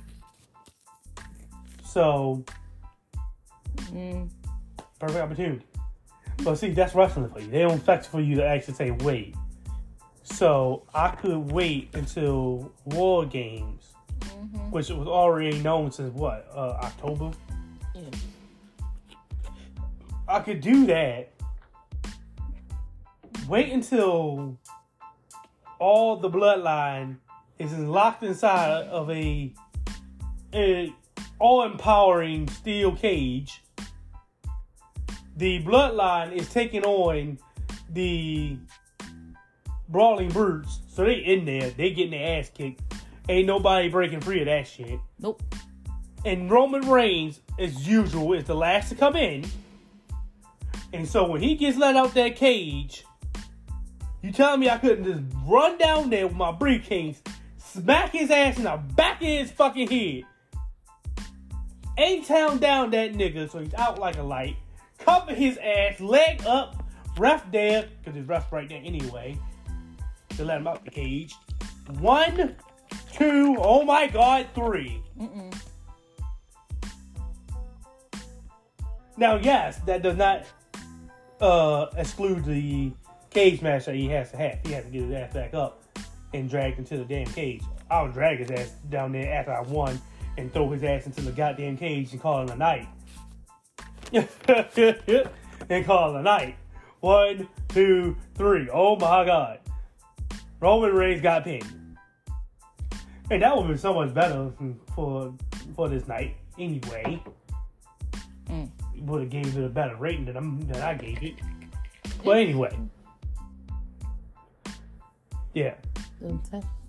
So, 1.84 2.44
Mm. 3.92 4.28
perfect 4.98 5.20
opportunity. 5.20 5.64
But 6.42 6.56
see, 6.56 6.70
that's 6.70 6.94
wrestling 6.94 7.28
for 7.30 7.40
you. 7.40 7.48
They 7.48 7.60
don't 7.60 7.76
expect 7.76 8.06
for 8.06 8.20
you 8.20 8.34
to 8.36 8.44
actually 8.46 8.74
say 8.74 8.90
wait. 8.90 9.34
So 10.26 10.82
I 10.94 11.10
could 11.10 11.52
wait 11.52 11.90
until 11.94 12.72
War 12.84 13.24
Games, 13.24 13.94
which 14.70 14.90
was 14.90 15.06
already 15.06 15.58
known 15.60 15.92
since 15.92 16.12
what 16.12 16.48
uh, 16.54 16.78
October. 16.82 17.30
Yeah. 17.94 18.02
I 20.28 20.40
could 20.40 20.60
do 20.60 20.84
that. 20.86 21.32
Wait 23.48 23.72
until 23.72 24.58
all 25.78 26.16
the 26.16 26.28
bloodline 26.28 27.16
is 27.60 27.72
locked 27.78 28.24
inside 28.24 28.86
of 28.88 29.08
a, 29.08 29.54
a 30.52 30.92
all 31.38 31.62
empowering 31.62 32.48
steel 32.48 32.94
cage. 32.94 33.62
The 35.36 35.62
bloodline 35.62 36.32
is 36.32 36.48
taking 36.52 36.82
on 36.84 37.38
the 37.90 38.58
brawling 39.88 40.28
brutes, 40.28 40.80
so 40.88 41.04
they 41.04 41.14
in 41.14 41.44
there. 41.44 41.70
They 41.70 41.90
getting 41.90 42.12
their 42.12 42.38
ass 42.38 42.50
kicked. 42.50 42.82
Ain't 43.28 43.46
nobody 43.46 43.88
breaking 43.88 44.20
free 44.20 44.40
of 44.40 44.46
that 44.46 44.66
shit. 44.66 45.00
Nope. 45.18 45.42
And 46.24 46.50
Roman 46.50 46.88
Reigns, 46.88 47.40
as 47.58 47.86
usual, 47.86 48.32
is 48.32 48.44
the 48.44 48.54
last 48.54 48.88
to 48.90 48.94
come 48.94 49.16
in. 49.16 49.44
And 50.92 51.08
so 51.08 51.28
when 51.28 51.42
he 51.42 51.54
gets 51.54 51.76
let 51.76 51.96
out 51.96 52.14
that 52.14 52.36
cage, 52.36 53.04
you 54.22 54.32
telling 54.32 54.60
me 54.60 54.70
I 54.70 54.78
couldn't 54.78 55.04
just 55.04 55.22
run 55.44 55.78
down 55.78 56.10
there 56.10 56.26
with 56.26 56.36
my 56.36 56.52
briefcase, 56.52 57.20
smack 57.58 58.12
his 58.12 58.30
ass 58.30 58.56
in 58.56 58.64
the 58.64 58.80
back 58.94 59.20
of 59.20 59.26
his 59.26 59.50
fucking 59.50 59.88
head, 59.88 60.24
Ain't 61.98 62.26
town 62.26 62.58
down 62.58 62.90
that 62.90 63.14
nigga 63.14 63.50
so 63.50 63.60
he's 63.60 63.72
out 63.74 63.98
like 63.98 64.18
a 64.18 64.22
light, 64.22 64.56
cover 64.98 65.32
his 65.32 65.56
ass, 65.56 65.98
leg 65.98 66.44
up, 66.44 66.84
ref 67.16 67.50
there, 67.50 67.88
because 67.98 68.14
his 68.14 68.28
ref 68.28 68.52
right 68.52 68.68
there 68.68 68.82
anyway, 68.84 69.38
to 70.36 70.44
let 70.44 70.58
him 70.58 70.66
out 70.66 70.84
the 70.84 70.90
cage. 70.90 71.34
One, 71.98 72.56
two, 73.12 73.56
oh 73.58 73.84
my 73.84 74.06
god, 74.06 74.48
three. 74.54 75.02
Mm-mm. 75.18 75.54
Now, 79.16 79.36
yes, 79.36 79.78
that 79.86 80.02
does 80.02 80.16
not 80.16 80.44
uh, 81.40 81.86
exclude 81.96 82.44
the 82.44 82.92
cage 83.30 83.62
match 83.62 83.86
that 83.86 83.94
he 83.94 84.08
has 84.08 84.30
to 84.32 84.36
have. 84.36 84.58
He 84.64 84.72
has 84.72 84.84
to 84.84 84.90
get 84.90 85.02
his 85.02 85.12
ass 85.12 85.32
back 85.32 85.54
up 85.54 85.82
and 86.34 86.50
dragged 86.50 86.78
into 86.78 86.98
the 86.98 87.04
damn 87.04 87.26
cage. 87.26 87.62
I'll 87.90 88.10
drag 88.10 88.38
his 88.38 88.50
ass 88.50 88.72
down 88.90 89.12
there 89.12 89.32
after 89.32 89.52
I 89.52 89.62
won 89.62 90.00
and 90.36 90.52
throw 90.52 90.70
his 90.70 90.82
ass 90.82 91.06
into 91.06 91.22
the 91.22 91.32
goddamn 91.32 91.78
cage 91.78 92.12
and 92.12 92.20
call 92.20 92.42
it 92.42 92.50
a 92.50 92.56
night. 92.56 92.88
and 95.70 95.86
call 95.86 96.14
it 96.14 96.20
a 96.20 96.22
night. 96.22 96.56
One, 97.00 97.48
two, 97.68 98.16
three. 98.34 98.68
Oh 98.72 98.96
my 98.96 99.24
god. 99.24 99.60
Roman 100.60 100.92
Reigns 100.92 101.20
got 101.20 101.44
pinned. 101.44 101.64
Hey, 103.28 103.38
that 103.38 103.54
would 103.54 103.62
have 103.62 103.68
been 103.68 103.78
so 103.78 103.92
much 103.94 104.14
better 104.14 104.50
for 104.94 105.34
for 105.74 105.88
this 105.88 106.06
night 106.06 106.36
anyway. 106.58 107.22
Mm. 108.48 108.70
Would 109.00 109.22
have 109.22 109.30
gave 109.30 109.56
it 109.56 109.64
a 109.64 109.68
better 109.68 109.96
rating 109.96 110.26
than, 110.26 110.36
I'm, 110.36 110.60
than 110.68 110.80
I 110.80 110.94
gave 110.94 111.22
it. 111.22 111.34
But 112.24 112.38
anyway. 112.38 112.76
Yeah. 115.52 115.74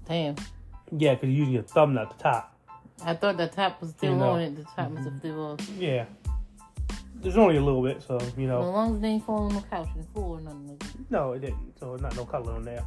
Damn. 0.08 0.36
Yeah, 0.92 1.16
because 1.16 1.30
you're 1.30 1.40
using 1.40 1.54
your 1.54 1.64
thumb 1.64 1.98
at 1.98 2.10
the 2.16 2.24
top. 2.24 2.56
I 3.04 3.14
thought 3.14 3.38
the 3.38 3.48
top 3.48 3.82
was 3.82 3.92
still 3.92 4.12
You 4.14 4.18
know. 4.18 4.30
on 4.32 4.42
it. 4.42 4.56
The 4.56 4.64
top 4.64 4.92
was 4.92 5.06
still 5.20 5.54
off. 5.54 5.70
Yeah. 5.78 6.06
There's 7.16 7.38
only 7.38 7.58
a 7.58 7.62
little 7.62 7.84
bit, 7.84 8.02
so, 8.02 8.20
you 8.38 8.48
know. 8.48 8.60
as 8.60 8.68
long 8.68 8.96
as 8.96 9.02
they 9.02 9.08
ain't 9.10 9.26
fall 9.26 9.44
on 9.46 9.56
the 9.56 9.62
couch 9.62 9.90
and 9.96 10.08
floor 10.10 10.38
or 10.38 10.42
nothing 10.42 10.68
like. 10.68 10.84
No, 11.10 11.34
it 11.34 11.40
didn't. 11.40 11.78
So, 11.80 11.96
not 11.96 12.16
no 12.16 12.26
color 12.26 12.54
on 12.54 12.64
there. 12.64 12.84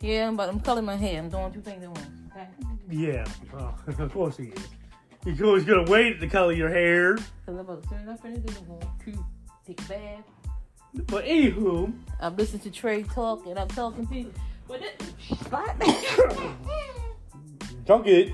Yeah, 0.00 0.30
but 0.30 0.48
I'm 0.48 0.60
coloring 0.60 0.86
my 0.86 0.96
hair. 0.96 1.18
I'm 1.18 1.28
doing 1.28 1.52
two 1.52 1.60
things 1.60 1.82
at 1.82 1.90
once. 1.90 2.06
Okay. 2.32 2.48
Yeah. 2.88 3.24
Oh, 3.54 3.74
of 3.98 4.12
course 4.12 4.36
he 4.36 4.44
is. 4.44 4.68
You're 5.26 5.48
always 5.48 5.66
to 5.66 5.82
wait 5.82 6.20
to 6.20 6.26
color 6.28 6.52
your 6.52 6.70
hair. 6.70 7.16
Cause 7.16 7.26
I'm 7.48 7.58
about, 7.58 7.82
as 7.84 7.88
soon 7.90 7.98
as 7.98 8.08
I 8.08 8.16
finish 8.16 8.42
this, 8.42 8.56
I'm 8.56 8.66
going 8.66 8.80
to 8.80 9.24
take 9.66 9.80
a 9.82 9.84
bath. 9.84 10.24
But 11.06 11.24
anywho, 11.26 11.92
I'm 12.18 12.36
listening 12.36 12.62
to 12.62 12.70
Trey 12.70 13.02
talk 13.02 13.46
and 13.46 13.58
I'm 13.58 13.68
talking 13.68 14.06
to 14.06 14.14
you. 14.14 14.32
But 14.66 14.80
this, 14.80 15.38
spot. 15.38 15.78
drunk 17.86 18.06
it. 18.06 18.32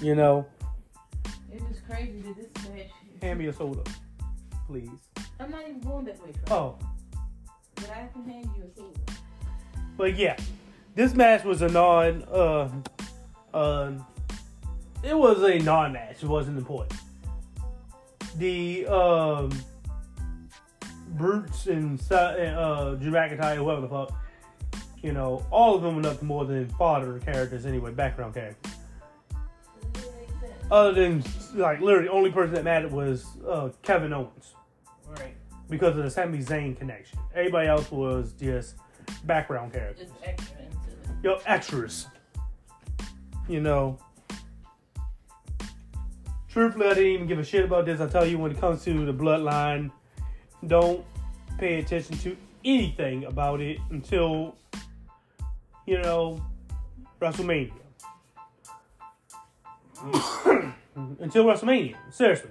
You 0.00 0.14
know, 0.16 0.46
it's 1.52 1.64
just 1.68 1.86
crazy 1.86 2.22
that 2.22 2.36
this 2.36 2.68
match. 2.70 2.86
hand 3.20 3.38
me 3.38 3.46
a 3.46 3.52
soda, 3.52 3.82
please. 4.66 4.88
I'm 5.38 5.50
not 5.50 5.62
even 5.62 5.80
going 5.80 6.06
that 6.06 6.20
way. 6.24 6.32
Trey. 6.32 6.56
Oh, 6.56 6.76
But 7.82 7.90
I 7.90 8.08
can 8.12 8.24
hand 8.24 8.48
you 8.56 8.64
a 8.64 8.76
soda. 8.76 9.18
but 9.96 10.16
yeah. 10.16 10.36
this 10.94 11.14
match 11.14 11.44
was 11.44 11.62
a 11.62 11.68
non. 11.68 12.22
Uh, 12.24 12.70
uh, 13.52 13.92
it 15.02 15.18
was 15.18 15.42
a 15.42 15.58
non-match. 15.58 16.22
It 16.22 16.28
wasn't 16.28 16.58
important. 16.58 17.00
The 18.38 18.86
um, 18.86 19.50
brutes 21.08 21.66
and 21.66 22.00
uh, 22.12 22.94
Drew 22.94 23.10
McIntyre, 23.10 23.56
whoever 23.56 23.80
the 23.80 23.88
fuck, 23.88 24.12
you 25.02 25.12
know, 25.12 25.44
all 25.50 25.74
of 25.74 25.82
them 25.82 25.96
were 25.96 26.02
nothing 26.02 26.28
more 26.28 26.44
than 26.44 26.68
fodder 26.70 27.18
characters 27.18 27.66
anyway, 27.66 27.90
background 27.90 28.34
characters. 28.34 28.72
Other 30.70 30.92
than 30.92 31.24
like 31.54 31.80
literally, 31.80 32.06
the 32.06 32.12
only 32.12 32.30
person 32.30 32.54
that 32.54 32.64
mattered 32.64 32.92
was 32.92 33.26
uh, 33.46 33.70
Kevin 33.82 34.12
Owens. 34.12 34.54
Because 35.72 35.96
of 35.96 36.04
the 36.04 36.10
Sami 36.10 36.38
Zayn 36.38 36.76
connection. 36.76 37.18
Everybody 37.34 37.66
else 37.66 37.90
was 37.90 38.34
just 38.34 38.76
background 39.24 39.72
characters. 39.72 40.06
Just 40.06 40.22
extra. 40.22 40.56
Yo, 41.22 41.40
extras. 41.46 42.06
You 43.48 43.62
know. 43.62 43.98
Truthfully, 46.50 46.86
I 46.86 46.94
didn't 46.94 47.12
even 47.12 47.26
give 47.26 47.38
a 47.38 47.44
shit 47.44 47.64
about 47.64 47.86
this. 47.86 48.02
I 48.02 48.06
tell 48.06 48.26
you, 48.26 48.36
when 48.36 48.50
it 48.50 48.60
comes 48.60 48.84
to 48.84 49.06
the 49.06 49.14
bloodline, 49.14 49.90
don't 50.66 51.02
pay 51.58 51.78
attention 51.78 52.18
to 52.18 52.36
anything 52.66 53.24
about 53.24 53.62
it 53.62 53.78
until, 53.88 54.54
you 55.86 56.02
know, 56.02 56.44
WrestleMania. 57.18 57.72
Mm. 59.96 60.74
until 61.20 61.46
WrestleMania, 61.46 61.96
seriously. 62.10 62.50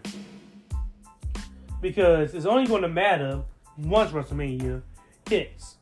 Because 1.82 2.34
it's 2.34 2.46
only 2.46 2.68
going 2.68 2.84
to 2.84 2.90
matter 2.90 3.42
once 3.78 4.12
WrestleMania 4.12 4.82
hits. 5.28 5.78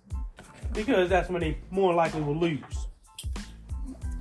Because 0.73 1.09
that's 1.09 1.29
when 1.29 1.41
they 1.41 1.57
more 1.71 1.93
likely 1.93 2.21
will 2.21 2.37
lose. 2.37 2.87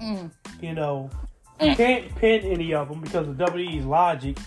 Mm. 0.01 0.31
You 0.61 0.75
know, 0.75 1.11
you 1.61 1.75
can't 1.75 2.15
pin 2.17 2.45
any 2.45 2.75
of 2.75 2.89
them 2.89 3.01
because 3.01 3.29
of 3.29 3.37
WWE's 3.37 3.85
logic 3.85 4.39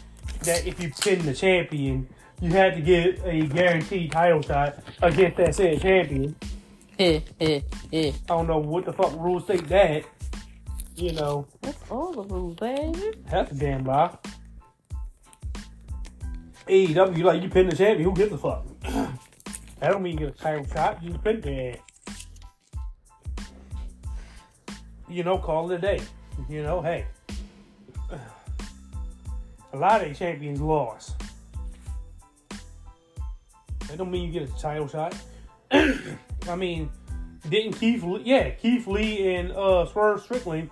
that 0.43 0.65
if 0.65 0.81
you 0.81 0.89
pin 0.89 1.25
the 1.25 1.33
champion, 1.33 2.07
you 2.41 2.49
had 2.49 2.73
to 2.75 2.81
get 2.81 3.21
a 3.25 3.45
guaranteed 3.47 4.11
title 4.11 4.41
shot 4.41 4.79
against 5.01 5.37
that 5.37 5.55
said 5.55 5.81
champion. 5.81 6.35
Eh, 6.97 7.19
eh, 7.39 7.61
eh. 7.93 8.11
I 8.11 8.27
don't 8.27 8.47
know 8.47 8.57
what 8.57 8.85
the 8.85 8.93
fuck 8.93 9.13
rules 9.19 9.43
state 9.43 9.67
that. 9.67 10.03
You 10.95 11.13
know, 11.13 11.47
That's 11.61 11.77
all 11.89 12.11
the 12.11 12.23
rules, 12.23 12.55
baby. 12.57 13.13
that's 13.29 13.51
a 13.51 13.55
damn 13.55 13.85
lie. 13.85 14.15
AEW, 16.67 17.23
like 17.23 17.41
you 17.41 17.49
pin 17.49 17.69
the 17.69 17.75
champion, 17.75 18.09
who 18.09 18.15
gives 18.15 18.31
a 18.31 18.37
fuck? 18.37 18.65
that 18.81 19.91
don't 19.91 20.01
mean 20.01 20.17
you 20.17 20.27
get 20.27 20.35
a 20.35 20.37
title 20.37 20.65
shot, 20.67 21.03
you 21.03 21.13
pin 21.17 21.41
their 21.41 21.73
ass. 21.73 21.77
You 25.09 25.23
know, 25.23 25.37
call 25.37 25.69
it 25.71 25.75
a 25.75 25.79
day. 25.79 26.01
You 26.49 26.63
know, 26.63 26.81
hey. 26.81 27.05
A 29.73 29.77
lot 29.77 30.01
of 30.01 30.07
these 30.07 30.19
champions 30.19 30.61
lost. 30.61 31.15
That 33.87 33.97
don't 33.97 34.11
mean 34.11 34.31
you 34.31 34.39
get 34.39 34.49
a 34.49 34.59
title 34.59 34.87
shot. 34.87 35.15
I 35.71 36.55
mean, 36.57 36.89
didn't 37.49 37.73
Keith 37.73 38.03
Lee, 38.03 38.21
yeah, 38.25 38.51
Keith 38.51 38.87
Lee 38.87 39.35
and 39.35 39.51
uh 39.51 39.85
Swerve 39.85 40.21
Strickland 40.21 40.69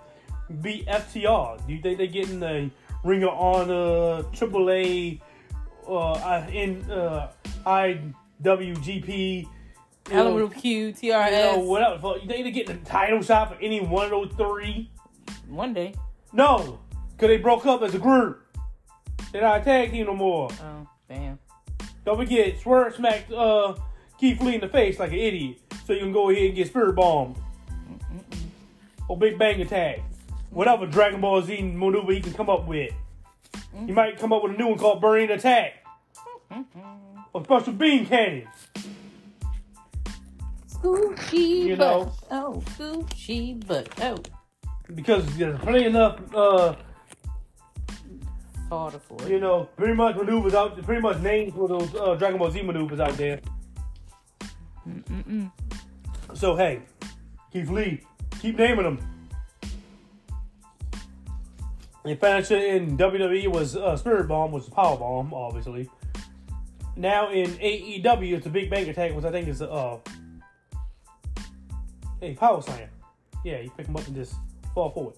beat 0.60 0.86
FTR. 0.86 1.66
Do 1.66 1.72
you 1.72 1.80
think 1.80 1.98
they're 1.98 2.06
getting 2.06 2.40
the 2.40 2.70
Ring 3.04 3.22
of 3.22 3.30
Honor, 3.30 4.22
AAA, 4.32 5.20
uh, 5.96 6.46
in 6.52 6.90
uh, 6.90 7.30
IWGP, 7.66 9.42
you 9.42 9.46
know, 10.14 10.20
Alamo 10.20 10.48
Q, 10.48 10.86
you 10.86 10.92
TRS. 10.92 11.30
know, 11.30 11.58
whatever. 11.60 11.98
the. 11.98 12.08
You 12.22 12.28
think 12.28 12.44
they're 12.44 12.50
getting 12.50 12.76
a 12.76 12.84
title 12.84 13.22
shot 13.22 13.54
for 13.54 13.62
any 13.62 13.80
one 13.80 14.06
of 14.06 14.10
those 14.10 14.32
three? 14.36 14.90
One 15.48 15.74
day. 15.74 15.94
No, 16.32 16.78
because 17.12 17.28
they 17.28 17.38
broke 17.38 17.66
up 17.66 17.82
as 17.82 17.94
a 17.94 17.98
group. 17.98 18.44
They're 19.32 19.42
not 19.42 19.60
a 19.60 19.64
tag 19.64 19.90
team 19.90 20.06
no 20.06 20.14
more. 20.14 20.48
Oh, 20.62 20.88
damn. 21.08 21.38
Don't 22.04 22.16
forget, 22.16 22.58
Swerve 22.58 22.94
smacked 22.94 23.30
uh, 23.32 23.74
Keith 24.18 24.40
Lee 24.40 24.54
in 24.54 24.60
the 24.60 24.68
face 24.68 24.98
like 24.98 25.12
an 25.12 25.18
idiot. 25.18 25.58
So 25.86 25.92
you 25.92 26.00
can 26.00 26.12
go 26.12 26.30
ahead 26.30 26.44
and 26.44 26.54
get 26.54 26.68
spirit 26.68 26.94
bombed. 26.94 27.36
Or 29.08 29.16
Big 29.18 29.38
Bang 29.38 29.60
Attack. 29.60 30.00
Whatever 30.50 30.86
Dragon 30.86 31.20
Ball 31.20 31.42
Z 31.42 31.60
maneuver 31.62 32.12
he 32.12 32.20
can 32.20 32.32
come 32.32 32.48
up 32.48 32.66
with. 32.66 32.92
He 33.86 33.92
might 33.92 34.18
come 34.18 34.32
up 34.32 34.42
with 34.42 34.52
a 34.52 34.56
new 34.56 34.68
one 34.68 34.78
called 34.78 35.00
Burning 35.00 35.30
Attack. 35.30 35.79
Or 37.32 37.44
Special 37.44 37.72
bean 37.74 38.06
Cannon. 38.06 38.48
Scoochie 40.68 41.66
You 41.66 41.76
butt. 41.76 41.78
know. 41.78 42.12
Oh, 42.30 42.62
Scoochie 42.76 43.66
butt. 43.66 43.88
Oh, 44.02 44.16
Because 44.94 45.24
there's 45.36 45.58
plenty 45.60 45.84
enough, 45.86 46.18
uh, 46.34 46.74
harder 48.68 48.98
for 48.98 49.28
you 49.28 49.38
know, 49.40 49.68
pretty 49.76 49.94
much 49.94 50.16
maneuvers 50.16 50.54
out 50.54 50.80
pretty 50.82 51.00
much 51.02 51.18
names 51.20 51.52
for 51.54 51.68
those 51.68 51.94
uh, 51.94 52.14
Dragon 52.14 52.38
Ball 52.38 52.50
Z 52.50 52.62
maneuvers 52.62 53.00
out 53.00 53.16
there. 53.16 53.40
Mm-mm. 54.88 55.50
So 56.34 56.56
hey, 56.56 56.82
Keith 57.52 57.68
Lee, 57.68 58.00
keep 58.40 58.56
naming 58.58 58.84
them. 58.84 58.98
The 62.04 62.16
finisher 62.16 62.56
in 62.56 62.96
WWE 62.96 63.48
was 63.48 63.76
uh, 63.76 63.94
Spirit 63.96 64.26
Bomb, 64.26 64.52
was 64.52 64.68
Power 64.70 64.96
Bomb, 64.96 65.34
obviously. 65.34 65.88
Now 67.00 67.30
in 67.30 67.48
AEW, 67.52 68.34
it's 68.36 68.46
a 68.46 68.50
Big 68.50 68.68
Bang 68.68 68.86
Attack, 68.86 69.14
which 69.14 69.24
I 69.24 69.30
think 69.30 69.48
is 69.48 69.62
a 69.62 69.70
uh, 69.70 69.98
hey 72.20 72.34
Power 72.34 72.60
Slam. 72.60 72.90
Yeah, 73.42 73.60
you 73.60 73.70
pick 73.74 73.86
him 73.86 73.96
up 73.96 74.06
and 74.06 74.14
just 74.14 74.34
fall 74.74 74.90
forward. 74.90 75.14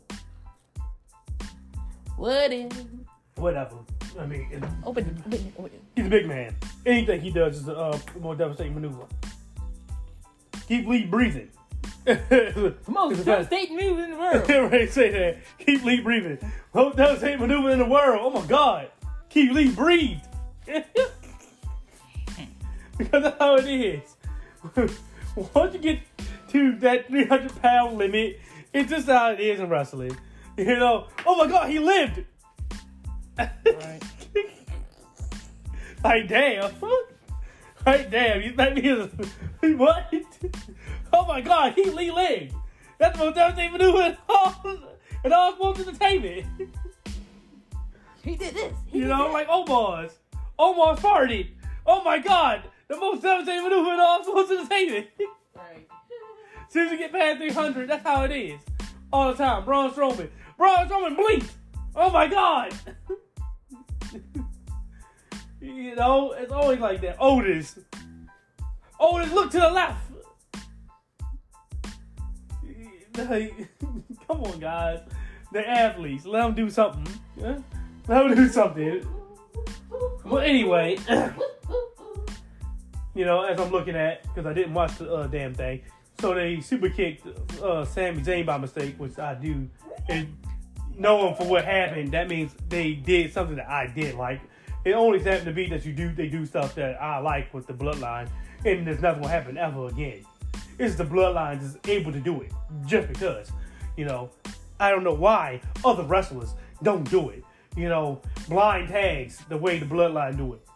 What 2.16 2.52
is? 2.52 2.70
Whatever. 3.34 3.78
I 4.16 4.26
mean, 4.26 4.46
it- 4.52 4.62
Open 4.84 5.20
open 5.26 5.52
open 5.58 5.70
he's 5.96 6.06
a 6.06 6.08
big 6.08 6.28
man. 6.28 6.54
Anything 6.86 7.20
he 7.20 7.32
does 7.32 7.56
is 7.56 7.66
a 7.66 7.76
uh, 7.76 7.98
more 8.20 8.36
devastating 8.36 8.74
maneuver. 8.74 9.06
Keith 10.68 10.86
Lee 10.86 11.04
breathing. 11.04 11.48
The 12.04 12.74
most 12.88 13.24
devastating 13.24 13.76
move 13.76 13.98
in 13.98 14.10
the 14.12 14.16
world. 14.16 14.36
Everybody 14.48 14.86
say 14.86 15.10
that. 15.10 15.38
Keith 15.58 15.82
Lee 15.82 15.98
breathing. 16.00 16.38
Most 16.74 16.96
devastating 16.96 17.40
maneuver 17.40 17.70
in 17.70 17.80
the 17.80 17.86
world. 17.86 18.20
Oh 18.22 18.30
my 18.40 18.46
God. 18.46 18.88
Keith 19.30 19.50
Lee 19.50 19.70
breathed. 19.72 20.28
Because 23.02 23.22
that's 23.24 23.38
how 23.38 23.56
it 23.56 23.66
is. 23.66 24.16
Once 25.54 25.74
you 25.74 25.80
get 25.80 25.98
to 26.50 26.76
that 26.78 27.08
300 27.08 27.62
pound 27.62 27.98
limit, 27.98 28.38
it's 28.72 28.90
just 28.90 29.06
how 29.08 29.32
it 29.32 29.40
is 29.40 29.60
in 29.60 29.68
wrestling. 29.68 30.16
You 30.56 30.76
know, 30.78 31.08
oh 31.26 31.36
my 31.36 31.46
God, 31.50 31.70
he 31.70 31.78
lived. 31.78 32.24
Right. 33.38 34.00
like, 36.04 36.28
damn. 36.28 36.70
Like, 37.84 38.10
damn, 38.10 38.42
you 38.42 38.52
think 38.52 38.76
me 38.76 38.90
as 38.90 39.08
what? 39.78 40.12
Oh 41.12 41.26
my 41.26 41.40
God, 41.40 41.72
he 41.74 41.84
Lee 41.90 42.10
lived. 42.12 42.54
That's 42.98 43.18
the 43.18 43.24
most 43.24 43.34
devastating 43.34 43.72
maneuver 43.72 44.02
in 44.02 44.16
all, 44.28 44.54
in 45.24 45.32
all 45.32 45.52
sports 45.54 45.80
entertainment. 45.80 46.46
He 48.22 48.36
did 48.36 48.54
this. 48.54 48.72
He 48.86 48.98
You 48.98 49.04
did 49.04 49.10
know, 49.10 49.24
that. 49.24 49.32
like 49.32 49.48
Omos. 49.48 50.12
Omos 50.58 50.98
farted. 50.98 51.48
Oh 51.84 52.04
my 52.04 52.18
god, 52.18 52.62
the 52.88 52.96
most 52.96 53.22
devastating 53.22 53.62
maneuver 53.64 53.94
in 53.94 54.00
all 54.00 54.24
sports 54.24 54.50
entertainment. 54.50 55.06
Right. 55.54 55.88
soon 56.68 56.86
as 56.86 56.92
you 56.92 56.98
get 56.98 57.12
past 57.12 57.38
300, 57.38 57.88
that's 57.88 58.02
how 58.02 58.24
it 58.24 58.32
is. 58.32 58.60
All 59.12 59.32
the 59.32 59.36
time. 59.36 59.64
Braun 59.64 59.90
Strowman. 59.90 60.30
Braun 60.56 60.88
Strowman 60.88 61.16
blinked. 61.16 61.52
Oh 61.94 62.10
my 62.10 62.26
god. 62.26 62.74
you 65.60 65.94
know, 65.94 66.32
it's 66.32 66.52
always 66.52 66.80
like 66.80 67.00
that. 67.02 67.16
Otis. 67.20 67.78
Otis, 68.98 69.32
look 69.32 69.50
to 69.50 69.60
the 69.60 69.70
left. 69.70 70.12
Like, 73.18 73.68
come 74.26 74.42
on, 74.42 74.58
guys. 74.58 75.00
They're 75.52 75.68
athletes. 75.68 76.24
Let 76.24 76.42
them 76.42 76.54
do 76.54 76.70
something. 76.70 77.06
Let 77.36 77.62
them 78.06 78.34
do 78.34 78.48
something. 78.48 79.06
Well, 80.24 80.38
anyway, 80.38 80.96
you 83.14 83.24
know, 83.24 83.42
as 83.42 83.58
I'm 83.60 83.70
looking 83.70 83.96
at, 83.96 84.22
because 84.22 84.46
I 84.46 84.52
didn't 84.52 84.74
watch 84.74 84.96
the 84.96 85.12
uh, 85.12 85.26
damn 85.26 85.54
thing, 85.54 85.82
so 86.20 86.34
they 86.34 86.60
super 86.60 86.88
kicked 86.88 87.26
uh, 87.60 87.84
Sami 87.84 88.22
Zayn 88.22 88.46
by 88.46 88.58
mistake, 88.58 88.94
which 88.98 89.18
I 89.18 89.34
do. 89.34 89.68
And 90.08 90.36
knowing 90.96 91.34
for 91.34 91.46
what 91.46 91.64
happened, 91.64 92.12
that 92.12 92.28
means 92.28 92.54
they 92.68 92.94
did 92.94 93.32
something 93.32 93.56
that 93.56 93.68
I 93.68 93.86
did 93.86 94.14
like. 94.14 94.40
It 94.84 94.92
only 94.92 95.18
happened 95.20 95.46
to 95.46 95.52
be 95.52 95.68
that 95.68 95.84
you 95.84 95.92
do 95.92 96.12
they 96.12 96.28
do 96.28 96.44
stuff 96.44 96.74
that 96.74 97.00
I 97.00 97.18
like 97.18 97.52
with 97.54 97.66
the 97.66 97.72
bloodline, 97.72 98.28
and 98.64 98.86
there's 98.86 99.00
nothing 99.00 99.22
will 99.22 99.28
happen 99.28 99.56
ever 99.56 99.86
again. 99.86 100.24
It's 100.78 100.96
the 100.96 101.04
bloodline 101.04 101.60
just 101.60 101.86
able 101.88 102.12
to 102.12 102.20
do 102.20 102.40
it 102.40 102.52
just 102.86 103.08
because, 103.08 103.52
you 103.96 104.04
know. 104.04 104.30
I 104.80 104.90
don't 104.90 105.04
know 105.04 105.14
why 105.14 105.60
other 105.84 106.02
wrestlers 106.02 106.54
don't 106.82 107.08
do 107.08 107.28
it. 107.28 107.44
You 107.76 107.88
know, 107.88 108.20
blind 108.48 108.88
tags 108.88 109.38
the 109.48 109.56
way 109.56 109.78
the 109.78 109.86
bloodline 109.86 110.36
do 110.36 110.54
it. 110.54 110.68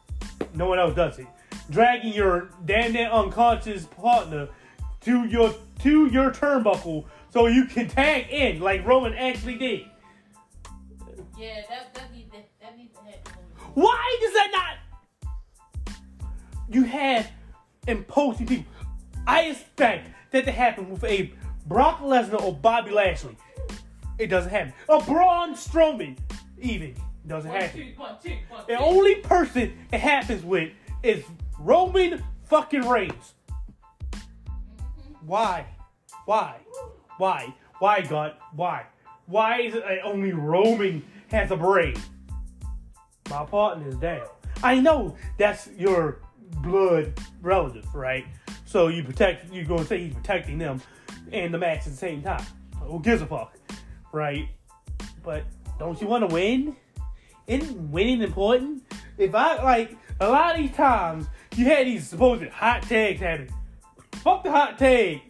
No 0.55 0.69
one 0.69 0.79
else 0.79 0.95
does 0.95 1.19
it. 1.19 1.27
Dragging 1.71 2.13
your 2.13 2.51
damn 2.65 2.93
near 2.93 3.09
unconscious 3.09 3.85
partner 3.87 4.49
to 5.03 5.25
your 5.27 5.55
to 5.83 6.07
your 6.07 6.31
turnbuckle 6.31 7.05
so 7.31 7.47
you 7.47 7.65
can 7.67 7.89
tag 7.89 8.31
in 8.31 8.61
like 8.61 8.87
Roman 8.87 9.15
actually 9.15 9.57
did. 9.57 9.85
Yeah, 11.37 11.61
that 11.69 11.95
that 11.95 12.13
needs 12.15 12.31
to, 12.33 12.39
that 12.61 12.77
needs 12.79 12.95
to 12.95 13.01
happen. 13.05 13.33
Why 13.75 14.19
does 14.21 14.33
that 14.33 14.51
not? 14.53 15.97
You 16.69 16.85
have 16.85 17.31
imposing 17.87 18.47
people. 18.47 18.73
I 19.27 19.43
expect 19.43 20.09
that 20.31 20.45
to 20.45 20.53
happen 20.53 20.89
with 20.91 21.05
a 21.05 21.33
Brock 21.67 22.01
Lesnar 22.01 22.41
or 22.43 22.55
Bobby 22.55 22.91
Lashley. 22.91 23.37
It 24.19 24.29
doesn't 24.29 24.51
happen. 24.51 24.73
A 24.89 25.03
Braun 25.03 25.55
Strowman, 25.55 26.17
even 26.61 26.95
doesn't 27.27 27.51
One, 27.51 27.61
happen. 27.61 27.81
two, 27.81 27.93
one, 28.01 28.17
two, 28.23 28.37
one, 28.49 28.65
The 28.67 28.79
only 28.79 29.17
person 29.17 29.77
it 29.93 30.01
happens 30.01 30.43
with 30.43 30.71
is 31.03 31.25
Roman 31.59 32.23
fucking 32.45 32.89
Reigns. 32.89 33.35
Why? 35.25 35.67
Why? 36.25 36.57
Why? 37.19 37.55
Why, 37.79 38.01
God? 38.03 38.35
Why? 38.55 38.85
Why 39.27 39.61
is 39.61 39.75
it 39.75 39.83
that 39.83 40.03
only 40.05 40.33
Roman 40.33 41.03
has 41.31 41.51
a 41.51 41.57
brain? 41.57 41.97
My 43.29 43.45
partner 43.45 43.89
is 43.89 43.97
down. 43.97 44.27
I 44.63 44.81
know 44.81 45.17
that's 45.37 45.69
your 45.77 46.21
blood 46.63 47.19
relative, 47.43 47.93
right? 47.95 48.25
So 48.65 48.89
you 48.89 49.03
protect, 49.03 49.53
you're 49.53 49.65
going 49.65 49.81
to 49.81 49.87
say 49.87 50.05
he's 50.05 50.15
protecting 50.15 50.59
them 50.59 50.81
and 51.33 51.53
the 51.53 51.59
match 51.59 51.81
at 51.81 51.85
the 51.93 51.97
same 51.97 52.23
time. 52.23 52.45
Who 52.81 53.01
gives 53.01 53.23
a 53.23 53.27
fuck, 53.27 53.55
right? 54.13 54.49
But 55.25 55.45
don't 55.79 56.01
you 56.01 56.07
want 56.07 56.29
to 56.29 56.33
win? 56.33 56.77
Isn't 57.47 57.91
winning 57.91 58.23
important? 58.23 58.85
If 59.19 59.35
I 59.35 59.63
like 59.63 59.97
a 60.21 60.29
lot 60.29 60.55
of 60.55 60.61
these 60.61 60.77
times, 60.77 61.27
you 61.57 61.65
had 61.65 61.87
these 61.87 62.07
supposed 62.07 62.45
hot 62.49 62.83
tags 62.83 63.21
happening. 63.21 63.53
Fuck 64.17 64.45
the 64.45 64.51
hot 64.51 64.79
tag. 64.79 65.23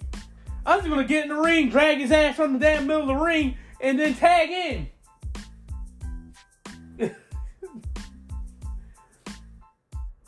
I'm 0.64 0.80
just 0.80 0.88
gonna 0.88 1.04
get 1.04 1.24
in 1.24 1.28
the 1.28 1.40
ring, 1.40 1.68
drag 1.68 1.98
his 1.98 2.10
ass 2.10 2.34
from 2.34 2.54
the 2.54 2.58
damn 2.58 2.86
middle 2.86 3.02
of 3.02 3.08
the 3.08 3.14
ring, 3.14 3.56
and 3.80 3.98
then 3.98 4.14
tag 4.14 4.50
in. 4.50 4.88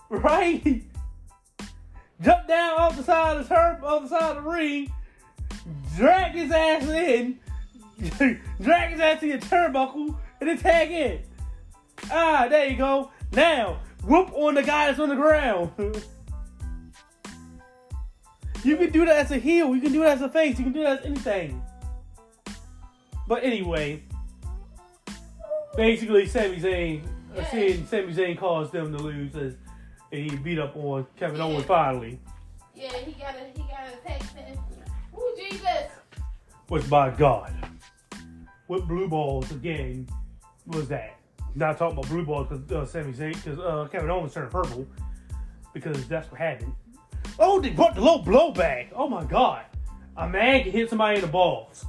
right? 0.08 0.84
Jump 2.20 2.46
down 2.46 2.78
off 2.78 2.96
the 2.96 3.02
side 3.02 3.36
of 3.36 3.48
the 3.48 3.54
turf, 3.54 3.82
off 3.82 4.02
the 4.02 4.08
side 4.08 4.36
of 4.36 4.44
the 4.44 4.50
ring, 4.50 4.92
drag 5.96 6.32
his 6.32 6.52
ass 6.52 6.86
in, 6.86 7.38
drag 8.60 8.92
his 8.92 9.00
ass 9.00 9.20
to 9.20 9.26
your 9.26 9.38
turnbuckle, 9.38 10.16
and 10.40 10.48
then 10.48 10.58
tag 10.58 10.90
in. 10.90 11.20
Ah, 12.12 12.46
there 12.48 12.66
you 12.66 12.76
go. 12.76 13.10
Now, 13.32 13.80
whoop 14.08 14.32
on 14.34 14.54
the 14.54 14.62
guy 14.62 14.86
that's 14.86 14.98
on 14.98 15.08
the 15.08 15.14
ground. 15.16 15.70
you 18.64 18.76
can 18.76 18.90
do 18.90 19.04
that 19.04 19.16
as 19.16 19.30
a 19.30 19.36
heel. 19.38 19.74
You 19.74 19.80
can 19.80 19.92
do 19.92 20.00
that 20.00 20.16
as 20.16 20.22
a 20.22 20.28
face. 20.28 20.58
You 20.58 20.64
can 20.64 20.72
do 20.72 20.82
that 20.82 21.00
as 21.00 21.06
anything. 21.06 21.62
But 23.26 23.44
anyway, 23.44 24.02
basically, 25.76 26.26
Sami 26.26 26.58
Zayn, 26.58 27.04
uh, 27.04 27.08
Yeah. 27.36 27.50
seeing 27.50 27.86
Sami 27.86 28.14
Zayn 28.14 28.38
caused 28.38 28.72
them 28.72 28.96
to 28.96 29.02
lose 29.02 29.36
as 29.36 29.54
he 30.10 30.34
beat 30.36 30.58
up 30.58 30.74
on 30.76 31.06
Kevin 31.16 31.36
Yeah. 31.36 31.44
Owens 31.44 31.64
finally. 31.66 32.18
Yeah, 32.74 32.92
he 32.96 33.12
got 33.12 33.34
a 33.36 33.44
he 33.54 33.62
got 33.68 33.86
a 33.92 33.96
text 34.08 34.34
in. 34.36 34.58
Ooh, 35.18 35.34
Jesus. 35.36 35.90
Which, 36.68 36.88
by 36.88 37.10
God, 37.10 37.52
what 38.66 38.86
blue 38.86 39.08
balls 39.08 39.50
again 39.50 40.08
was 40.66 40.88
that? 40.88 41.17
Not 41.58 41.76
talking 41.76 41.98
about 41.98 42.08
blue 42.08 42.24
balls 42.24 42.46
because 42.48 42.70
uh, 42.70 42.86
Sami 42.86 43.12
Zayn, 43.12 43.34
because 43.34 43.58
uh, 43.58 43.88
Kevin 43.90 44.08
Owens 44.10 44.32
turned 44.32 44.48
purple 44.48 44.86
because 45.74 46.06
that's 46.06 46.30
what 46.30 46.40
happened. 46.40 46.72
Oh, 47.36 47.60
they 47.60 47.70
brought 47.70 47.96
the 47.96 48.00
low 48.00 48.22
blowback. 48.22 48.90
Oh 48.94 49.08
my 49.08 49.24
God, 49.24 49.64
a 50.16 50.28
man 50.28 50.62
can 50.62 50.70
hit 50.70 50.88
somebody 50.88 51.16
in 51.16 51.22
the 51.22 51.26
balls. 51.26 51.84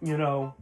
You 0.00 0.16
know, 0.16 0.54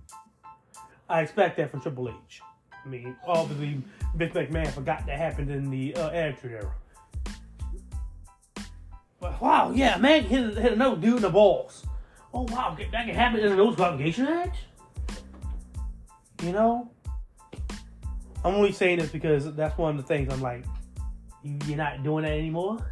I 1.08 1.20
expect 1.20 1.58
that 1.58 1.70
from 1.70 1.80
Triple 1.80 2.08
H. 2.08 2.42
I 2.84 2.88
mean, 2.88 3.16
obviously, 3.24 3.80
Vince 4.16 4.34
McMahon 4.34 4.72
forgot 4.72 5.06
that 5.06 5.16
happened 5.16 5.52
in 5.52 5.70
the 5.70 5.94
uh, 5.94 6.10
Attitude 6.10 6.52
Era. 6.54 6.74
But 9.20 9.40
wow, 9.40 9.70
yeah, 9.72 9.94
a 9.94 9.98
man 10.00 10.24
hit, 10.24 10.58
hit 10.58 10.72
another 10.72 10.96
dude 10.96 11.16
in 11.16 11.22
the 11.22 11.30
balls. 11.30 11.86
Oh 12.32 12.48
wow, 12.50 12.76
that 12.76 12.90
can 13.06 13.14
happen 13.14 13.38
in 13.38 13.52
a 13.52 13.54
nose 13.54 13.76
qualification 13.76 14.24
match. 14.24 14.56
You 16.44 16.52
know, 16.52 16.90
I'm 18.44 18.54
only 18.54 18.72
saying 18.72 18.98
this 18.98 19.10
because 19.10 19.50
that's 19.54 19.78
one 19.78 19.96
of 19.96 19.96
the 19.96 20.06
things 20.06 20.30
I'm 20.30 20.42
like, 20.42 20.62
you're 21.42 21.78
not 21.78 22.02
doing 22.02 22.24
that 22.24 22.32
anymore, 22.32 22.86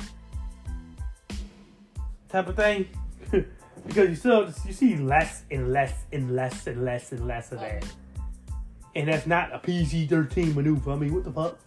type 2.30 2.48
of 2.48 2.56
thing. 2.56 2.88
because 3.86 4.08
you 4.08 4.14
still 4.14 4.50
you 4.64 4.72
see 4.72 4.96
less 4.96 5.42
and 5.50 5.70
less 5.70 6.04
and 6.12 6.34
less 6.34 6.66
and 6.66 6.82
less 6.82 7.12
and 7.12 7.26
less 7.26 7.52
of 7.52 7.60
that, 7.60 7.84
and 8.96 9.08
that's 9.08 9.26
not 9.26 9.54
a 9.54 9.58
PG-13 9.58 10.54
maneuver. 10.54 10.92
I 10.92 10.96
mean, 10.96 11.12
what 11.12 11.24
the 11.24 11.32
fuck? 11.32 11.58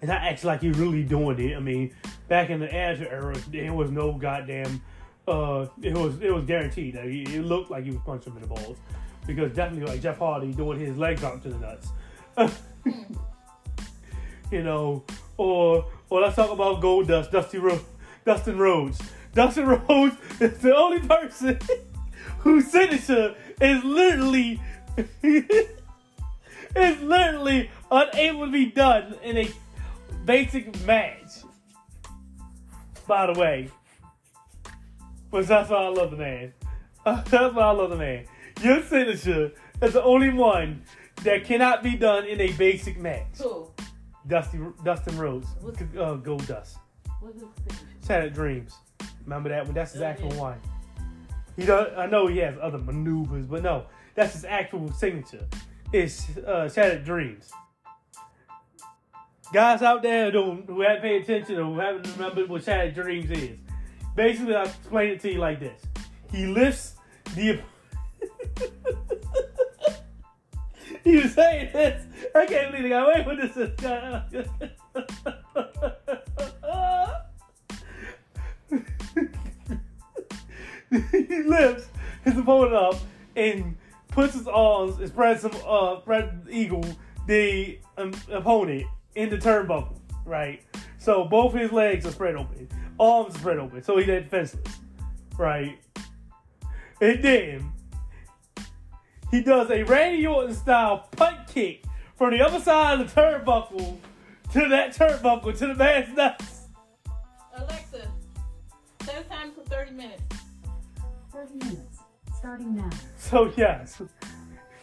It's 0.00 0.08
not 0.08 0.22
actually 0.22 0.48
like 0.48 0.62
you're 0.64 0.74
really 0.74 1.04
doing 1.04 1.38
it. 1.38 1.56
I 1.56 1.60
mean, 1.60 1.94
back 2.26 2.50
in 2.50 2.58
the 2.58 2.74
Azure 2.74 3.08
era, 3.08 3.36
there 3.48 3.72
was 3.72 3.92
no 3.92 4.10
goddamn. 4.14 4.82
Uh, 5.28 5.66
it 5.80 5.96
was 5.96 6.20
it 6.20 6.34
was 6.34 6.44
guaranteed 6.46 6.96
that 6.96 7.06
it 7.06 7.42
looked 7.42 7.70
like 7.70 7.84
he 7.84 7.92
was 7.92 8.00
punching 8.04 8.32
him 8.32 8.42
in 8.42 8.48
the 8.48 8.52
balls 8.52 8.76
because 9.26 9.52
definitely 9.54 9.86
like 9.86 10.02
Jeff 10.02 10.18
Hardy 10.18 10.52
doing 10.52 10.80
his 10.80 10.96
legs 10.96 11.22
out 11.22 11.42
to 11.42 11.48
the 11.48 11.58
nuts. 11.58 11.88
you 14.50 14.62
know, 14.62 15.04
or 15.36 15.86
or 16.10 16.20
let's 16.20 16.36
talk 16.36 16.50
about 16.50 16.82
Goldust, 16.82 17.30
Dusty 17.30 17.58
Ro- 17.58 17.80
Dustin 18.24 18.58
Rhodes. 18.58 19.00
Dustin 19.34 19.66
Rhodes 19.88 20.16
is 20.40 20.58
the 20.58 20.74
only 20.76 21.00
person 21.00 21.58
whose 22.38 22.70
signature 22.70 23.34
is 23.60 23.82
literally 23.84 24.60
is 25.22 27.00
literally 27.00 27.70
unable 27.90 28.46
to 28.46 28.52
be 28.52 28.66
done 28.66 29.14
in 29.22 29.38
a 29.38 29.50
basic 30.24 30.84
match. 30.84 31.30
By 33.06 33.32
the 33.32 33.38
way, 33.38 33.70
but 35.30 35.46
that's 35.46 35.70
why 35.70 35.84
I 35.84 35.88
love 35.88 36.10
the 36.12 36.16
man. 36.16 36.52
that's 37.04 37.32
why 37.32 37.62
I 37.62 37.70
love 37.72 37.90
the 37.90 37.96
man. 37.96 38.26
Your 38.62 38.82
signature 38.82 39.52
is 39.80 39.92
the 39.94 40.02
only 40.02 40.30
one 40.32 40.82
that 41.24 41.44
cannot 41.44 41.82
be 41.82 41.96
done 41.96 42.24
in 42.26 42.40
a 42.40 42.52
basic 42.52 42.96
match. 42.98 43.26
Cool. 43.38 43.74
Dusty 44.26 44.58
Dustin 44.84 45.18
Rhodes, 45.18 45.48
What's- 45.60 45.82
uh, 45.82 46.16
Goldust, 46.22 46.76
What's 47.20 47.34
his 47.40 47.48
signature? 47.56 47.86
Shattered 48.06 48.34
Dreams. 48.34 48.74
Remember 49.24 49.48
that 49.48 49.64
one? 49.64 49.74
That's 49.74 49.92
his 49.92 50.02
Oh, 50.02 50.06
actual 50.06 50.32
yeah. 50.34 50.40
one. 50.40 50.60
He 51.56 51.66
does. 51.66 51.92
I 51.96 52.06
know 52.06 52.28
he 52.28 52.38
has 52.38 52.54
other 52.62 52.78
maneuvers, 52.78 53.46
but 53.46 53.62
no, 53.62 53.86
that's 54.14 54.32
his 54.34 54.44
actual 54.44 54.92
signature. 54.92 55.46
It's 55.92 56.36
uh, 56.38 56.68
Shattered 56.68 57.04
Dreams. 57.04 57.50
Guys 59.52 59.82
out 59.82 60.02
there 60.02 60.26
who, 60.26 60.30
don't, 60.30 60.66
who 60.66 60.80
haven't 60.80 61.02
paid 61.02 61.22
attention 61.22 61.58
or 61.58 61.64
who 61.74 61.78
haven't 61.78 62.10
remembered 62.16 62.48
what 62.48 62.62
Shattered 62.64 62.94
Dreams 62.94 63.30
is, 63.30 63.58
basically 64.16 64.54
I'll 64.54 64.66
explain 64.66 65.10
it 65.10 65.20
to 65.20 65.32
you 65.32 65.38
like 65.38 65.58
this: 65.60 65.82
He 66.30 66.46
lifts 66.46 66.94
the. 67.34 67.60
was 71.16 71.34
saying 71.34 71.70
this. 71.72 72.04
I 72.34 72.46
can't 72.46 72.72
believe 72.72 72.86
I 72.86 72.88
got 72.88 73.08
away 73.08 73.24
with 73.26 73.54
this. 73.54 73.70
he 81.28 81.42
lifts 81.42 81.88
his 82.24 82.36
opponent 82.38 82.74
up 82.74 82.96
and 83.34 83.76
puts 84.08 84.34
his 84.34 84.46
arms 84.46 84.98
and 84.98 85.08
spreads 85.08 85.40
some 85.40 85.52
uh 85.66 86.00
spread 86.00 86.46
eagle 86.50 86.84
the 87.26 87.78
um, 87.98 88.12
opponent 88.30 88.84
in 89.14 89.30
the 89.30 89.38
turnbuckle, 89.38 89.98
right? 90.24 90.62
So 90.98 91.24
both 91.24 91.54
his 91.54 91.72
legs 91.72 92.06
are 92.06 92.10
spread 92.12 92.36
open, 92.36 92.68
arms 92.98 93.34
spread 93.34 93.58
open, 93.58 93.82
so 93.82 93.96
he's 93.96 94.06
defenseless, 94.06 94.78
right? 95.36 95.78
And 97.00 97.22
then 97.22 97.72
he 99.32 99.40
does 99.40 99.70
a 99.70 99.82
Randy 99.82 100.26
Orton 100.26 100.54
style 100.54 101.08
punt 101.16 101.48
kick 101.48 101.82
from 102.16 102.30
the 102.30 102.42
other 102.42 102.60
side 102.60 103.00
of 103.00 103.12
the 103.12 103.20
turnbuckle 103.20 103.98
to 104.52 104.68
that 104.68 104.94
turnbuckle 104.94 105.56
to 105.58 105.66
the 105.68 105.74
man's 105.74 106.14
nuts. 106.14 106.68
Alexa, 107.56 108.08
set 109.02 109.20
a 109.20 109.24
time 109.24 109.50
for 109.52 109.62
30 109.62 109.92
minutes. 109.92 110.22
30 111.32 111.54
minutes, 111.54 111.98
starting 112.36 112.76
now. 112.76 112.90
So 113.16 113.50
yes, 113.56 114.02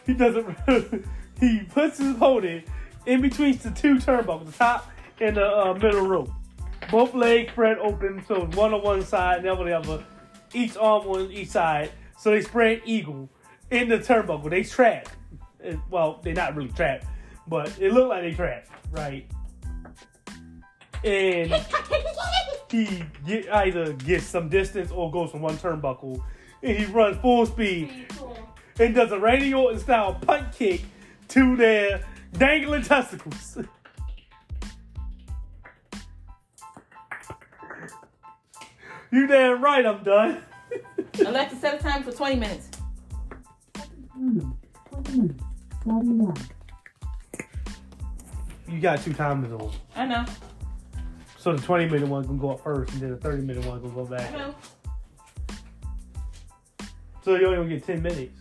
he 0.04 0.14
doesn't. 0.14 0.58
he 1.40 1.60
puts 1.60 1.98
his 1.98 2.16
opponent 2.16 2.66
in 3.06 3.22
between 3.22 3.56
the 3.58 3.70
two 3.70 3.96
turnbuckles, 3.96 4.46
the 4.46 4.52
top 4.52 4.90
and 5.20 5.36
the 5.36 5.46
uh, 5.46 5.74
middle 5.74 6.08
rope. 6.08 6.30
Both 6.90 7.14
legs 7.14 7.52
spread 7.52 7.78
open, 7.78 8.24
so 8.26 8.46
one 8.54 8.74
on 8.74 8.82
one 8.82 9.04
side, 9.04 9.36
and 9.36 9.44
the 9.44 9.52
other 9.52 9.60
on 9.60 9.84
the 9.84 9.92
other. 9.92 10.04
Each 10.52 10.76
arm 10.76 11.06
on 11.06 11.30
each 11.30 11.50
side, 11.50 11.92
so 12.18 12.30
they 12.30 12.40
spread 12.40 12.82
eagle 12.84 13.28
in 13.70 13.88
the 13.88 13.98
turnbuckle. 13.98 14.50
They 14.50 14.62
trapped. 14.62 15.12
Eh, 15.62 15.76
well, 15.90 16.20
they're 16.22 16.34
not 16.34 16.54
really 16.56 16.70
trapped, 16.70 17.06
but 17.46 17.72
it 17.80 17.92
looked 17.92 18.08
like 18.10 18.22
they 18.22 18.32
trapped, 18.32 18.70
right? 18.90 19.30
And 21.04 21.52
he 22.70 23.04
get 23.26 23.52
either 23.52 23.92
gets 23.94 24.26
some 24.26 24.48
distance 24.48 24.90
or 24.90 25.10
goes 25.10 25.30
from 25.30 25.42
one 25.42 25.56
turnbuckle, 25.58 26.22
and 26.62 26.76
he 26.76 26.84
runs 26.86 27.16
full 27.18 27.46
speed 27.46 28.06
and 28.78 28.94
does 28.94 29.12
a 29.12 29.18
Randy 29.18 29.52
Orton 29.54 29.80
style 29.80 30.14
punt 30.14 30.52
kick 30.52 30.82
to 31.28 31.56
their 31.56 32.04
dangling 32.32 32.82
testicles. 32.82 33.58
you 39.10 39.26
damn 39.26 39.62
right, 39.62 39.84
I'm 39.84 40.02
done. 40.02 40.42
Alexa, 41.18 41.56
set 41.56 41.80
a 41.80 41.82
time 41.82 42.02
for 42.02 42.12
20 42.12 42.36
minutes. 42.36 42.69
20 45.82 46.08
minutes. 46.08 46.48
You 48.68 48.80
got 48.80 49.00
two 49.02 49.12
time 49.14 49.48
zones. 49.48 49.74
I 49.96 50.06
know. 50.06 50.24
So 51.38 51.54
the 51.56 51.62
20 51.62 51.88
minute 51.88 52.08
one 52.08 52.24
can 52.24 52.38
go 52.38 52.50
up 52.50 52.60
first, 52.60 52.92
and 52.92 53.00
then 53.02 53.10
the 53.10 53.16
30 53.16 53.42
minute 53.42 53.64
one 53.66 53.80
can 53.80 53.92
go 53.94 54.06
I 54.06 54.10
back. 54.18 54.32
know. 54.32 54.54
So 57.24 57.34
you 57.36 57.46
only 57.46 57.56
gonna 57.58 57.68
get 57.68 57.84
10 57.86 58.02
minutes. 58.02 58.38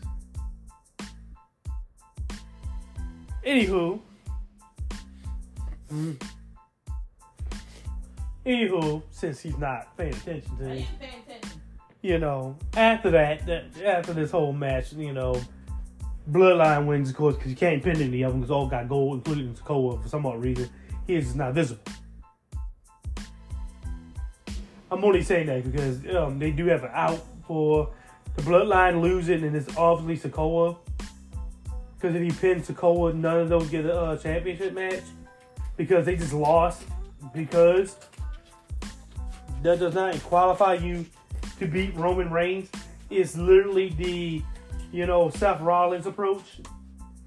Anywho. 3.45 3.99
Mm. 5.91 6.21
Anywho, 8.45 9.01
since 9.11 9.39
he's 9.39 9.57
not 9.57 9.95
paying 9.97 10.13
attention 10.13 10.57
to 10.57 10.63
I 10.65 10.67
am 10.67 10.83
paying 10.99 11.13
attention. 11.27 11.61
you 12.01 12.19
know, 12.19 12.57
after 12.75 13.09
that, 13.11 13.45
that 13.47 13.81
after 13.83 14.13
this 14.13 14.31
whole 14.31 14.53
match, 14.53 14.93
you 14.93 15.13
know, 15.13 15.41
Bloodline 16.31 16.85
wins, 16.85 17.09
of 17.09 17.15
course, 17.15 17.35
because 17.35 17.51
you 17.51 17.57
can't 17.57 17.83
pin 17.83 18.01
any 18.01 18.21
of 18.21 18.31
them 18.31 18.41
because 18.41 18.51
all 18.51 18.67
got 18.67 18.87
gold, 18.87 19.17
including 19.17 19.53
Sikoa, 19.53 20.01
for 20.01 20.09
some 20.09 20.25
odd 20.25 20.41
reason. 20.41 20.69
His 21.07 21.29
is 21.29 21.35
not 21.35 21.53
visible. 21.53 21.81
I'm 24.91 25.03
only 25.03 25.23
saying 25.23 25.47
that 25.47 25.63
because 25.63 26.15
um, 26.15 26.39
they 26.39 26.51
do 26.51 26.65
have 26.67 26.83
an 26.83 26.91
out 26.93 27.23
for 27.47 27.91
the 28.35 28.41
Bloodline 28.43 29.01
losing, 29.01 29.43
and 29.43 29.55
it's 29.55 29.75
obviously 29.77 30.29
Sikoa. 30.29 30.77
Because 31.95 32.15
if 32.15 32.21
he 32.21 32.31
pins 32.31 32.67
Sikoa, 32.67 33.13
none 33.13 33.41
of 33.41 33.49
those 33.49 33.69
get 33.69 33.85
a 33.85 33.99
uh, 33.99 34.17
championship 34.17 34.73
match 34.73 35.03
because 35.77 36.05
they 36.05 36.15
just 36.15 36.33
lost. 36.33 36.83
Because 37.33 37.97
that 39.61 39.79
does 39.79 39.93
not 39.93 40.21
qualify 40.23 40.75
you 40.75 41.05
to 41.59 41.67
beat 41.67 41.95
Roman 41.95 42.31
Reigns. 42.31 42.69
It's 43.09 43.35
literally 43.35 43.89
the, 43.89 44.41
you 44.91 45.05
know, 45.05 45.29
Seth 45.29 45.61
Rollins 45.61 46.05
approach. 46.05 46.61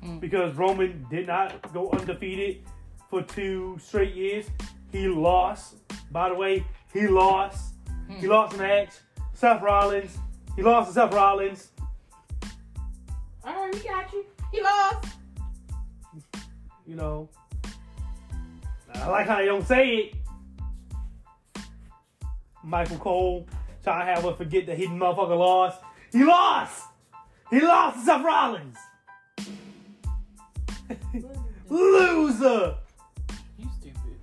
Mm. 0.02 0.20
Because 0.20 0.54
Roman 0.54 1.06
did 1.10 1.26
not 1.26 1.72
go 1.72 1.90
undefeated 1.90 2.64
for 3.08 3.22
two 3.22 3.78
straight 3.80 4.14
years. 4.14 4.46
He 4.90 5.06
lost. 5.06 5.76
By 6.10 6.28
the 6.28 6.34
way, 6.34 6.64
he 6.92 7.06
lost. 7.06 7.74
He 8.08 8.26
lost 8.26 8.54
a 8.54 8.58
match. 8.58 8.90
Seth 9.32 9.62
Rollins. 9.62 10.18
He 10.56 10.62
lost 10.62 10.88
to 10.88 10.94
Seth 10.94 11.14
Rollins. 11.14 11.70
All 13.44 13.54
right, 13.54 13.74
we 13.74 13.80
got 13.80 14.12
you. 14.12 14.24
He 14.52 14.60
lost. 14.60 15.08
You 16.86 16.96
know. 16.96 17.28
I 18.94 19.08
like 19.08 19.26
how 19.26 19.38
they 19.38 19.46
don't 19.46 19.66
say 19.66 19.88
it. 19.88 20.14
Michael 22.62 22.98
Cole 22.98 23.46
trying 23.82 24.06
to 24.06 24.14
have 24.14 24.24
us 24.24 24.36
forget 24.36 24.66
that 24.66 24.78
he 24.78 24.86
motherfucker 24.86 25.38
lost. 25.38 25.80
He 26.12 26.22
lost! 26.24 26.84
He 27.52 27.60
lost 27.60 27.98
to 27.98 28.04
Seth 28.06 28.24
Rollins! 28.24 28.78
Loser! 31.68 32.78
You 33.58 33.68
stupid. 33.78 34.16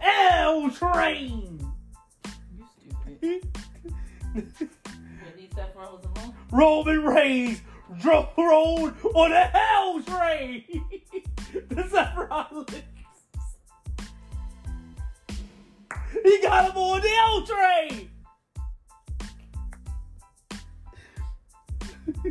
L 0.00 0.70
Train! 0.70 1.70
You 2.56 2.64
stupid. 2.80 3.46
At 4.36 5.36
least 5.36 5.54
that 5.54 5.76
was 5.76 6.02
alone. 6.16 6.34
Roman 6.50 7.04
Reigns 7.04 7.60
drove 8.00 8.30
rolled 8.38 8.94
on 9.14 9.32
a 9.32 9.44
hell 9.44 10.02
train 10.02 10.64
the 11.68 11.86
Seth 11.90 12.16
Rollins. 12.16 12.82
He 16.24 16.40
got 16.40 16.70
him 16.70 16.78
on 16.78 17.02
the 17.02 17.14
L 17.18 17.46
train. 17.46 18.10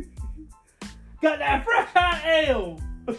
got 1.20 1.38
that 1.38 1.64
fresh 1.64 1.88
hot 1.94 2.20
L. 2.24 2.80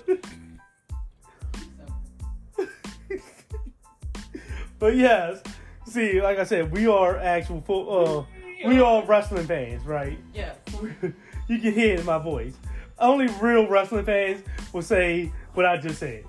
but 4.80 4.96
yes, 4.96 5.42
see, 5.86 6.22
like 6.22 6.40
I 6.40 6.44
said, 6.44 6.72
we 6.72 6.88
are 6.88 7.18
actual 7.18 7.62
full. 7.62 7.90
Uh, 7.90 8.24
we 8.66 8.80
are 8.80 9.04
wrestling 9.06 9.46
fans, 9.46 9.86
right? 9.86 10.18
Yeah. 10.34 10.54
you 11.48 11.60
can 11.60 11.74
hear 11.74 11.94
it 11.94 12.00
in 12.00 12.06
my 12.06 12.18
voice. 12.18 12.56
Only 13.00 13.28
real 13.40 13.68
wrestling 13.68 14.06
fans 14.06 14.44
will 14.74 14.82
say 14.82 15.32
what 15.54 15.66
I 15.66 15.78
just 15.78 16.00
said. 16.00 16.26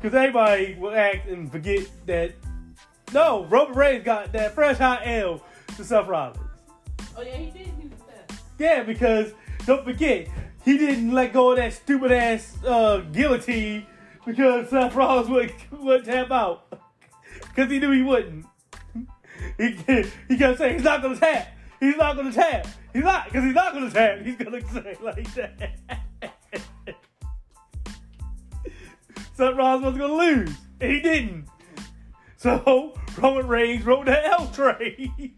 Because 0.00 0.14
everybody 0.14 0.74
will 0.78 0.94
act 0.94 1.28
and 1.28 1.50
forget 1.50 1.88
that. 2.06 2.32
No, 3.12 3.44
Roman 3.46 3.76
Reigns 3.76 4.04
got 4.04 4.32
that 4.32 4.54
fresh 4.54 4.78
hot 4.78 5.02
L 5.04 5.42
to 5.76 5.84
Seth 5.84 6.06
Rollins. 6.06 6.38
Oh 7.16 7.22
yeah, 7.22 7.36
he 7.36 7.50
did. 7.50 7.68
He 7.80 7.88
was 7.88 7.98
fast. 8.28 8.42
Yeah, 8.58 8.82
because 8.82 9.32
don't 9.66 9.84
forget, 9.84 10.28
he 10.64 10.78
didn't 10.78 11.12
let 11.12 11.32
go 11.32 11.50
of 11.50 11.56
that 11.58 11.72
stupid 11.72 12.12
ass 12.12 12.56
uh, 12.64 12.98
guillotine 13.12 13.86
because 14.24 14.70
Seth 14.70 14.94
Rollins 14.94 15.28
would, 15.28 15.52
would 15.72 16.04
tap 16.04 16.30
out. 16.30 16.66
Because 17.54 17.70
he 17.70 17.78
knew 17.78 17.90
he 17.90 18.02
wouldn't. 18.02 18.46
He, 19.58 19.76
he 20.28 20.38
kept 20.38 20.58
saying, 20.58 20.74
he's 20.74 20.84
not 20.84 21.02
going 21.02 21.14
to 21.14 21.20
tap. 21.20 21.48
He's 21.78 21.96
not 21.96 22.16
going 22.16 22.30
to 22.30 22.34
tap. 22.34 22.66
He's 22.92 23.04
not, 23.04 23.26
because 23.26 23.44
he's 23.44 23.54
not 23.54 23.72
going 23.72 23.88
to 23.88 23.94
tap. 23.94 24.22
He's 24.22 24.36
going 24.36 24.62
to 24.62 24.68
say 24.72 24.96
like 25.02 25.34
that. 25.34 25.70
Seth 29.34 29.56
Rollins 29.56 29.84
was 29.84 29.98
going 29.98 30.10
to 30.10 30.16
lose. 30.16 30.56
And 30.80 30.92
he 30.92 31.00
didn't. 31.00 31.46
So, 32.36 32.94
Roman 33.18 33.46
Reigns 33.46 33.84
wrote 33.84 34.06
the 34.06 34.26
L 34.26 34.48
train. 34.48 35.34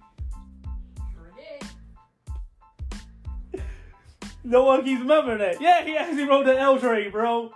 No 4.46 4.62
one 4.62 4.84
keeps 4.84 5.00
remembering 5.00 5.38
that. 5.38 5.60
Yeah, 5.60 5.84
he 5.84 5.96
actually 5.96 6.22
wrote 6.22 6.46
the 6.46 6.56
L 6.56 6.78
train, 6.78 7.10
bro. 7.10 7.52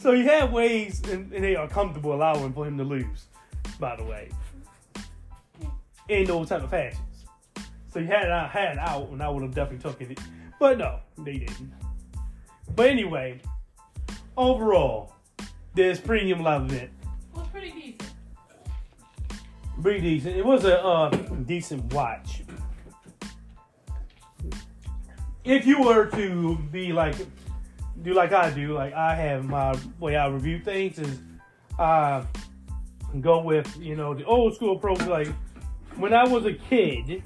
So 0.00 0.12
he 0.12 0.22
had 0.22 0.52
ways, 0.52 1.00
and, 1.08 1.32
and 1.32 1.42
they 1.42 1.56
are 1.56 1.66
comfortable 1.66 2.14
allowing 2.14 2.52
for 2.52 2.66
him 2.66 2.76
to 2.76 2.84
lose. 2.84 3.28
By 3.80 3.96
the 3.96 4.04
way, 4.04 4.28
in 6.10 6.26
those 6.26 6.50
type 6.50 6.62
of 6.62 6.68
fashions. 6.68 7.00
So 7.90 8.00
he 8.00 8.06
had 8.06 8.26
it 8.26 8.30
out, 8.30 8.50
had 8.50 8.72
it 8.72 8.78
out, 8.78 9.08
and 9.08 9.22
I 9.22 9.30
would 9.30 9.42
have 9.42 9.54
definitely 9.54 9.90
taken 9.90 10.12
it. 10.12 10.20
But 10.60 10.76
no, 10.76 11.00
they 11.18 11.38
didn't. 11.38 11.72
But 12.74 12.90
anyway, 12.90 13.40
overall, 14.36 15.14
this 15.74 15.98
premium 15.98 16.42
live 16.42 16.70
event 16.70 16.90
Was 17.34 17.46
pretty 17.48 17.70
decent. 17.70 18.12
pretty 19.80 20.00
decent. 20.00 20.36
It 20.36 20.44
was 20.44 20.66
a 20.66 20.84
uh, 20.84 21.08
decent 21.46 21.94
watch. 21.94 22.42
If 25.46 25.64
you 25.64 25.80
were 25.80 26.06
to 26.06 26.56
be 26.72 26.92
like, 26.92 27.14
do 28.02 28.14
like 28.14 28.32
I 28.32 28.50
do, 28.50 28.74
like 28.74 28.94
I 28.94 29.14
have 29.14 29.44
my 29.44 29.78
way 30.00 30.16
I 30.16 30.26
review 30.26 30.58
things 30.58 30.98
is, 30.98 31.20
I 31.78 32.26
go 33.20 33.40
with 33.42 33.76
you 33.78 33.94
know 33.94 34.12
the 34.12 34.24
old 34.24 34.56
school 34.56 34.76
approach. 34.76 35.06
Like 35.06 35.28
when 35.96 36.12
I 36.12 36.24
was 36.24 36.46
a 36.46 36.52
kid, 36.52 37.22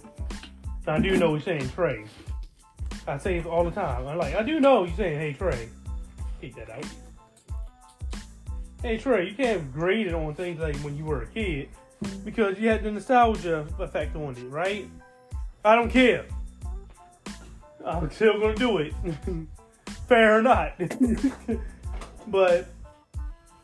I 0.87 0.99
do 0.99 1.16
know 1.16 1.35
he's 1.35 1.45
saying 1.45 1.71
Trey. 1.71 2.05
I 3.07 3.16
say 3.16 3.39
it 3.39 3.47
all 3.47 3.64
the 3.64 3.71
time. 3.71 4.07
I'm 4.07 4.18
like, 4.18 4.35
I 4.35 4.43
do 4.43 4.61
know 4.61 4.85
he's 4.85 4.97
saying, 4.97 5.18
hey 5.18 5.33
Trey, 5.33 5.71
keep 6.43 6.55
that 6.57 6.68
out. 6.68 6.85
Hey 8.83 8.99
Trey, 8.99 9.31
you 9.31 9.35
can't 9.35 9.73
grade 9.73 10.07
it 10.07 10.14
on 10.14 10.35
things 10.35 10.61
like 10.61 10.77
when 10.79 10.95
you 10.95 11.07
were 11.07 11.23
a 11.23 11.27
kid 11.27 11.71
because 12.25 12.59
you 12.59 12.68
had 12.68 12.83
the 12.83 12.91
nostalgia 12.91 13.66
effect 13.79 14.14
on 14.14 14.37
it, 14.37 14.49
right? 14.51 14.91
I 15.64 15.75
don't 15.75 15.91
care. 15.91 16.27
I'm 17.85 18.11
still 18.11 18.39
gonna 18.41 18.55
do 18.55 18.78
it. 18.78 18.95
Fair 20.09 20.39
or 20.39 20.43
not. 20.43 20.74
but 22.26 22.68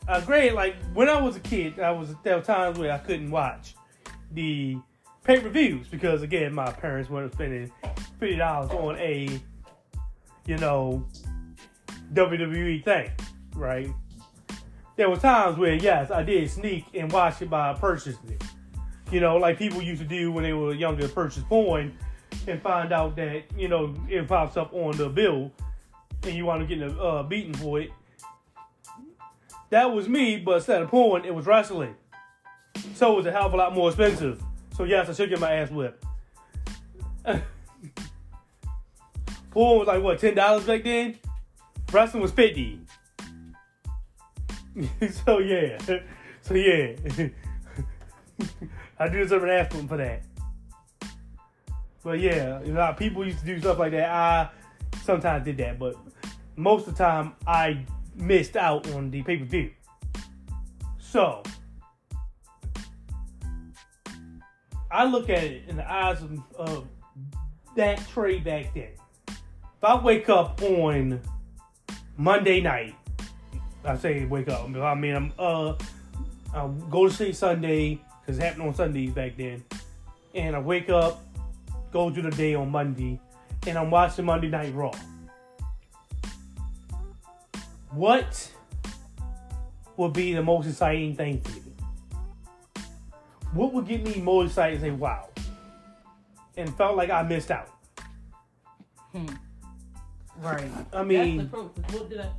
uh, 0.08 0.12
I 0.12 0.20
grade 0.20 0.52
like 0.52 0.76
when 0.94 1.08
I 1.08 1.20
was 1.20 1.36
a 1.36 1.40
kid, 1.40 1.80
I 1.80 1.90
was 1.90 2.14
there 2.22 2.36
were 2.36 2.42
times 2.42 2.78
where 2.78 2.92
I 2.92 2.98
couldn't 2.98 3.30
watch 3.30 3.74
the 4.32 4.78
pay 5.24 5.40
per 5.40 5.48
views 5.48 5.86
because 5.88 6.22
again 6.22 6.54
my 6.54 6.70
parents 6.70 7.10
weren't 7.10 7.32
spending 7.32 7.70
fifty 8.18 8.36
dollars 8.36 8.70
on 8.70 8.96
a 8.98 9.40
you 10.46 10.56
know 10.58 11.06
WWE 12.12 12.84
thing, 12.84 13.10
right? 13.54 13.90
There 14.96 15.10
were 15.10 15.16
times 15.16 15.58
where 15.58 15.74
yes, 15.74 16.10
I 16.10 16.22
did 16.22 16.50
sneak 16.50 16.86
and 16.94 17.10
watch 17.12 17.42
it 17.42 17.50
by 17.50 17.74
purchasing 17.74 18.30
it. 18.30 18.42
You 19.12 19.20
know, 19.20 19.36
like 19.36 19.58
people 19.58 19.82
used 19.82 20.00
to 20.00 20.08
do 20.08 20.32
when 20.32 20.42
they 20.42 20.52
were 20.52 20.74
younger, 20.74 21.06
purchase 21.08 21.44
porn 21.48 21.96
and 22.46 22.62
find 22.62 22.92
out 22.92 23.16
that, 23.16 23.44
you 23.56 23.68
know, 23.68 23.94
it 24.08 24.26
pops 24.28 24.56
up 24.56 24.72
on 24.72 24.96
the 24.96 25.08
bill 25.08 25.50
and 26.22 26.34
you 26.34 26.44
want 26.44 26.66
to 26.66 26.74
get 26.74 26.86
a 26.86 26.98
uh, 26.98 27.22
beating 27.22 27.54
for 27.54 27.80
it. 27.80 27.90
That 29.70 29.92
was 29.92 30.08
me, 30.08 30.38
but 30.38 30.56
instead 30.56 30.82
of 30.82 30.88
porn, 30.88 31.24
it 31.24 31.34
was 31.34 31.46
wrestling. 31.46 31.96
So 32.94 33.14
it 33.14 33.16
was 33.16 33.26
a 33.26 33.32
hell 33.32 33.46
of 33.46 33.54
a 33.54 33.56
lot 33.56 33.74
more 33.74 33.88
expensive. 33.88 34.40
So 34.76 34.84
yes, 34.84 35.08
I 35.08 35.12
should 35.12 35.28
get 35.28 35.40
my 35.40 35.52
ass 35.52 35.70
whipped. 35.70 36.04
Pool 39.50 39.78
was 39.78 39.88
like 39.88 40.02
what, 40.02 40.18
ten 40.18 40.34
dollars 40.34 40.64
back 40.64 40.84
then? 40.84 41.18
Wrestling 41.90 42.22
was 42.22 42.30
fifty. 42.32 42.80
so 45.24 45.38
yeah. 45.38 45.78
So 46.42 46.54
yeah. 46.54 46.92
I 49.00 49.08
do 49.08 49.18
deserve 49.18 49.42
an 49.42 49.48
ass 49.48 49.74
for 49.88 49.96
that. 49.96 50.22
But 52.06 52.20
yeah, 52.20 52.62
you 52.62 52.72
know, 52.72 52.94
people 52.96 53.26
used 53.26 53.40
to 53.40 53.46
do 53.46 53.58
stuff 53.58 53.80
like 53.80 53.90
that. 53.90 54.08
I 54.08 54.48
sometimes 55.02 55.44
did 55.44 55.56
that, 55.56 55.76
but 55.76 55.96
most 56.54 56.86
of 56.86 56.96
the 56.96 57.02
time 57.02 57.34
I 57.48 57.84
missed 58.14 58.56
out 58.56 58.88
on 58.92 59.10
the 59.10 59.24
pay 59.24 59.38
per 59.38 59.44
view. 59.44 59.72
So 61.00 61.42
I 64.88 65.04
look 65.04 65.30
at 65.30 65.42
it 65.42 65.64
in 65.66 65.74
the 65.74 65.92
eyes 65.92 66.22
of, 66.22 66.40
of 66.54 66.86
that 67.74 68.06
trade 68.10 68.44
back 68.44 68.72
then. 68.72 68.90
If 69.26 69.82
I 69.82 70.00
wake 70.00 70.28
up 70.28 70.62
on 70.62 71.20
Monday 72.16 72.60
night, 72.60 72.94
I 73.84 73.96
say 73.96 74.26
wake 74.26 74.46
up. 74.46 74.62
I 74.64 74.94
mean, 74.94 75.16
I'm 75.16 75.32
uh, 75.40 75.74
I 76.54 76.68
go 76.88 77.08
to 77.08 77.12
sleep 77.12 77.34
Sunday 77.34 78.00
because 78.20 78.38
it 78.38 78.42
happened 78.42 78.62
on 78.62 78.74
Sundays 78.76 79.10
back 79.10 79.36
then, 79.36 79.64
and 80.36 80.54
I 80.54 80.60
wake 80.60 80.88
up, 80.88 81.25
go 81.92 82.10
through 82.10 82.24
the 82.24 82.30
day 82.30 82.54
on 82.54 82.70
Monday, 82.70 83.20
and 83.66 83.78
I'm 83.78 83.90
watching 83.90 84.24
Monday 84.24 84.48
Night 84.48 84.74
Raw. 84.74 84.92
What 87.90 88.52
would 89.96 90.12
be 90.12 90.34
the 90.34 90.42
most 90.42 90.68
exciting 90.68 91.16
thing 91.16 91.40
for 91.40 91.52
me? 91.52 91.72
What 93.52 93.72
would 93.72 93.86
get 93.86 94.02
me 94.04 94.20
more 94.20 94.44
excited 94.44 94.82
and 94.82 94.82
say, 94.82 94.90
wow? 94.90 95.28
And 96.56 96.76
felt 96.76 96.96
like 96.96 97.10
I 97.10 97.22
missed 97.22 97.50
out. 97.50 97.70
Hmm. 99.12 99.26
Right. 100.38 100.70
I 100.92 101.02
mean, 101.02 101.38
that's 101.38 101.50
the 101.50 101.58
What 101.96 102.10
did 102.10 102.20
I? 102.20 102.30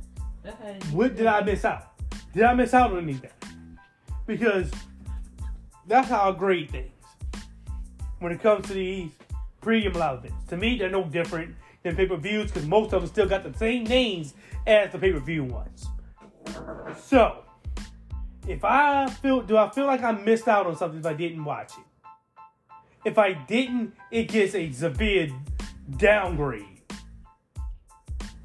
What 0.92 1.16
did 1.16 1.26
I 1.26 1.42
miss 1.42 1.64
out? 1.64 1.98
Did 2.32 2.44
I 2.44 2.54
miss 2.54 2.72
out 2.72 2.92
on 2.92 3.02
anything? 3.02 3.30
Because 4.26 4.70
that's 5.86 6.08
how 6.08 6.30
I 6.30 6.36
grade 6.36 6.70
things. 6.70 6.92
When 8.20 8.32
it 8.32 8.40
comes 8.40 8.66
to 8.68 8.74
these 8.74 9.10
premium 9.68 9.94
events, 9.94 10.46
to 10.48 10.56
me 10.56 10.78
they're 10.78 10.88
no 10.88 11.04
different 11.04 11.54
than 11.82 11.94
pay 11.94 12.06
per 12.06 12.16
views 12.16 12.50
because 12.50 12.66
most 12.66 12.94
of 12.94 13.02
them 13.02 13.10
still 13.10 13.28
got 13.28 13.42
the 13.42 13.52
same 13.58 13.84
names 13.84 14.32
as 14.66 14.90
the 14.92 14.98
pay 14.98 15.12
per 15.12 15.20
view 15.20 15.44
ones. 15.44 15.86
So, 16.98 17.44
if 18.46 18.64
I 18.64 19.10
feel, 19.10 19.42
do 19.42 19.58
I 19.58 19.68
feel 19.68 19.84
like 19.84 20.02
I 20.02 20.12
missed 20.12 20.48
out 20.48 20.66
on 20.66 20.74
something 20.74 21.00
if 21.00 21.04
I 21.04 21.12
didn't 21.12 21.44
watch 21.44 21.72
it? 21.72 22.08
If 23.04 23.18
I 23.18 23.34
didn't, 23.34 23.92
it 24.10 24.28
gets 24.28 24.54
a 24.54 24.72
severe 24.72 25.28
downgrade 25.98 26.64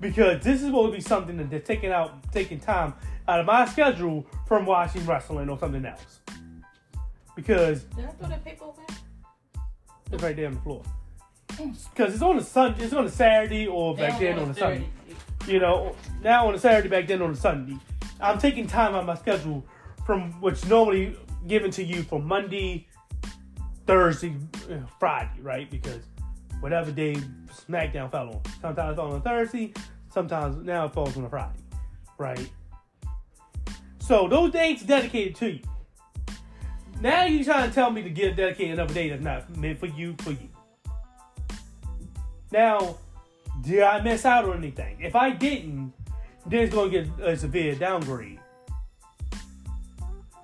because 0.02 0.44
this 0.44 0.62
is 0.62 0.72
going 0.72 0.92
to 0.92 0.98
be 0.98 1.02
something 1.02 1.38
that 1.38 1.50
they're 1.50 1.62
taking 1.62 1.94
out, 1.94 2.34
taking 2.34 2.60
time 2.60 2.96
out 3.30 3.40
of 3.40 3.46
my 3.46 3.66
schedule 3.66 4.26
from 4.46 4.66
watching 4.66 5.06
wrestling 5.06 5.50
or 5.50 5.58
something 5.58 5.86
else. 5.86 6.20
Because 7.34 7.84
Did 7.84 8.04
I 8.04 8.10
throw 8.10 8.28
that 8.28 8.44
paper 8.44 8.66
away? 8.66 8.84
it's 10.12 10.22
right 10.22 10.36
there 10.36 10.48
on 10.48 10.56
the 10.56 10.60
floor. 10.60 10.84
Because 11.58 12.14
it's 12.14 12.24
on 12.24 12.38
a 12.38 12.44
Sun, 12.44 12.76
it's 12.80 12.94
on 12.94 13.06
a 13.06 13.10
Saturday 13.10 13.68
or 13.68 13.96
back 13.96 14.20
then 14.20 14.40
on 14.40 14.50
a 14.50 14.54
Sunday. 14.54 14.90
You 15.48 15.60
know, 15.60 15.96
now 16.22 16.48
on 16.48 16.56
a 16.56 16.60
Saturday, 16.60 16.90
back 16.90 17.08
then 17.08 17.22
on 17.22 17.32
a 17.32 17.36
Sunday. 17.36 17.78
I'm 18.22 18.38
taking 18.40 18.68
time 18.68 18.94
out 18.96 19.02
of 19.02 19.06
my 19.06 19.16
schedule 19.16 19.66
from 20.06 20.40
what's 20.40 20.66
normally 20.66 21.18
given 21.48 21.72
to 21.72 21.84
you 21.84 22.04
for 22.04 22.22
Monday, 22.22 22.88
Thursday, 23.86 24.36
uh, 24.72 24.78
Friday, 25.00 25.42
right? 25.42 25.70
Because 25.70 26.02
whatever 26.62 26.92
day 26.92 27.18
SmackDown 27.70 28.10
fell 28.10 28.30
on. 28.30 28.42
Sometimes 28.62 28.94
it 28.94 28.96
falls 28.96 29.12
on 29.14 29.20
a 29.20 29.22
Thursday, 29.22 29.74
sometimes 30.10 30.56
now 30.66 30.86
it 30.86 30.94
falls 30.94 31.18
on 31.18 31.26
a 31.26 31.30
Friday, 31.30 31.60
right? 32.18 32.50
So 34.00 34.28
those 34.28 34.52
dates 34.52 34.84
dedicated 34.84 35.36
to 35.36 35.52
you. 35.52 35.60
Now 37.02 37.26
you 37.26 37.44
trying 37.44 37.70
to 37.70 37.76
tell 37.76 37.92
me 37.92 38.02
to 38.02 38.10
get 38.10 38.38
dedicated 38.38 38.74
another 38.74 38.94
day 38.94 39.10
that's 39.10 39.22
not 39.22 39.58
meant 39.58 39.80
for 39.80 39.88
you, 39.88 40.16
for 40.20 40.32
you. 40.32 40.50
Now, 42.54 42.98
did 43.62 43.82
I 43.82 44.00
miss 44.02 44.26
out 44.26 44.46
on 44.46 44.60
anything? 44.60 44.98
If 45.02 45.16
I 45.16 45.32
didn't, 45.32 45.92
then 46.46 46.60
it's 46.60 46.74
going 46.74 46.92
to 46.92 47.02
get 47.02 47.20
a 47.20 47.36
severe 47.36 47.74
downgrade. 47.74 48.40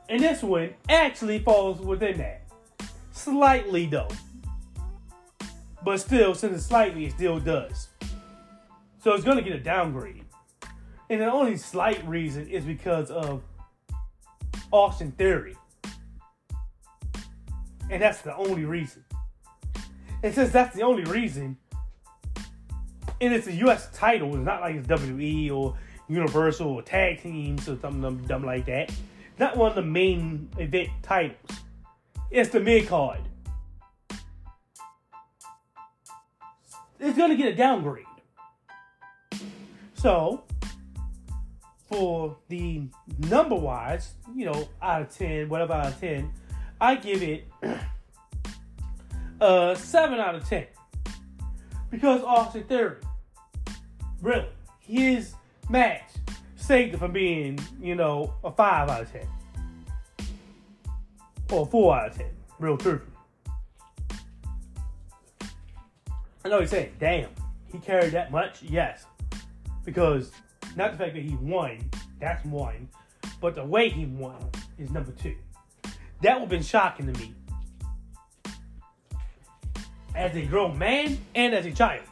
And 0.09 0.19
this 0.19 0.41
one 0.41 0.73
actually 0.89 1.37
falls 1.37 1.79
within 1.79 2.17
that. 2.17 2.41
Slightly, 3.11 3.85
though. 3.85 4.07
But 5.85 5.99
still, 5.99 6.33
since 6.33 6.55
it's 6.55 6.65
slightly, 6.65 7.05
it 7.05 7.11
still 7.11 7.39
does. 7.39 7.89
So 9.03 9.13
it's 9.13 9.23
going 9.23 9.37
to 9.37 9.43
get 9.43 9.53
a 9.53 9.59
downgrade. 9.59 10.25
And 11.11 11.21
the 11.21 11.31
only 11.31 11.57
slight 11.57 12.03
reason 12.07 12.47
is 12.47 12.65
because 12.65 13.11
of 13.11 13.43
Austin 14.71 15.11
Theory. 15.11 15.55
And 17.91 18.01
that's 18.01 18.21
the 18.21 18.35
only 18.35 18.65
reason. 18.65 19.05
And 20.23 20.33
since 20.33 20.51
that's 20.51 20.75
the 20.75 20.81
only 20.81 21.03
reason, 21.03 21.55
and 23.21 23.33
it's 23.33 23.47
a 23.47 23.53
U.S. 23.53 23.89
title. 23.93 24.35
It's 24.35 24.45
not 24.45 24.61
like 24.61 24.75
it's 24.75 24.87
WWE 24.87 25.51
or 25.51 25.75
Universal 26.07 26.67
or 26.67 26.81
tag 26.81 27.21
teams 27.21 27.67
or 27.69 27.77
something 27.79 28.17
dumb, 28.25 28.43
like 28.43 28.65
that. 28.65 28.89
It's 28.89 29.39
not 29.39 29.57
one 29.57 29.69
of 29.69 29.75
the 29.75 29.81
main 29.81 30.49
event 30.57 30.89
titles. 31.03 31.37
It's 32.31 32.49
the 32.49 32.59
mid 32.59 32.87
card. 32.87 33.21
It's 36.99 37.17
gonna 37.17 37.35
get 37.35 37.53
a 37.53 37.55
downgrade. 37.55 38.05
So, 39.93 40.43
for 41.87 42.37
the 42.47 42.83
number 43.17 43.55
wise, 43.55 44.13
you 44.35 44.45
know, 44.45 44.67
out 44.81 45.01
of 45.03 45.17
ten, 45.17 45.49
whatever 45.49 45.73
out 45.73 45.87
of 45.87 45.99
ten, 45.99 46.31
I 46.79 46.95
give 46.95 47.21
it 47.23 47.47
a 49.41 49.75
seven 49.77 50.19
out 50.19 50.35
of 50.35 50.47
ten 50.47 50.67
because 51.89 52.21
Austin 52.23 52.63
Theory, 52.63 52.97
really, 54.21 54.47
his 54.79 55.33
match 55.69 56.09
saved 56.55 56.93
it 56.93 56.97
from 56.97 57.11
being, 57.11 57.59
you 57.81 57.95
know, 57.95 58.33
a 58.43 58.51
five 58.51 58.89
out 58.89 59.01
of 59.01 59.11
ten 59.11 59.27
or 61.51 61.65
four 61.65 61.95
out 61.95 62.11
of 62.11 62.17
ten. 62.17 62.29
Real 62.59 62.77
truthfully. 62.77 63.13
I 66.43 66.49
know 66.49 66.61
he's 66.61 66.69
saying, 66.69 66.93
damn, 66.99 67.29
he 67.71 67.79
carried 67.79 68.13
that 68.13 68.31
much? 68.31 68.61
Yes. 68.63 69.05
Because 69.85 70.31
not 70.75 70.91
the 70.91 70.97
fact 70.97 71.13
that 71.13 71.23
he 71.23 71.35
won, 71.35 71.79
that's 72.19 72.43
one, 72.45 72.89
but 73.41 73.55
the 73.55 73.63
way 73.63 73.89
he 73.89 74.05
won 74.05 74.37
is 74.77 74.89
number 74.91 75.11
two. 75.11 75.35
That 76.21 76.33
would 76.33 76.41
have 76.41 76.49
been 76.49 76.63
shocking 76.63 77.11
to 77.11 77.19
me 77.19 77.33
as 80.15 80.35
a 80.35 80.45
grown 80.45 80.77
man 80.77 81.17
and 81.35 81.53
as 81.53 81.65
a 81.65 81.71
child. 81.71 82.03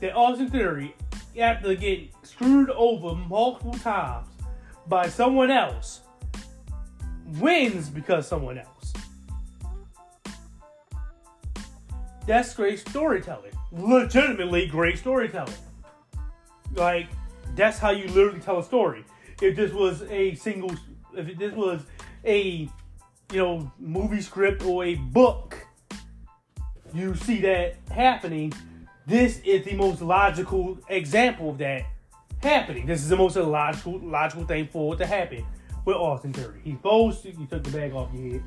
That 0.00 0.14
Austin 0.14 0.50
Theory, 0.50 0.94
after 1.38 1.74
getting 1.74 2.10
screwed 2.22 2.70
over 2.70 3.14
multiple 3.14 3.74
times 3.74 4.28
by 4.86 5.08
someone 5.08 5.50
else, 5.50 6.00
wins 7.38 7.88
because 7.88 8.28
someone 8.28 8.58
else. 8.58 8.92
That's 12.26 12.54
great 12.54 12.78
storytelling. 12.78 13.52
Legitimately 13.72 14.66
great 14.66 14.98
storytelling. 14.98 15.54
Like, 16.74 17.06
that's 17.54 17.78
how 17.78 17.90
you 17.90 18.08
literally 18.08 18.40
tell 18.40 18.58
a 18.58 18.64
story. 18.64 19.04
If 19.42 19.56
this 19.56 19.72
was 19.72 20.02
a 20.02 20.34
single, 20.34 20.72
if 21.14 21.36
this 21.38 21.52
was 21.52 21.82
a, 22.24 22.68
you 23.32 23.38
know, 23.38 23.72
movie 23.78 24.20
script 24.20 24.64
or 24.64 24.84
a 24.84 24.94
book, 24.94 25.56
you 26.92 27.14
see 27.14 27.40
that 27.42 27.76
happening. 27.90 28.52
This 29.06 29.40
is 29.44 29.64
the 29.66 29.74
most 29.74 30.00
logical 30.00 30.78
example 30.88 31.50
of 31.50 31.58
that 31.58 31.84
happening. 32.42 32.86
This 32.86 33.02
is 33.02 33.10
the 33.10 33.16
most 33.16 33.36
logical 33.36 33.98
logical 33.98 34.46
thing 34.46 34.66
for 34.68 34.94
it 34.94 34.98
to 34.98 35.06
happen 35.06 35.44
with 35.84 35.96
Austin. 35.96 36.34
He's 36.64 36.74
supposed 36.76 37.22
to, 37.22 37.30
you 37.30 37.46
took 37.46 37.62
the 37.64 37.70
bag 37.70 37.92
off 37.92 38.08
your 38.14 38.32
head. 38.32 38.42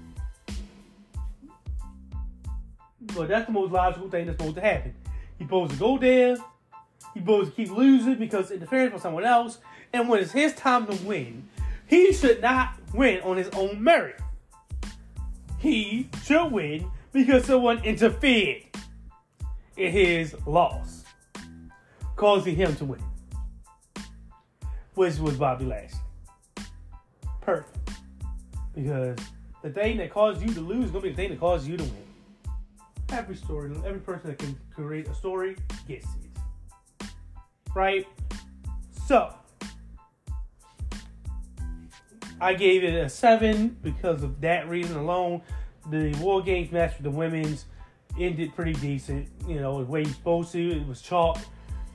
But 3.15 3.27
that's 3.27 3.45
the 3.45 3.51
most 3.51 3.71
logical 3.71 4.09
thing 4.09 4.25
that's 4.25 4.38
supposed 4.38 4.55
to 4.55 4.61
happen. 4.61 4.95
He's 5.38 5.47
supposed 5.47 5.73
to 5.73 5.77
go 5.77 5.97
there. 5.97 6.35
He's 7.13 7.23
supposed 7.23 7.51
to 7.51 7.55
keep 7.55 7.71
losing 7.71 8.15
because 8.15 8.49
interference 8.49 8.91
from 8.91 9.01
someone 9.01 9.25
else. 9.25 9.59
And 9.93 10.09
when 10.09 10.21
it's 10.21 10.31
his 10.31 10.53
time 10.53 10.88
to 10.88 10.95
win, 11.05 11.47
he 11.85 12.13
should 12.13 12.41
not 12.41 12.73
win 12.93 13.21
on 13.21 13.38
his 13.38 13.49
own 13.49 13.81
merit. 13.81 14.19
He 15.59 16.09
should 16.23 16.51
win 16.51 16.91
because 17.13 17.45
someone 17.45 17.84
interfered 17.84 18.63
in 18.63 18.63
his 19.77 20.35
loss, 20.45 21.03
causing 22.15 22.55
him 22.55 22.75
to 22.77 22.85
win, 22.85 23.03
which 24.95 25.17
was 25.19 25.35
Bobby 25.35 25.65
Lashley. 25.65 25.99
Perfect. 27.41 27.77
Because 28.75 29.17
the 29.63 29.69
thing 29.69 29.97
that 29.97 30.11
caused 30.11 30.41
you 30.41 30.53
to 30.53 30.61
lose 30.61 30.85
is 30.85 30.91
gonna 30.91 31.03
be 31.03 31.09
the 31.09 31.15
thing 31.15 31.29
that 31.29 31.39
caused 31.39 31.67
you 31.67 31.77
to 31.77 31.83
win. 31.83 32.05
Every 33.09 33.35
story, 33.35 33.71
every 33.85 34.01
person 34.01 34.29
that 34.29 34.39
can 34.39 34.57
create 34.73 35.07
a 35.07 35.15
story 35.15 35.55
gets 35.87 36.05
it. 36.05 37.07
Right? 37.73 38.05
So 39.07 39.33
I 42.41 42.53
gave 42.53 42.83
it 42.83 42.93
a 42.93 43.09
seven 43.09 43.77
because 43.81 44.23
of 44.23 44.41
that 44.41 44.67
reason 44.67 44.97
alone. 44.97 45.41
The 45.89 46.13
War 46.19 46.41
Games 46.41 46.71
match 46.71 46.93
with 46.95 47.03
the 47.03 47.11
women's 47.11 47.65
ended 48.19 48.56
pretty 48.56 48.73
decent. 48.73 49.27
You 49.48 49.60
know, 49.60 49.84
the 49.84 49.89
way 49.89 50.02
you're 50.02 50.14
supposed 50.14 50.52
to. 50.53 50.72
It 50.72 50.88
was 50.88 51.02
chalk, 51.02 51.39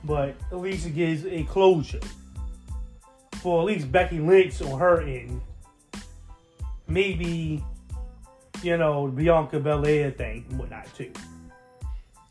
but 0.03 0.35
at 0.51 0.57
least 0.57 0.85
it 0.85 0.95
gives 0.95 1.25
a 1.25 1.43
closure 1.43 2.01
for 3.41 3.59
at 3.59 3.65
least 3.65 3.91
Becky 3.91 4.19
Lynch 4.19 4.61
on 4.61 4.79
her 4.79 5.01
end. 5.01 5.41
Maybe, 6.87 7.63
you 8.61 8.77
know, 8.77 9.07
Bianca 9.07 9.59
Belair 9.59 10.11
thing 10.11 10.45
and 10.49 10.59
whatnot 10.59 10.93
too. 10.95 11.11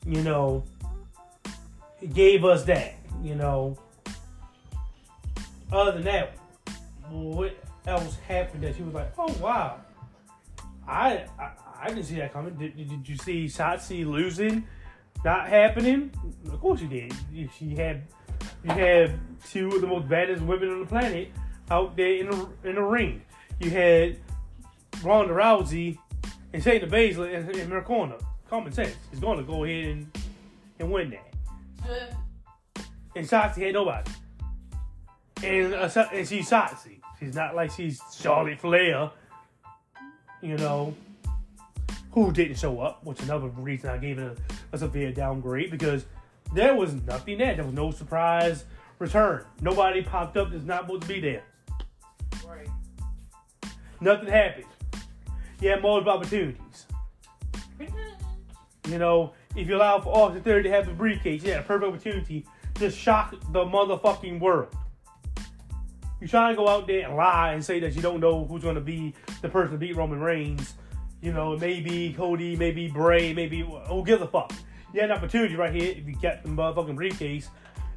You 0.07 0.23
know, 0.23 0.65
it 2.01 2.15
gave 2.15 2.45
us 2.45 2.65
that. 2.65 2.95
You 3.23 3.37
know, 3.37 3.79
other 5.71 5.93
than 5.93 6.05
that, 6.05 6.37
what 7.11 7.57
else 7.87 8.17
happened 8.27 8.63
that 8.65 8.75
she 8.75 8.83
was 8.83 8.95
like, 8.95 9.13
oh 9.19 9.33
wow, 9.41 9.77
I 10.89 11.27
I, 11.39 11.51
I 11.83 11.89
didn't 11.89 12.05
see 12.05 12.15
that 12.17 12.33
coming. 12.33 12.55
Did, 12.55 12.77
did 12.77 13.09
you 13.09 13.17
see 13.17 13.47
Shotzi 13.47 14.07
losing? 14.07 14.65
Not 15.25 15.49
happening? 15.49 16.13
Of 16.51 16.61
course 16.61 16.81
you 16.81 16.87
did. 16.87 17.13
She 17.59 17.75
had 17.75 18.03
you 18.65 18.71
had 18.71 19.19
two 19.51 19.69
of 19.69 19.81
the 19.81 19.87
most 19.89 20.09
baddest 20.09 20.43
women 20.43 20.71
on 20.71 20.81
the 20.81 20.87
planet 20.87 21.31
out 21.71 21.97
there 21.97 22.15
in 22.15 22.31
the 22.31 22.49
in 22.65 22.75
the 22.77 22.83
ring. 22.83 23.23
You 23.59 23.71
had 23.71 24.19
Ronda 25.03 25.35
Rousey 25.35 25.99
and 26.53 26.63
Shayna 26.63 26.89
Baszler 26.89 27.33
in, 27.33 27.59
in 27.59 27.71
her 27.71 27.83
corner. 27.83 28.17
Common 28.49 28.73
sense. 28.73 28.95
He's 29.11 29.21
going 29.21 29.39
to 29.39 29.45
go 29.45 29.65
ahead 29.65 29.89
and 29.89 30.19
and 30.79 30.93
win 30.93 31.11
that. 31.11 32.15
And 33.17 33.29
Shotzi 33.29 33.67
had 33.67 33.75
nobody. 33.75 34.11
And 35.43 35.75
uh, 35.75 36.07
and 36.13 36.29
she's 36.29 36.49
Shotzi. 36.49 37.01
She's 37.19 37.35
not 37.35 37.57
like 37.57 37.73
she's 37.73 38.01
Charlotte 38.17 38.61
Flair. 38.61 39.11
You 40.41 40.57
know, 40.57 40.95
who 42.13 42.33
didn't 42.33 42.57
show 42.57 42.81
up, 42.81 43.05
which 43.05 43.21
is 43.21 43.25
another 43.25 43.49
reason 43.49 43.91
I 43.91 43.99
gave 43.99 44.19
it 44.19 44.39
a, 44.39 44.75
a 44.75 44.79
severe 44.79 45.13
downgrade 45.13 45.71
because 45.71 46.05
there 46.55 46.75
was 46.75 46.95
nothing 46.95 47.39
there. 47.39 47.55
There 47.55 47.65
was 47.65 47.75
no 47.75 47.91
surprise 47.91 48.65
return. 48.99 49.45
Nobody 49.61 50.03
popped 50.03 50.37
up 50.37 50.51
that's 50.51 50.65
not 50.65 50.83
supposed 50.83 51.03
to 51.03 51.09
be 51.09 51.21
there. 51.21 51.43
Right. 52.47 52.69
Nothing 54.01 54.29
happened. 54.29 54.67
You 55.61 55.71
had 55.71 55.83
multiple 55.83 56.13
opportunities. 56.13 56.87
You 58.89 58.99
know, 58.99 59.33
if 59.55 59.69
you 59.69 59.77
allow 59.77 60.01
for 60.01 60.15
Austin 60.15 60.43
Theory 60.43 60.65
to 60.65 60.71
have 60.71 60.87
the 60.87 60.93
briefcase, 60.93 61.43
yeah, 61.43 61.61
a 61.61 61.63
perfect 61.63 61.89
opportunity 61.89 62.45
to 62.75 62.91
shock 62.91 63.31
the 63.53 63.65
motherfucking 63.65 64.41
world. 64.41 64.75
You 66.21 66.29
try 66.29 66.51
to 66.51 66.57
go 66.57 66.69
out 66.69 66.87
there 66.87 67.07
and 67.07 67.17
lie 67.17 67.53
and 67.53 67.65
say 67.65 67.81
that 67.81 67.95
you 67.95 68.03
don't 68.03 68.21
know 68.21 68.45
who's 68.45 68.63
going 68.63 68.75
to 68.75 68.81
be 68.81 69.15
the 69.41 69.49
person 69.49 69.73
to 69.73 69.79
beat 69.79 69.97
Roman 69.97 70.21
Reigns. 70.21 70.75
You 71.23 71.33
know, 71.33 71.57
maybe 71.57 72.13
Cody, 72.13 72.57
maybe 72.57 72.89
Bray, 72.89 73.33
maybe 73.33 73.63
oh, 73.63 73.79
who 73.87 74.05
gives 74.05 74.21
a 74.21 74.27
fuck. 74.27 74.53
You 74.93 75.01
had 75.01 75.11
an 75.11 75.17
opportunity 75.17 75.55
right 75.57 75.73
here 75.73 75.95
if 75.97 76.07
you 76.07 76.17
kept 76.17 76.43
the 76.43 76.51
motherfucking 76.51 76.97
briefcase 76.97 77.49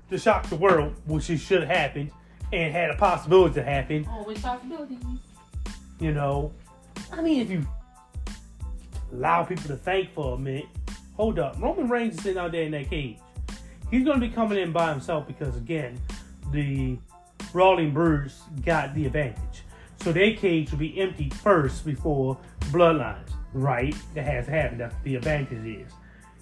to 0.09 0.17
shock 0.17 0.47
the 0.47 0.55
world, 0.55 0.93
which 1.07 1.29
it 1.29 1.39
should 1.39 1.61
have 1.61 1.69
happened 1.69 2.11
and 2.53 2.71
had 2.71 2.91
a 2.91 2.95
possibility 2.95 3.55
to 3.55 3.63
happen. 3.63 4.07
Always 4.09 4.39
possibilities. 4.39 4.99
You 5.99 6.13
know, 6.13 6.53
I 7.11 7.21
mean, 7.21 7.41
if 7.41 7.49
you 7.49 7.65
allow 9.11 9.43
people 9.43 9.65
to 9.69 9.75
think 9.75 10.13
for 10.13 10.35
a 10.35 10.37
minute, 10.37 10.67
hold 11.15 11.39
up. 11.39 11.59
Roman 11.59 11.89
Reigns 11.89 12.15
is 12.15 12.21
sitting 12.21 12.37
out 12.37 12.51
there 12.51 12.63
in 12.63 12.71
that 12.71 12.89
cage. 12.89 13.17
He's 13.89 14.03
going 14.03 14.19
to 14.19 14.27
be 14.27 14.33
coming 14.33 14.57
in 14.59 14.71
by 14.71 14.91
himself 14.91 15.27
because, 15.27 15.57
again, 15.57 15.99
the 16.51 16.97
Brawling 17.51 17.91
Brutes 17.91 18.41
got 18.63 18.93
the 18.93 19.05
advantage. 19.05 19.63
So 20.05 20.11
their 20.11 20.35
cage 20.35 20.69
will 20.69 20.77
be 20.77 21.01
emptied 21.01 21.33
first 21.33 21.83
before 21.83 22.37
Bloodlines, 22.65 23.31
right? 23.53 23.95
That 24.13 24.25
has 24.25 24.45
happened. 24.45 24.81
That's 24.81 24.93
the 25.03 25.15
advantage 25.15 25.65
is. 25.65 25.91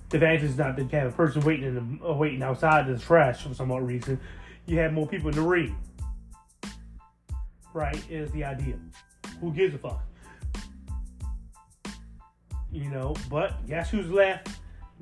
The 0.09 0.17
advantage 0.17 0.43
is 0.43 0.57
not 0.57 0.75
to 0.75 0.85
have 0.89 1.07
a 1.07 1.15
person 1.15 1.41
waiting 1.43 1.67
in 1.67 1.99
the, 1.99 2.09
uh, 2.09 2.11
waiting 2.11 2.43
outside 2.43 2.87
the 2.87 2.99
trash 2.99 3.43
for 3.43 3.53
some 3.53 3.71
odd 3.71 3.87
reason. 3.87 4.19
You 4.65 4.79
have 4.79 4.91
more 4.91 5.07
people 5.07 5.29
in 5.29 5.35
the 5.35 5.43
ring. 5.43 5.77
Right, 7.73 8.03
is 8.09 8.29
the 8.33 8.43
idea. 8.43 8.75
Who 9.39 9.53
gives 9.53 9.73
a 9.75 9.77
fuck? 9.77 10.03
You 12.69 12.89
know, 12.89 13.15
but 13.29 13.65
guess 13.65 13.89
who's 13.89 14.09
left? 14.09 14.49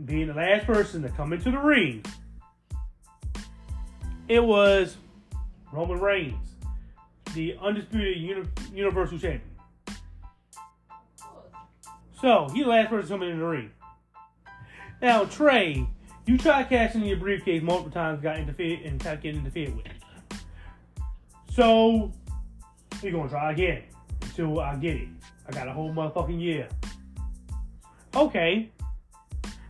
Being 0.06 0.28
the 0.28 0.36
last 0.36 0.68
person 0.68 1.02
to 1.02 1.10
come 1.10 1.34
into 1.34 1.50
the 1.50 1.58
ring. 1.58 2.06
It 4.28 4.44
was 4.44 4.98
Roman 5.74 6.00
Reigns, 6.00 6.51
the 7.34 7.58
undisputed 7.62 8.18
uni- 8.18 8.48
Universal 8.74 9.20
Champion. 9.20 9.42
So 12.22 12.48
he's 12.54 12.64
the 12.66 12.70
last 12.70 12.90
person 12.90 13.10
coming 13.10 13.32
in 13.32 13.40
the 13.40 13.46
ring. 13.46 13.72
Now 15.02 15.26
Trey, 15.26 15.88
you 16.26 16.38
tried 16.38 16.70
cashing 16.70 17.02
in 17.02 17.08
your 17.08 17.18
briefcase 17.18 17.64
multiple 17.64 17.92
times, 17.92 18.22
got 18.22 18.38
interfered 18.38 18.82
and 18.82 19.00
kept 19.00 19.24
getting 19.24 19.42
interfered 19.42 19.76
with. 19.76 19.88
So 21.52 22.12
we're 23.02 23.12
gonna 23.12 23.30
try 23.30 23.52
again 23.52 23.84
until 24.22 24.60
I 24.60 24.76
get 24.76 24.98
it. 24.98 25.08
I 25.48 25.52
got 25.52 25.68
a 25.68 25.74
whole 25.74 25.92
motherfucking 25.92 26.40
year. 26.40 26.70
Okay. 28.16 28.70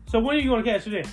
So 0.07 0.19
when 0.19 0.35
are 0.35 0.39
you 0.39 0.49
gonna 0.49 0.63
cash 0.63 0.87
it 0.87 0.93
in? 0.93 1.05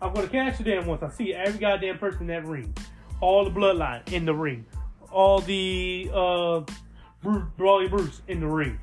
I'm 0.00 0.14
gonna 0.14 0.28
cash 0.28 0.60
it 0.60 0.66
in 0.66 0.86
once 0.86 1.02
I 1.02 1.10
see 1.10 1.34
every 1.34 1.60
goddamn 1.60 1.98
person 1.98 2.22
in 2.22 2.26
that 2.28 2.46
ring. 2.46 2.74
All 3.20 3.44
the 3.44 3.50
bloodline 3.50 4.10
in 4.12 4.24
the 4.24 4.34
ring. 4.34 4.64
All 5.12 5.40
the 5.40 6.10
uh 6.12 6.62
Brutes, 7.22 7.46
Brawling 7.56 7.88
Brutes 7.88 8.22
in 8.28 8.40
the 8.40 8.46
ring. 8.46 8.78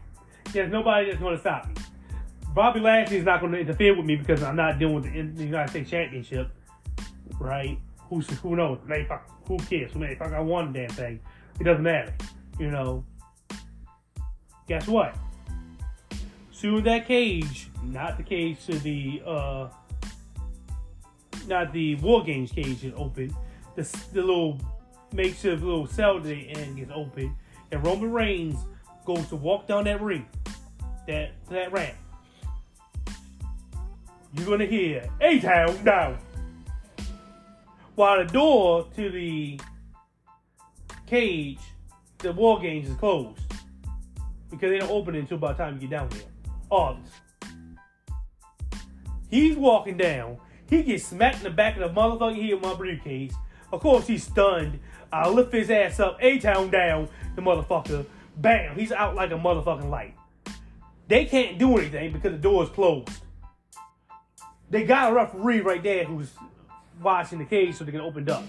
There's 0.54 0.72
nobody 0.72 1.08
that's 1.08 1.22
gonna 1.22 1.40
stop 1.40 1.68
me. 1.68 1.74
Bobby 2.54 2.80
Lashley 2.80 3.18
is 3.18 3.26
not 3.26 3.42
gonna 3.42 3.58
interfere 3.58 3.96
with 3.96 4.06
me 4.06 4.16
because 4.16 4.42
I'm 4.44 4.56
not 4.56 4.80
dealing 4.80 4.96
with 4.96 5.38
the, 5.38 5.44
United 5.44 5.70
States 5.70 5.90
Championship. 5.90 6.52
Right? 7.40 7.80
Who's 8.10 8.30
who 8.40 8.56
knows? 8.56 8.80
Who 9.48 9.58
cares? 9.58 9.94
Maybe 9.96 10.16
fuck 10.16 10.34
I 10.34 10.40
won 10.40 10.72
the 10.72 10.80
damn 10.80 10.90
thing. 10.90 11.20
It 11.60 11.64
doesn't 11.64 11.84
matter. 11.84 12.14
You 12.60 12.72
know. 12.72 13.04
Guess 14.68 14.88
what? 14.88 15.16
Soon 16.52 16.84
that 16.84 17.08
cage, 17.08 17.70
not 17.84 18.18
the 18.18 18.24
cage 18.24 18.66
to 18.66 18.78
the 18.80 19.22
uh 19.26 19.70
not 21.48 21.74
the 21.74 21.96
War 21.96 22.24
Games 22.24 22.52
cage 22.52 22.84
is 22.84 22.94
open. 22.96 23.36
The, 23.76 23.84
the 24.14 24.22
little 24.22 24.60
makeshift 25.14 25.64
little 25.64 25.88
cell 25.88 26.19
they 26.19 26.52
in 26.56 26.76
gets 26.76 26.91
open, 26.94 27.36
and 27.72 27.86
Roman 27.86 28.11
Reigns 28.11 28.57
goes 29.06 29.27
to 29.30 29.36
walk 29.36 29.68
down 29.68 29.86
that 29.86 30.02
ring, 30.02 30.26
that 31.07 31.31
that 31.49 31.72
ramp. 31.72 31.95
You're 34.34 34.45
gonna 34.45 34.65
hear 34.65 35.10
A 35.22 35.40
Town 35.40 35.84
down, 35.84 36.18
while 37.95 38.18
the 38.19 38.31
door 38.31 38.88
to 38.95 39.10
the 39.10 39.60
cage, 41.07 41.60
the 42.19 42.31
War 42.31 42.60
Games 42.60 42.90
is 42.90 42.95
closed 42.95 43.41
because 44.52 44.69
they 44.69 44.80
don't 44.80 44.91
open 44.91 45.15
it 45.15 45.19
until 45.19 45.38
by 45.38 45.53
the 45.53 45.64
time 45.64 45.76
you 45.76 45.81
get 45.81 45.90
down 45.91 46.10
there. 46.10 46.22
August. 46.69 47.14
He's 49.30 49.56
walking 49.56 49.98
down. 49.98 50.38
He 50.69 50.84
gets 50.84 51.06
smacked 51.06 51.38
in 51.38 51.44
the 51.44 51.49
back 51.49 51.77
of 51.77 51.81
the 51.81 51.99
motherfucking 51.99 52.44
head 52.44 52.53
with 52.53 52.64
my 52.64 52.76
briefcase. 52.76 53.34
Of 53.72 53.81
course, 53.81 54.07
he's 54.07 54.23
stunned. 54.23 54.80
I 55.11 55.30
lift 55.30 55.53
his 55.53 55.69
ass 55.69 55.99
up, 55.99 56.18
A 56.22 56.40
town 56.40 56.69
down, 56.69 57.10
the 57.36 57.41
motherfucker. 57.41 58.06
Bam! 58.38 58.77
He's 58.77 58.91
out 58.91 59.15
like 59.15 59.31
a 59.31 59.36
motherfucking 59.36 59.90
light. 59.90 60.15
They 61.07 61.26
can't 61.26 61.57
do 61.57 61.77
anything 61.77 62.14
because 62.14 62.31
the 62.31 62.38
door 62.38 62.64
is 62.64 62.69
closed. 62.69 63.10
They 64.69 64.84
got 64.84 65.11
a 65.11 65.15
referee 65.15 65.61
right 65.61 65.81
there 65.81 66.03
who's 66.03 66.31
watching 67.02 67.40
the 67.40 67.45
cage 67.45 67.76
so 67.76 67.84
they 67.84 67.91
can 67.91 68.02
open 68.02 68.23
it 68.23 68.30
up. 68.30 68.44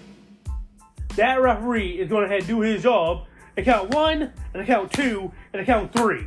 That 1.16 1.40
referee 1.40 1.98
is 1.98 2.08
going 2.08 2.28
to 2.28 2.34
have 2.34 2.42
to 2.42 2.46
do 2.46 2.60
his 2.60 2.82
job 2.82 3.26
and 3.56 3.66
count 3.66 3.94
one, 3.94 4.32
and 4.54 4.66
count 4.66 4.92
two, 4.92 5.32
and 5.52 5.66
count 5.66 5.92
three. 5.92 6.26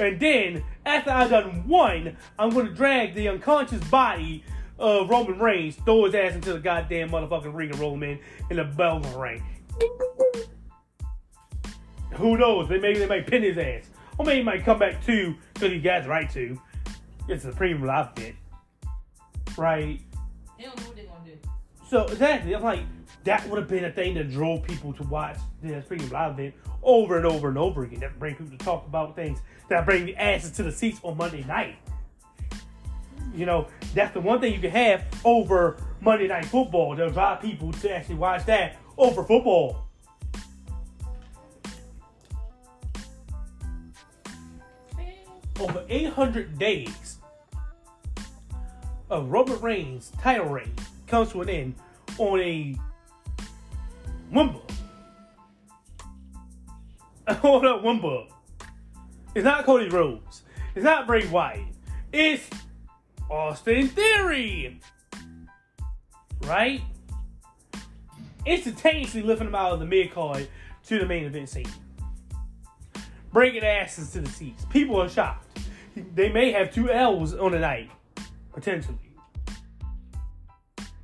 And 0.00 0.20
then, 0.20 0.64
after 0.84 1.10
I've 1.10 1.30
done 1.30 1.66
one, 1.66 2.16
I'm 2.38 2.50
gonna 2.50 2.70
drag 2.70 3.14
the 3.14 3.28
unconscious 3.28 3.82
body 3.88 4.44
of 4.78 5.10
Roman 5.10 5.38
Reigns, 5.38 5.76
throw 5.76 6.04
his 6.04 6.14
ass 6.14 6.34
into 6.34 6.52
the 6.52 6.60
goddamn 6.60 7.10
motherfucking 7.10 7.54
ring 7.54 7.70
and 7.70 7.78
roll 7.78 7.94
him 7.94 8.02
in, 8.02 8.18
and 8.50 8.58
the 8.58 8.64
bell 8.64 9.00
gonna 9.00 9.18
ring. 9.18 9.42
Who 12.12 12.36
knows? 12.36 12.68
They 12.68 12.78
maybe 12.78 12.98
they 12.98 13.06
might 13.06 13.26
pin 13.26 13.42
his 13.42 13.58
ass. 13.58 13.90
Or 14.18 14.24
maybe 14.24 14.38
he 14.38 14.44
might 14.44 14.64
come 14.64 14.78
back 14.78 15.04
too, 15.04 15.36
because 15.54 15.70
he 15.70 15.80
got 15.80 16.02
the 16.02 16.08
right 16.08 16.30
to. 16.30 16.60
It's 17.28 17.44
a 17.44 17.52
premium 17.52 17.88
outfit. 17.88 18.34
Right? 19.56 20.00
They 20.56 20.64
don't 20.64 20.76
know 20.76 20.86
what 20.86 20.96
they're 20.96 21.06
gonna 21.06 21.24
do. 21.24 21.38
So 21.88 22.06
exactly, 22.06 22.54
I'm 22.54 22.62
like, 22.62 22.80
that 23.24 23.48
would 23.48 23.58
have 23.58 23.68
been 23.68 23.84
a 23.84 23.92
thing 23.92 24.14
that 24.14 24.30
drove 24.30 24.62
people 24.62 24.92
to 24.94 25.02
watch 25.04 25.38
the 25.62 25.68
freaking 25.88 26.10
live 26.10 26.32
event 26.32 26.54
over 26.82 27.16
and 27.16 27.26
over 27.26 27.48
and 27.48 27.58
over 27.58 27.84
again. 27.84 28.00
That 28.00 28.18
bring 28.18 28.34
people 28.34 28.56
to 28.56 28.64
talk 28.64 28.86
about 28.86 29.16
things 29.16 29.40
that 29.68 29.84
bring 29.84 30.06
the 30.06 30.16
asses 30.16 30.52
to 30.52 30.62
the 30.62 30.72
seats 30.72 31.00
on 31.02 31.16
Monday 31.16 31.44
night. 31.44 31.76
You 33.34 33.46
know, 33.46 33.68
that's 33.94 34.14
the 34.14 34.20
one 34.20 34.40
thing 34.40 34.52
you 34.52 34.60
can 34.60 34.70
have 34.70 35.04
over 35.24 35.76
Monday 36.00 36.28
Night 36.28 36.46
Football. 36.46 36.96
Drive 36.96 37.40
people 37.40 37.72
to 37.72 37.94
actually 37.94 38.16
watch 38.16 38.44
that 38.46 38.76
over 38.96 39.22
football. 39.22 39.84
Over 45.60 45.84
800 45.88 46.58
days 46.58 47.18
of 49.10 49.28
Robert 49.30 49.60
Reigns' 49.60 50.12
title 50.20 50.46
reign 50.46 50.72
comes 51.06 51.32
to 51.32 51.42
an 51.42 51.48
end 51.48 51.74
on 52.18 52.40
a 52.40 52.76
Wimba. 54.32 54.60
on 57.42 57.64
a 57.64 57.78
Wimba. 57.82 58.30
It's 59.34 59.44
not 59.44 59.64
Cody 59.64 59.88
Rhodes. 59.88 60.42
It's 60.74 60.84
not 60.84 61.06
Bray 61.06 61.26
Wyatt. 61.28 61.64
It's 62.12 62.48
Austin 63.30 63.88
Theory. 63.88 64.80
Right? 66.42 66.80
Instantaneously 68.46 69.22
lifting 69.22 69.48
them 69.48 69.54
out 69.54 69.72
of 69.72 69.80
the 69.80 69.86
mid 69.86 70.12
card 70.12 70.48
to 70.86 70.98
the 70.98 71.06
main 71.06 71.24
event 71.24 71.48
scene. 71.48 71.68
Breaking 73.32 73.62
asses 73.62 74.10
to 74.12 74.20
the 74.20 74.30
seats. 74.30 74.64
People 74.70 75.00
are 75.00 75.08
shocked. 75.08 75.46
They 76.14 76.30
may 76.30 76.52
have 76.52 76.72
two 76.72 76.90
L's 76.90 77.34
on 77.34 77.52
the 77.52 77.58
night, 77.58 77.90
potentially. 78.52 78.96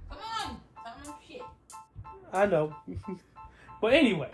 Come 0.09 0.19
on, 0.47 0.61
shit. 1.27 1.43
I 2.33 2.47
know. 2.47 2.75
but 3.81 3.93
anyway, 3.93 4.31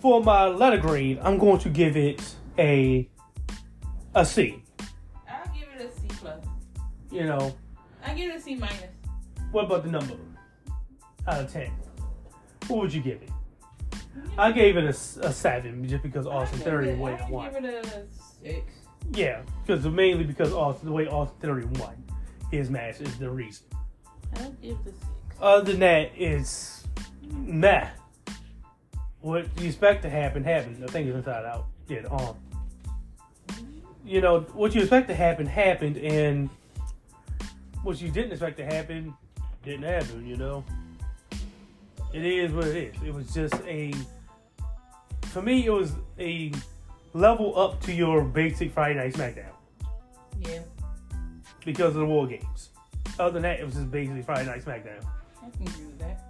for 0.00 0.22
my 0.22 0.46
letter 0.46 0.76
grade, 0.76 1.18
I'm 1.22 1.38
going 1.38 1.58
to 1.60 1.68
give 1.68 1.96
it 1.96 2.22
a 2.58 3.08
a 4.14 4.24
C. 4.24 4.62
You 7.16 7.24
know, 7.24 7.54
I 8.04 8.12
give 8.12 8.30
it 8.30 8.36
a 8.36 8.40
C 8.40 8.56
minus. 8.56 8.76
what 9.50 9.64
about 9.64 9.84
the 9.84 9.90
number 9.90 10.14
out 11.26 11.40
of 11.40 11.50
ten? 11.50 11.70
What 12.68 12.80
would 12.80 12.92
you 12.92 13.00
give 13.00 13.22
it? 13.22 13.30
I 14.36 14.52
gave 14.52 14.76
it 14.76 14.84
a 14.84 14.92
seven 14.92 15.88
just 15.88 16.02
because 16.02 16.26
Austin 16.26 16.60
I 16.60 16.64
Theory 16.64 16.90
it- 16.90 16.98
won. 16.98 17.14
I 17.14 17.30
won. 17.30 17.52
give 17.54 17.64
it 17.64 17.86
a 17.86 18.04
six. 18.42 18.70
Yeah, 19.12 19.40
because 19.64 19.86
mainly 19.86 20.24
because 20.24 20.52
Austin, 20.52 20.88
the 20.88 20.92
way 20.92 21.06
Austin 21.06 21.38
Theory 21.40 21.64
won 21.80 22.04
his 22.50 22.68
match 22.68 23.00
is 23.00 23.16
the 23.18 23.30
reason. 23.30 23.64
I'll 24.36 24.50
give 24.60 24.72
it 24.84 24.88
a 24.88 24.92
six. 24.92 25.06
Other 25.40 25.70
than 25.72 25.80
that, 25.80 26.10
it's 26.16 26.86
meh. 27.22 27.88
What 29.22 29.46
you 29.58 29.68
expect 29.68 30.02
to 30.02 30.10
happen 30.10 30.44
happened. 30.44 30.84
I 30.84 30.86
think 30.88 31.08
it's 31.08 31.16
inside 31.16 31.46
out. 31.46 31.64
Yeah, 31.88 32.02
the 32.02 32.08
arm. 32.10 32.36
You 34.04 34.20
know 34.20 34.40
what 34.52 34.74
you 34.74 34.82
expect 34.82 35.08
to 35.08 35.14
happen 35.14 35.46
happened, 35.46 35.96
and 35.96 36.50
what 37.86 38.00
you 38.00 38.10
didn't 38.10 38.32
expect 38.32 38.56
to 38.56 38.64
happen 38.64 39.14
didn't 39.64 39.84
happen. 39.84 40.26
You 40.26 40.36
know, 40.36 40.64
it 42.12 42.24
is 42.24 42.52
what 42.52 42.66
it 42.66 42.76
is. 42.76 43.02
It 43.02 43.14
was 43.14 43.32
just 43.32 43.54
a. 43.64 43.94
For 45.22 45.40
me, 45.40 45.66
it 45.66 45.70
was 45.70 45.92
a 46.18 46.50
level 47.12 47.56
up 47.58 47.80
to 47.82 47.92
your 47.92 48.24
basic 48.24 48.72
Friday 48.72 48.98
Night 48.98 49.14
SmackDown 49.14 49.52
Yeah, 50.40 50.60
because 51.64 51.94
of 51.94 52.00
the 52.00 52.06
War 52.06 52.26
Games. 52.26 52.70
Other 53.20 53.34
than 53.34 53.42
that, 53.42 53.60
it 53.60 53.64
was 53.64 53.74
just 53.74 53.90
basically 53.90 54.22
Friday 54.22 54.46
Night 54.46 54.64
SmackDown. 54.64 55.06
I 55.38 55.50
can 55.50 55.68
agree 55.68 55.86
with 55.86 55.98
that. 56.00 56.22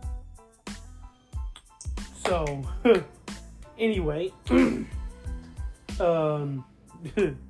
So, 2.27 2.63
anyway, 3.79 4.31
um, 6.01 6.65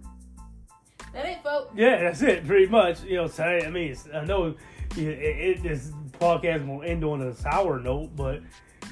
That 1.16 1.24
it, 1.24 1.42
folks. 1.42 1.72
yeah, 1.74 2.02
that's 2.02 2.20
it, 2.20 2.46
pretty 2.46 2.66
much. 2.66 3.02
You 3.02 3.16
know. 3.16 3.30
I 3.38 3.70
mean, 3.70 3.92
it's, 3.92 4.06
I 4.12 4.26
know 4.26 4.54
it, 4.94 4.98
it, 4.98 5.62
this 5.62 5.90
podcast 6.20 6.66
will 6.68 6.82
end 6.82 7.04
on 7.04 7.22
a 7.22 7.34
sour 7.34 7.80
note, 7.80 8.14
but 8.14 8.42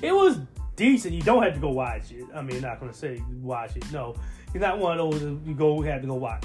it 0.01 0.11
was 0.11 0.41
decent. 0.75 1.13
You 1.13 1.21
don't 1.21 1.43
have 1.43 1.53
to 1.53 1.61
go 1.61 1.69
watch 1.69 2.13
it. 2.13 2.25
I 2.35 2.41
mean, 2.41 2.63
not 2.63 2.81
gonna 2.81 2.95
say 2.95 3.23
watch 3.43 3.77
it. 3.77 3.93
No, 3.93 4.15
you're 4.55 4.63
not 4.63 4.79
one 4.79 4.99
of 4.99 5.11
those 5.11 5.21
that 5.21 5.39
you 5.47 5.55
go 5.55 5.83
have 5.83 6.01
to 6.01 6.07
go 6.07 6.15
watch. 6.15 6.45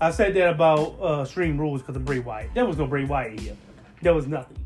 I 0.00 0.12
said 0.12 0.32
that 0.32 0.48
about 0.48 0.96
uh, 0.98 1.22
Extreme 1.24 1.58
Rules 1.58 1.82
because 1.82 1.96
of 1.96 2.06
Bray 2.06 2.20
Wyatt. 2.20 2.54
There 2.54 2.64
was 2.64 2.78
no 2.78 2.86
Bray 2.86 3.04
Wyatt 3.04 3.38
here. 3.38 3.56
There 4.00 4.14
was 4.14 4.26
nothing. 4.26 4.56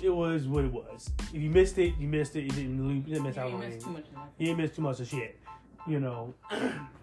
It 0.00 0.10
was 0.10 0.46
what 0.46 0.64
it 0.64 0.72
was. 0.72 1.10
If 1.34 1.42
you 1.42 1.50
missed 1.50 1.76
it, 1.78 1.94
you 1.98 2.06
missed 2.06 2.36
it. 2.36 2.42
You 2.42 2.50
didn't, 2.50 2.88
you 2.88 3.14
didn't 3.14 3.24
miss 3.24 3.36
out 3.36 3.52
on 3.52 3.64
anything. 3.64 3.80
too 3.80 3.90
much. 3.90 4.04
You 4.38 4.46
didn't 4.46 4.58
miss 4.58 4.76
too 4.76 4.82
much 4.82 5.00
of 5.00 5.08
shit. 5.08 5.40
You 5.88 5.98
know. 5.98 6.34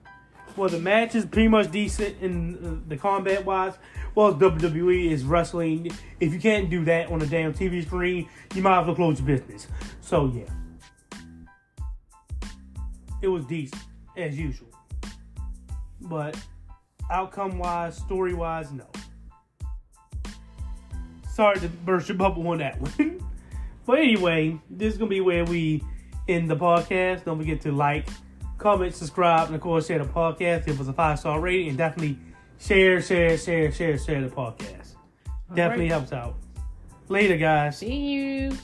well, 0.57 0.69
the 0.69 0.79
match 0.79 1.15
is 1.15 1.25
pretty 1.25 1.47
much 1.47 1.71
decent 1.71 2.21
in 2.21 2.55
uh, 2.65 2.89
the 2.89 2.97
combat 2.97 3.45
wise. 3.45 3.73
Well, 4.13 4.33
WWE 4.33 5.11
is 5.11 5.23
wrestling. 5.23 5.91
If 6.19 6.33
you 6.33 6.39
can't 6.39 6.69
do 6.69 6.85
that 6.85 7.11
on 7.11 7.21
a 7.21 7.25
damn 7.25 7.53
TV 7.53 7.85
screen, 7.85 8.29
you 8.53 8.61
might 8.61 8.81
as 8.81 8.87
well 8.87 8.95
close 8.95 9.19
your 9.19 9.27
business. 9.27 9.67
So 10.01 10.31
yeah, 10.33 10.49
it 13.21 13.27
was 13.27 13.45
decent 13.45 13.81
as 14.15 14.37
usual. 14.37 14.69
But 16.01 16.37
outcome 17.11 17.59
wise, 17.59 17.97
story 17.97 18.33
wise, 18.33 18.71
no. 18.71 18.85
Sorry 21.33 21.59
to 21.59 21.67
burst 21.67 22.07
your 22.07 22.17
bubble 22.17 22.47
on 22.47 22.59
that 22.59 22.79
one. 22.97 23.21
but 23.85 23.99
anyway, 23.99 24.57
this 24.69 24.93
is 24.93 24.97
gonna 24.97 25.09
be 25.09 25.21
where 25.21 25.43
we 25.43 25.83
end 26.29 26.49
the 26.49 26.55
podcast. 26.55 27.25
Don't 27.25 27.37
forget 27.37 27.59
to 27.61 27.71
like, 27.73 28.07
comment, 28.65 28.95
subscribe, 28.95 29.45
and 29.45 29.55
of 29.55 29.61
course 29.61 29.85
share 29.85 29.99
the 29.99 30.05
podcast. 30.05 30.65
Give 30.65 30.81
us 30.81 30.87
a 30.87 30.93
five 30.93 31.19
star 31.19 31.39
rating 31.39 31.69
and 31.69 31.77
definitely 31.77 32.17
share, 32.59 32.99
share, 32.99 33.37
share, 33.37 33.71
share, 33.71 33.95
share 33.99 34.21
the 34.21 34.27
podcast. 34.27 34.95
Definitely 35.53 35.85
right. 35.85 35.91
helps 35.91 36.11
out. 36.11 36.35
Later, 37.07 37.37
guys. 37.37 37.77
See 37.77 37.93
you. 37.93 38.57